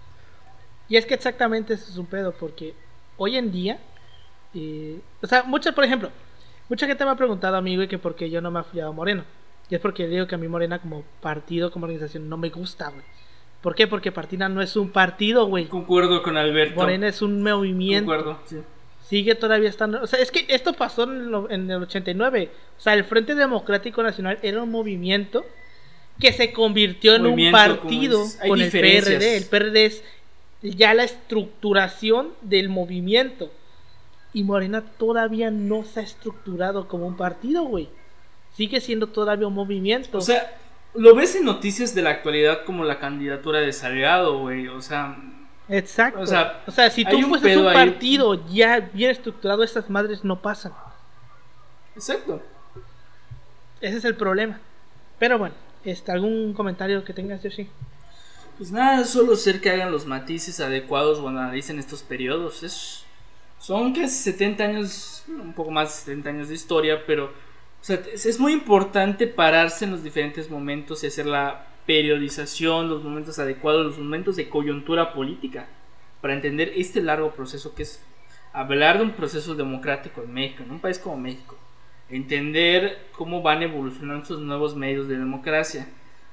[0.89, 2.75] Y es que exactamente eso es un pedo, porque
[3.17, 3.81] hoy en día,
[4.57, 6.11] eh, o sea, muchas, por ejemplo,
[6.69, 8.63] mucha gente me ha preguntado a mí, güey, que por qué yo no me he
[8.63, 9.25] afiliado a Moreno.
[9.69, 12.89] Y es porque digo que a mí Morena como partido, como organización, no me gusta,
[12.89, 13.05] güey.
[13.61, 13.87] ¿Por qué?
[13.87, 15.67] Porque Partina no es un partido, güey.
[15.67, 16.77] Concuerdo con Alberto.
[16.77, 18.13] Morena es un movimiento.
[18.13, 18.59] Concuerdo, sí.
[19.03, 20.03] Sigue todavía estando.
[20.03, 22.51] O sea, es que esto pasó en, el 89.
[22.79, 25.45] O sea, el Frente Democrático Nacional era un movimiento
[26.21, 29.37] que se convirtió en un partido con el PRD.
[29.37, 30.05] El PRD es
[30.63, 33.51] ya la estructuración del movimiento.
[34.37, 37.89] Y Morena todavía no se ha estructurado como un partido, güey.
[38.55, 40.19] Sigue siendo todavía un movimiento.
[40.19, 40.59] O sea,
[40.93, 44.69] lo ves en noticias de la actualidad como la candidatura de Salgado, güey.
[44.69, 45.17] O sea.
[45.71, 46.21] Exacto.
[46.21, 50.43] O sea, o sea si tú fueses un, partido ya bien estructurado, esas madres no
[50.43, 50.75] pasan.
[51.95, 52.43] Exacto.
[53.81, 54.61] Ese es el problema.
[55.19, 57.71] Pero bueno, este, ¿algún comentario que tengas, Yoshi?
[58.59, 62.63] Pues nada, solo ser que hagan los matices adecuados cuando analicen estos periodos.
[62.63, 63.06] Es,
[63.59, 67.33] son casi 70 años, un poco más de 70 años de historia, pero
[67.89, 73.87] es muy importante pararse en los diferentes momentos y hacer la periodización, los momentos adecuados,
[73.87, 75.69] los momentos de coyuntura política,
[76.21, 78.03] para entender este largo proceso que es
[78.53, 81.57] hablar de un proceso democrático en México, en un país como México.
[82.09, 85.89] Entender cómo van evolucionando estos nuevos medios de democracia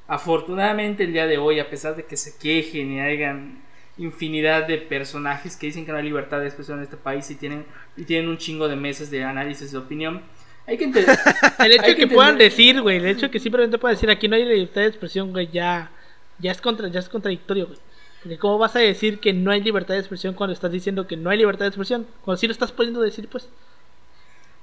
[0.07, 3.63] Afortunadamente el día de hoy, a pesar de que se quejen y hayan
[3.97, 7.35] infinidad de personajes que dicen que no hay libertad de expresión en este país y
[7.35, 7.65] tienen,
[7.95, 10.21] y tienen un chingo de mesas de análisis de opinión,
[10.65, 11.17] hay que entender...
[11.59, 14.27] el hecho de que, puedan decir, güey, el hecho de que simplemente puedan decir aquí
[14.27, 15.91] no hay libertad de expresión, güey, ya,
[16.39, 17.79] ya, es, contra, ya es contradictorio, güey.
[18.21, 21.17] Porque ¿cómo vas a decir que no hay libertad de expresión cuando estás diciendo que
[21.17, 22.07] no hay libertad de expresión?
[22.21, 23.49] Cuando sí lo estás poniendo a decir, pues...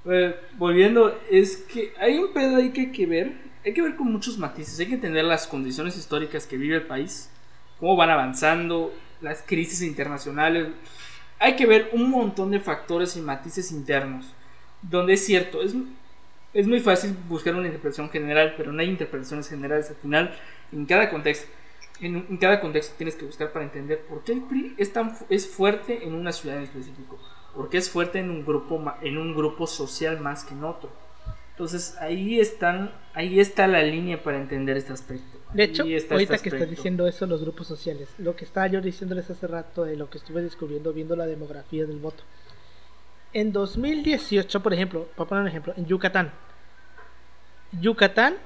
[0.03, 3.97] pues volviendo, es que hay un pedo ahí que hay que ver hay que ver
[3.97, 7.31] con muchos matices, hay que entender las condiciones históricas que vive el país,
[7.79, 10.69] cómo van avanzando, las crisis internacionales,
[11.39, 14.27] hay que ver un montón de factores y matices internos,
[14.83, 15.75] donde es cierto, es,
[16.53, 20.37] es muy fácil buscar una interpretación general, pero no hay interpretaciones generales al final,
[20.73, 21.49] en cada contexto.
[22.01, 25.47] En, cada contexto tienes que buscar para entender por qué el PRI es, tan, es
[25.47, 27.19] fuerte en una ciudad en específico,
[27.55, 30.91] por qué es fuerte en un grupo, en un grupo social más que en otro
[31.61, 35.40] entonces ahí están, ahí está la línea para entender este aspecto.
[35.53, 38.81] De hecho, ahorita este que estás diciendo eso, los grupos sociales, lo que estaba yo
[38.81, 42.23] diciéndoles hace rato de lo que estuve descubriendo viendo la demografía del voto.
[43.33, 46.33] En 2018, por ejemplo, para poner un ejemplo, en Yucatán.
[47.81, 48.37] Yucatán,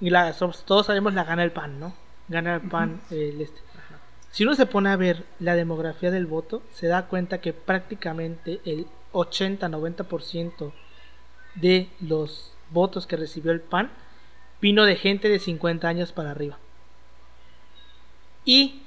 [0.00, 1.94] y la, todos sabemos la gana el PAN, ¿no?
[2.28, 3.60] Gana el PAN el este.
[4.30, 8.60] Si uno se pone a ver la demografía del voto, se da cuenta que prácticamente
[8.66, 10.72] el 80-90%
[11.54, 13.90] de los votos que recibió el PAN
[14.60, 16.58] vino de gente de 50 años para arriba.
[18.44, 18.82] Y,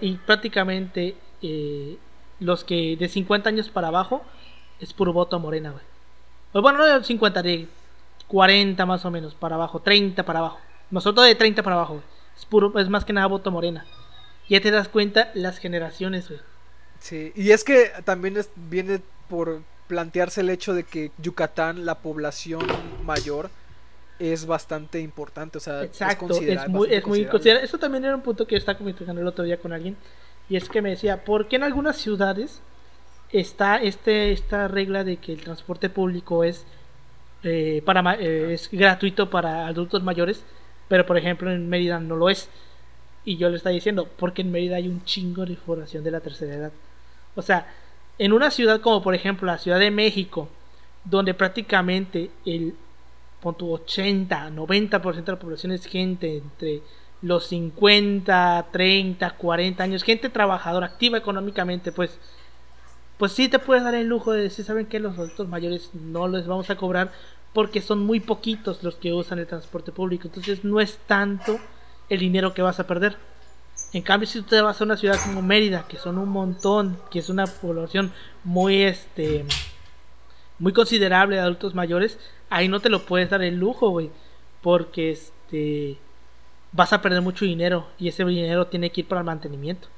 [0.00, 1.96] y prácticamente eh,
[2.40, 4.22] los que de 50 años para abajo
[4.80, 5.84] es puro voto Morena, güey.
[6.52, 7.68] Pues bueno, no de 50, de
[8.28, 10.58] 40 más o menos para abajo, 30 para abajo.
[10.90, 12.02] Nosotros de 30 para abajo,
[12.36, 13.84] Es, puro, es más que nada voto Morena.
[14.48, 16.40] Ya te das cuenta las generaciones, güey.
[16.98, 21.96] Sí, y es que también es, viene por plantearse el hecho de que Yucatán, la
[21.96, 22.66] población
[23.04, 23.50] mayor,
[24.18, 25.58] es bastante importante.
[25.58, 27.64] O sea, Exacto, es, muy, es muy considerable.
[27.64, 29.96] Eso también era un punto que yo estaba comentando el otro día con alguien.
[30.48, 32.60] Y es que me decía, ¿por qué en algunas ciudades
[33.32, 36.66] está este, esta regla de que el transporte público es,
[37.42, 40.44] eh, para, eh, es gratuito para adultos mayores?
[40.88, 42.48] Pero por ejemplo en Mérida no lo es.
[43.24, 46.20] Y yo le estaba diciendo, porque en Mérida hay un chingo de población de la
[46.20, 46.72] tercera edad.
[47.34, 47.66] O sea,
[48.18, 50.48] en una ciudad como por ejemplo la Ciudad de México,
[51.04, 52.74] donde prácticamente el
[53.44, 56.82] 80, 90% de la población es gente entre
[57.22, 62.18] los 50, 30, 40 años, gente trabajadora, activa económicamente, pues
[63.18, 66.26] pues sí te puedes dar el lujo de decir, ¿saben que Los adultos mayores no
[66.28, 67.12] les vamos a cobrar
[67.52, 71.58] porque son muy poquitos los que usan el transporte público, entonces no es tanto
[72.08, 73.16] el dinero que vas a perder.
[73.92, 77.20] En cambio, si usted vas a una ciudad como Mérida, que son un montón, que
[77.20, 78.12] es una población
[78.42, 79.44] muy este
[80.58, 82.18] muy considerable de adultos mayores,
[82.54, 84.10] ahí no te lo puedes dar el lujo, güey,
[84.62, 85.98] porque este
[86.72, 89.88] vas a perder mucho dinero y ese dinero tiene que ir para el mantenimiento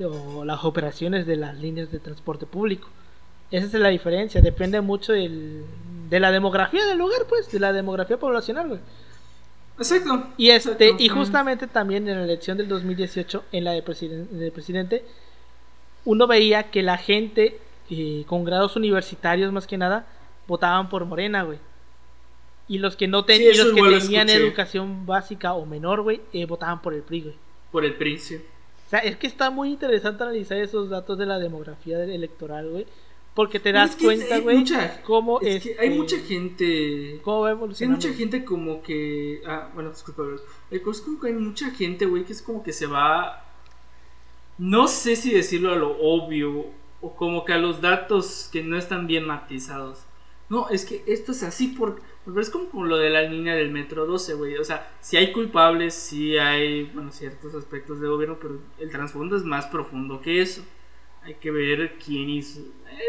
[0.00, 2.88] o las operaciones de las líneas de transporte público.
[3.50, 5.64] Esa es la diferencia, depende mucho del,
[6.08, 8.80] de la demografía del lugar, pues, de la demografía poblacional, güey.
[9.78, 10.28] Exacto.
[10.36, 15.04] Y este y justamente también en la elección del 2018 en la de, presidente
[16.04, 17.58] uno veía que la gente
[17.90, 20.06] eh, con grados universitarios más que nada
[20.46, 21.58] votaban por Morena, güey.
[22.68, 24.44] Y los que no ten- Sí, y eso los que igual lo tenían escuché.
[24.46, 27.34] educación básica o menor, güey, eh, votaban por el PRI, güey.
[27.70, 28.44] Por el príncipe.
[28.86, 32.86] O sea, es que está muy interesante analizar esos datos de la demografía electoral, güey.
[33.34, 34.64] Porque te das Es que cuenta, hay güey,
[35.04, 37.20] cómo Es que hay mucha gente.
[37.22, 39.42] cómo va Sí, hay mucha gente como que.
[39.46, 40.22] Ah, bueno, disculpa.
[40.70, 43.44] Eh, Es como que hay mucha gente, güey, que es como que se va.
[44.58, 46.64] No sé si decirlo a lo obvio.
[47.02, 49.98] O como que a los datos que no están bien matizados.
[50.48, 52.00] No, es que esto es así por.
[52.38, 54.56] Es como, lo de la línea del metro 12, güey.
[54.58, 59.36] O sea, si hay culpables, sí hay, bueno, ciertos aspectos de gobierno, pero el trasfondo
[59.36, 60.62] es más profundo que eso.
[61.22, 62.60] Hay que ver quién hizo.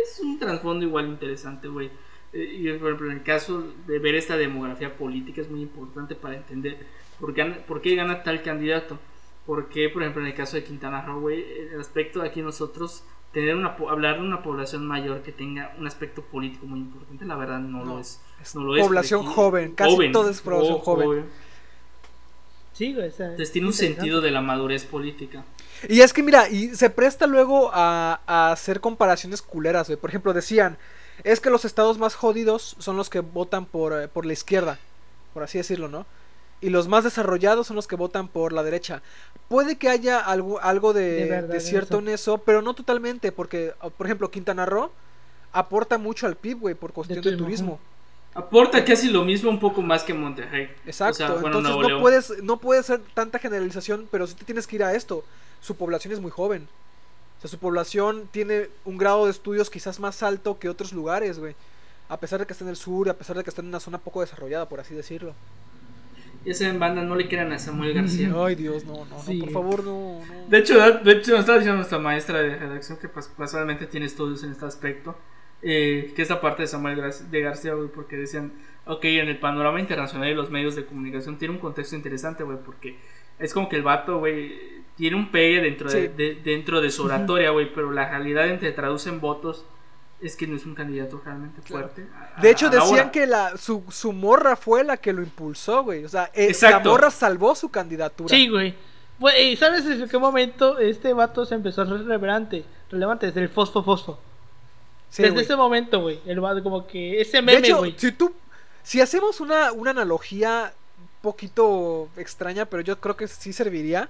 [0.04, 1.92] Es un trasfondo igual interesante, güey.
[2.34, 6.16] Eh, Y por ejemplo, en el caso de ver esta demografía política es muy importante
[6.16, 6.78] para entender
[7.20, 9.00] por qué, por qué gana tal candidato.
[9.48, 11.44] Por qué, por ejemplo, en el caso de Quintana Roo, güey,
[11.74, 13.04] el aspecto de aquí nosotros,
[13.34, 17.26] tener una, po- hablar de una población mayor que tenga un aspecto político muy importante,
[17.26, 18.20] la verdad no, No, lo es.
[18.42, 21.26] es No lo es, población porque- joven, casi todo es población joven.
[22.74, 25.44] Sí, güey, o sea, Entonces tiene un sentido de la madurez política.
[25.90, 29.98] Y es que mira, y se presta luego a, a hacer comparaciones culeras, güey.
[30.00, 30.78] Por ejemplo, decían,
[31.24, 34.78] es que los estados más jodidos son los que votan por, eh, por la izquierda,
[35.34, 36.06] por así decirlo, ¿no?
[36.60, 39.02] Y los más desarrollados son los que votan por la derecha.
[39.48, 42.74] Puede que haya algo, algo de, De verdad de en cierto en eso, pero no
[42.74, 44.92] totalmente, porque, por ejemplo, Quintana Roo
[45.52, 47.80] aporta mucho al PIB, güey, por cuestión de turismo, turismo.
[48.34, 50.70] Aporta casi lo mismo, un poco más que Monterrey.
[50.86, 54.46] Exacto, O sea, bueno, entonces no puedes, no puede ser tanta generalización, pero sí te
[54.46, 55.24] tienes que ir a esto.
[55.62, 56.68] Su población es muy joven.
[57.38, 61.40] O sea, su población tiene un grado de estudios quizás más alto que otros lugares,
[61.40, 61.56] güey.
[62.10, 63.80] A pesar de que está en el sur a pesar de que está en una
[63.80, 65.34] zona poco desarrollada, por así decirlo.
[66.48, 68.32] Ya saben, banda, no le quieran a Samuel García.
[68.38, 69.38] Ay, Dios, no, no, Sí.
[69.40, 70.48] no, por favor, no, no.
[70.48, 74.06] De hecho, de hecho, nos estaba diciendo nuestra maestra de redacción que pues, casualmente tiene
[74.06, 75.18] estudios en este aspecto.
[75.64, 77.02] eh, que esta parte de Samuel
[77.32, 78.54] de García, güey, porque decían,
[78.86, 82.60] ok, en el panorama internacional y los medios de comunicación tiene un contexto interesante, güey,
[82.64, 83.00] porque
[83.40, 84.54] es como que el vato, güey,
[84.96, 86.14] tiene un pegue dentro, de, Sí.
[86.16, 89.66] de- dentro de su oratoria, güey, pero la realidad entre traduce en votos
[90.22, 91.90] es que no es un candidato realmente Claro.
[91.90, 92.10] fuerte.
[92.36, 93.12] a- De hecho, decían hora.
[93.12, 96.06] que la, su, su morra fue la que lo impulsó, güey.
[96.06, 98.30] O sea, eh, la morra salvó su candidatura.
[98.30, 98.74] Sí, güey.
[99.20, 102.66] Güey, ¿sabes desde qué momento este vato se empezó a ser relevante?
[102.92, 104.20] Relevante desde el fosfo fosfo.
[105.10, 105.46] Sí, desde güey.
[105.46, 106.20] ese momento, güey.
[106.26, 107.96] El vato como que ese De meme, hecho, güey.
[107.98, 108.34] si tú,
[108.84, 114.10] si hacemos una, una analogía un poquito extraña, pero yo creo que sí serviría.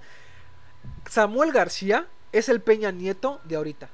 [1.10, 3.90] Samuel García es el Peña Nieto de ahorita.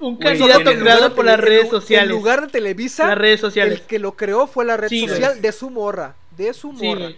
[0.00, 2.10] Un candidato creado por las En redes sociales.
[2.10, 3.80] En lugar de Televisa, las redes sociales.
[3.80, 6.14] el que lo creó fue la red Sí, social de su morra.
[6.36, 7.10] De su Sí, morra.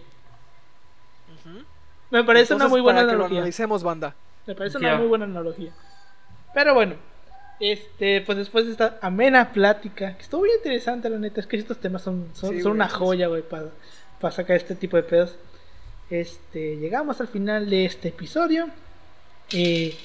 [2.11, 3.39] Me parece una muy buena para que lo analogía.
[3.39, 4.15] analicemos, banda.
[4.47, 5.73] Me parece una muy buena analogía.
[6.53, 6.97] Pero bueno,
[7.61, 11.57] este, pues después de esta amena plática, que estuvo bien interesante, la neta, es que
[11.57, 13.69] estos temas son, son, Sí, son güey, una joya, güey, para,
[14.21, 15.37] para sacar este tipo de pedos.
[16.11, 18.67] Este, llegamos al final de este episodio.
[19.53, 19.97] Eh,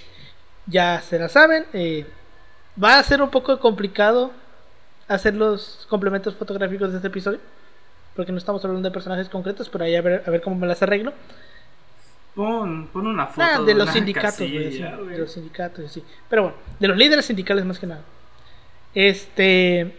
[0.67, 2.05] ya se la saben, eh,
[2.81, 4.31] va a ser un poco complicado
[5.07, 7.39] hacer los complementos fotográficos de este episodio.
[8.15, 10.67] Porque no estamos hablando de personajes concretos, pero ahí a ver, a ver cómo me
[10.67, 11.13] las arreglo.
[12.33, 16.03] Pon, pon una foto Ah, de los sindicatos, casilla, de los sindicatos, así.
[16.29, 18.01] Pero bueno, de los líderes sindicales más que nada.
[18.93, 19.95] Este,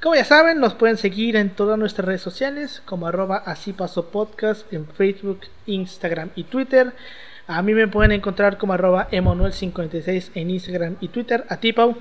[0.00, 4.10] como ya saben, nos pueden seguir en todas nuestras redes sociales, como arroba así paso
[4.10, 6.92] podcast en Facebook, Instagram y Twitter.
[7.52, 11.44] A mí me pueden encontrar como arroba emanuel56 en Instagram y Twitter.
[11.48, 11.96] A ti, Pau.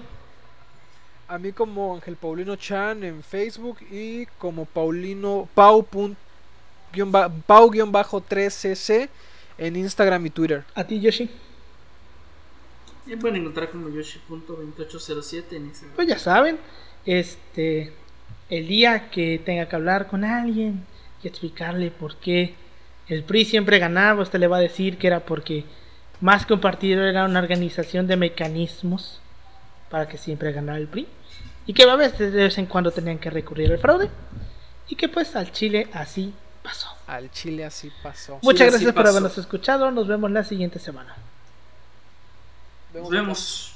[1.27, 5.84] A mí como Ángel Paulino Chan en Facebook y como Paulino Pau.
[5.84, 6.15] pun-
[6.93, 9.09] guion ba- Pau-3cc
[9.57, 10.63] en Instagram y Twitter.
[10.76, 11.30] A ti, Yoshi.
[13.07, 15.95] Y pueden encontrar como Yoshi.2807 en Instagram.
[15.95, 16.59] Pues ya saben,
[17.07, 17.91] este,
[18.51, 20.85] el día que tenga que hablar con alguien
[21.23, 22.53] y explicarle por qué
[23.10, 25.65] el PRI siempre ganaba, usted le va a decir que era porque
[26.22, 29.19] más que un partido era una organización de mecanismos
[29.90, 31.07] para que siempre ganara el PRI
[31.65, 34.10] y que a veces de vez en cuando tenían que recurrir al fraude
[34.88, 36.34] y que pues al Chile así
[36.64, 36.90] pasó.
[37.07, 38.40] Al Chile así pasó.
[38.41, 39.10] Muchas gracias por pasó.
[39.18, 41.15] habernos escuchado, nos vemos la siguiente semana.
[42.94, 43.73] Nos vemos.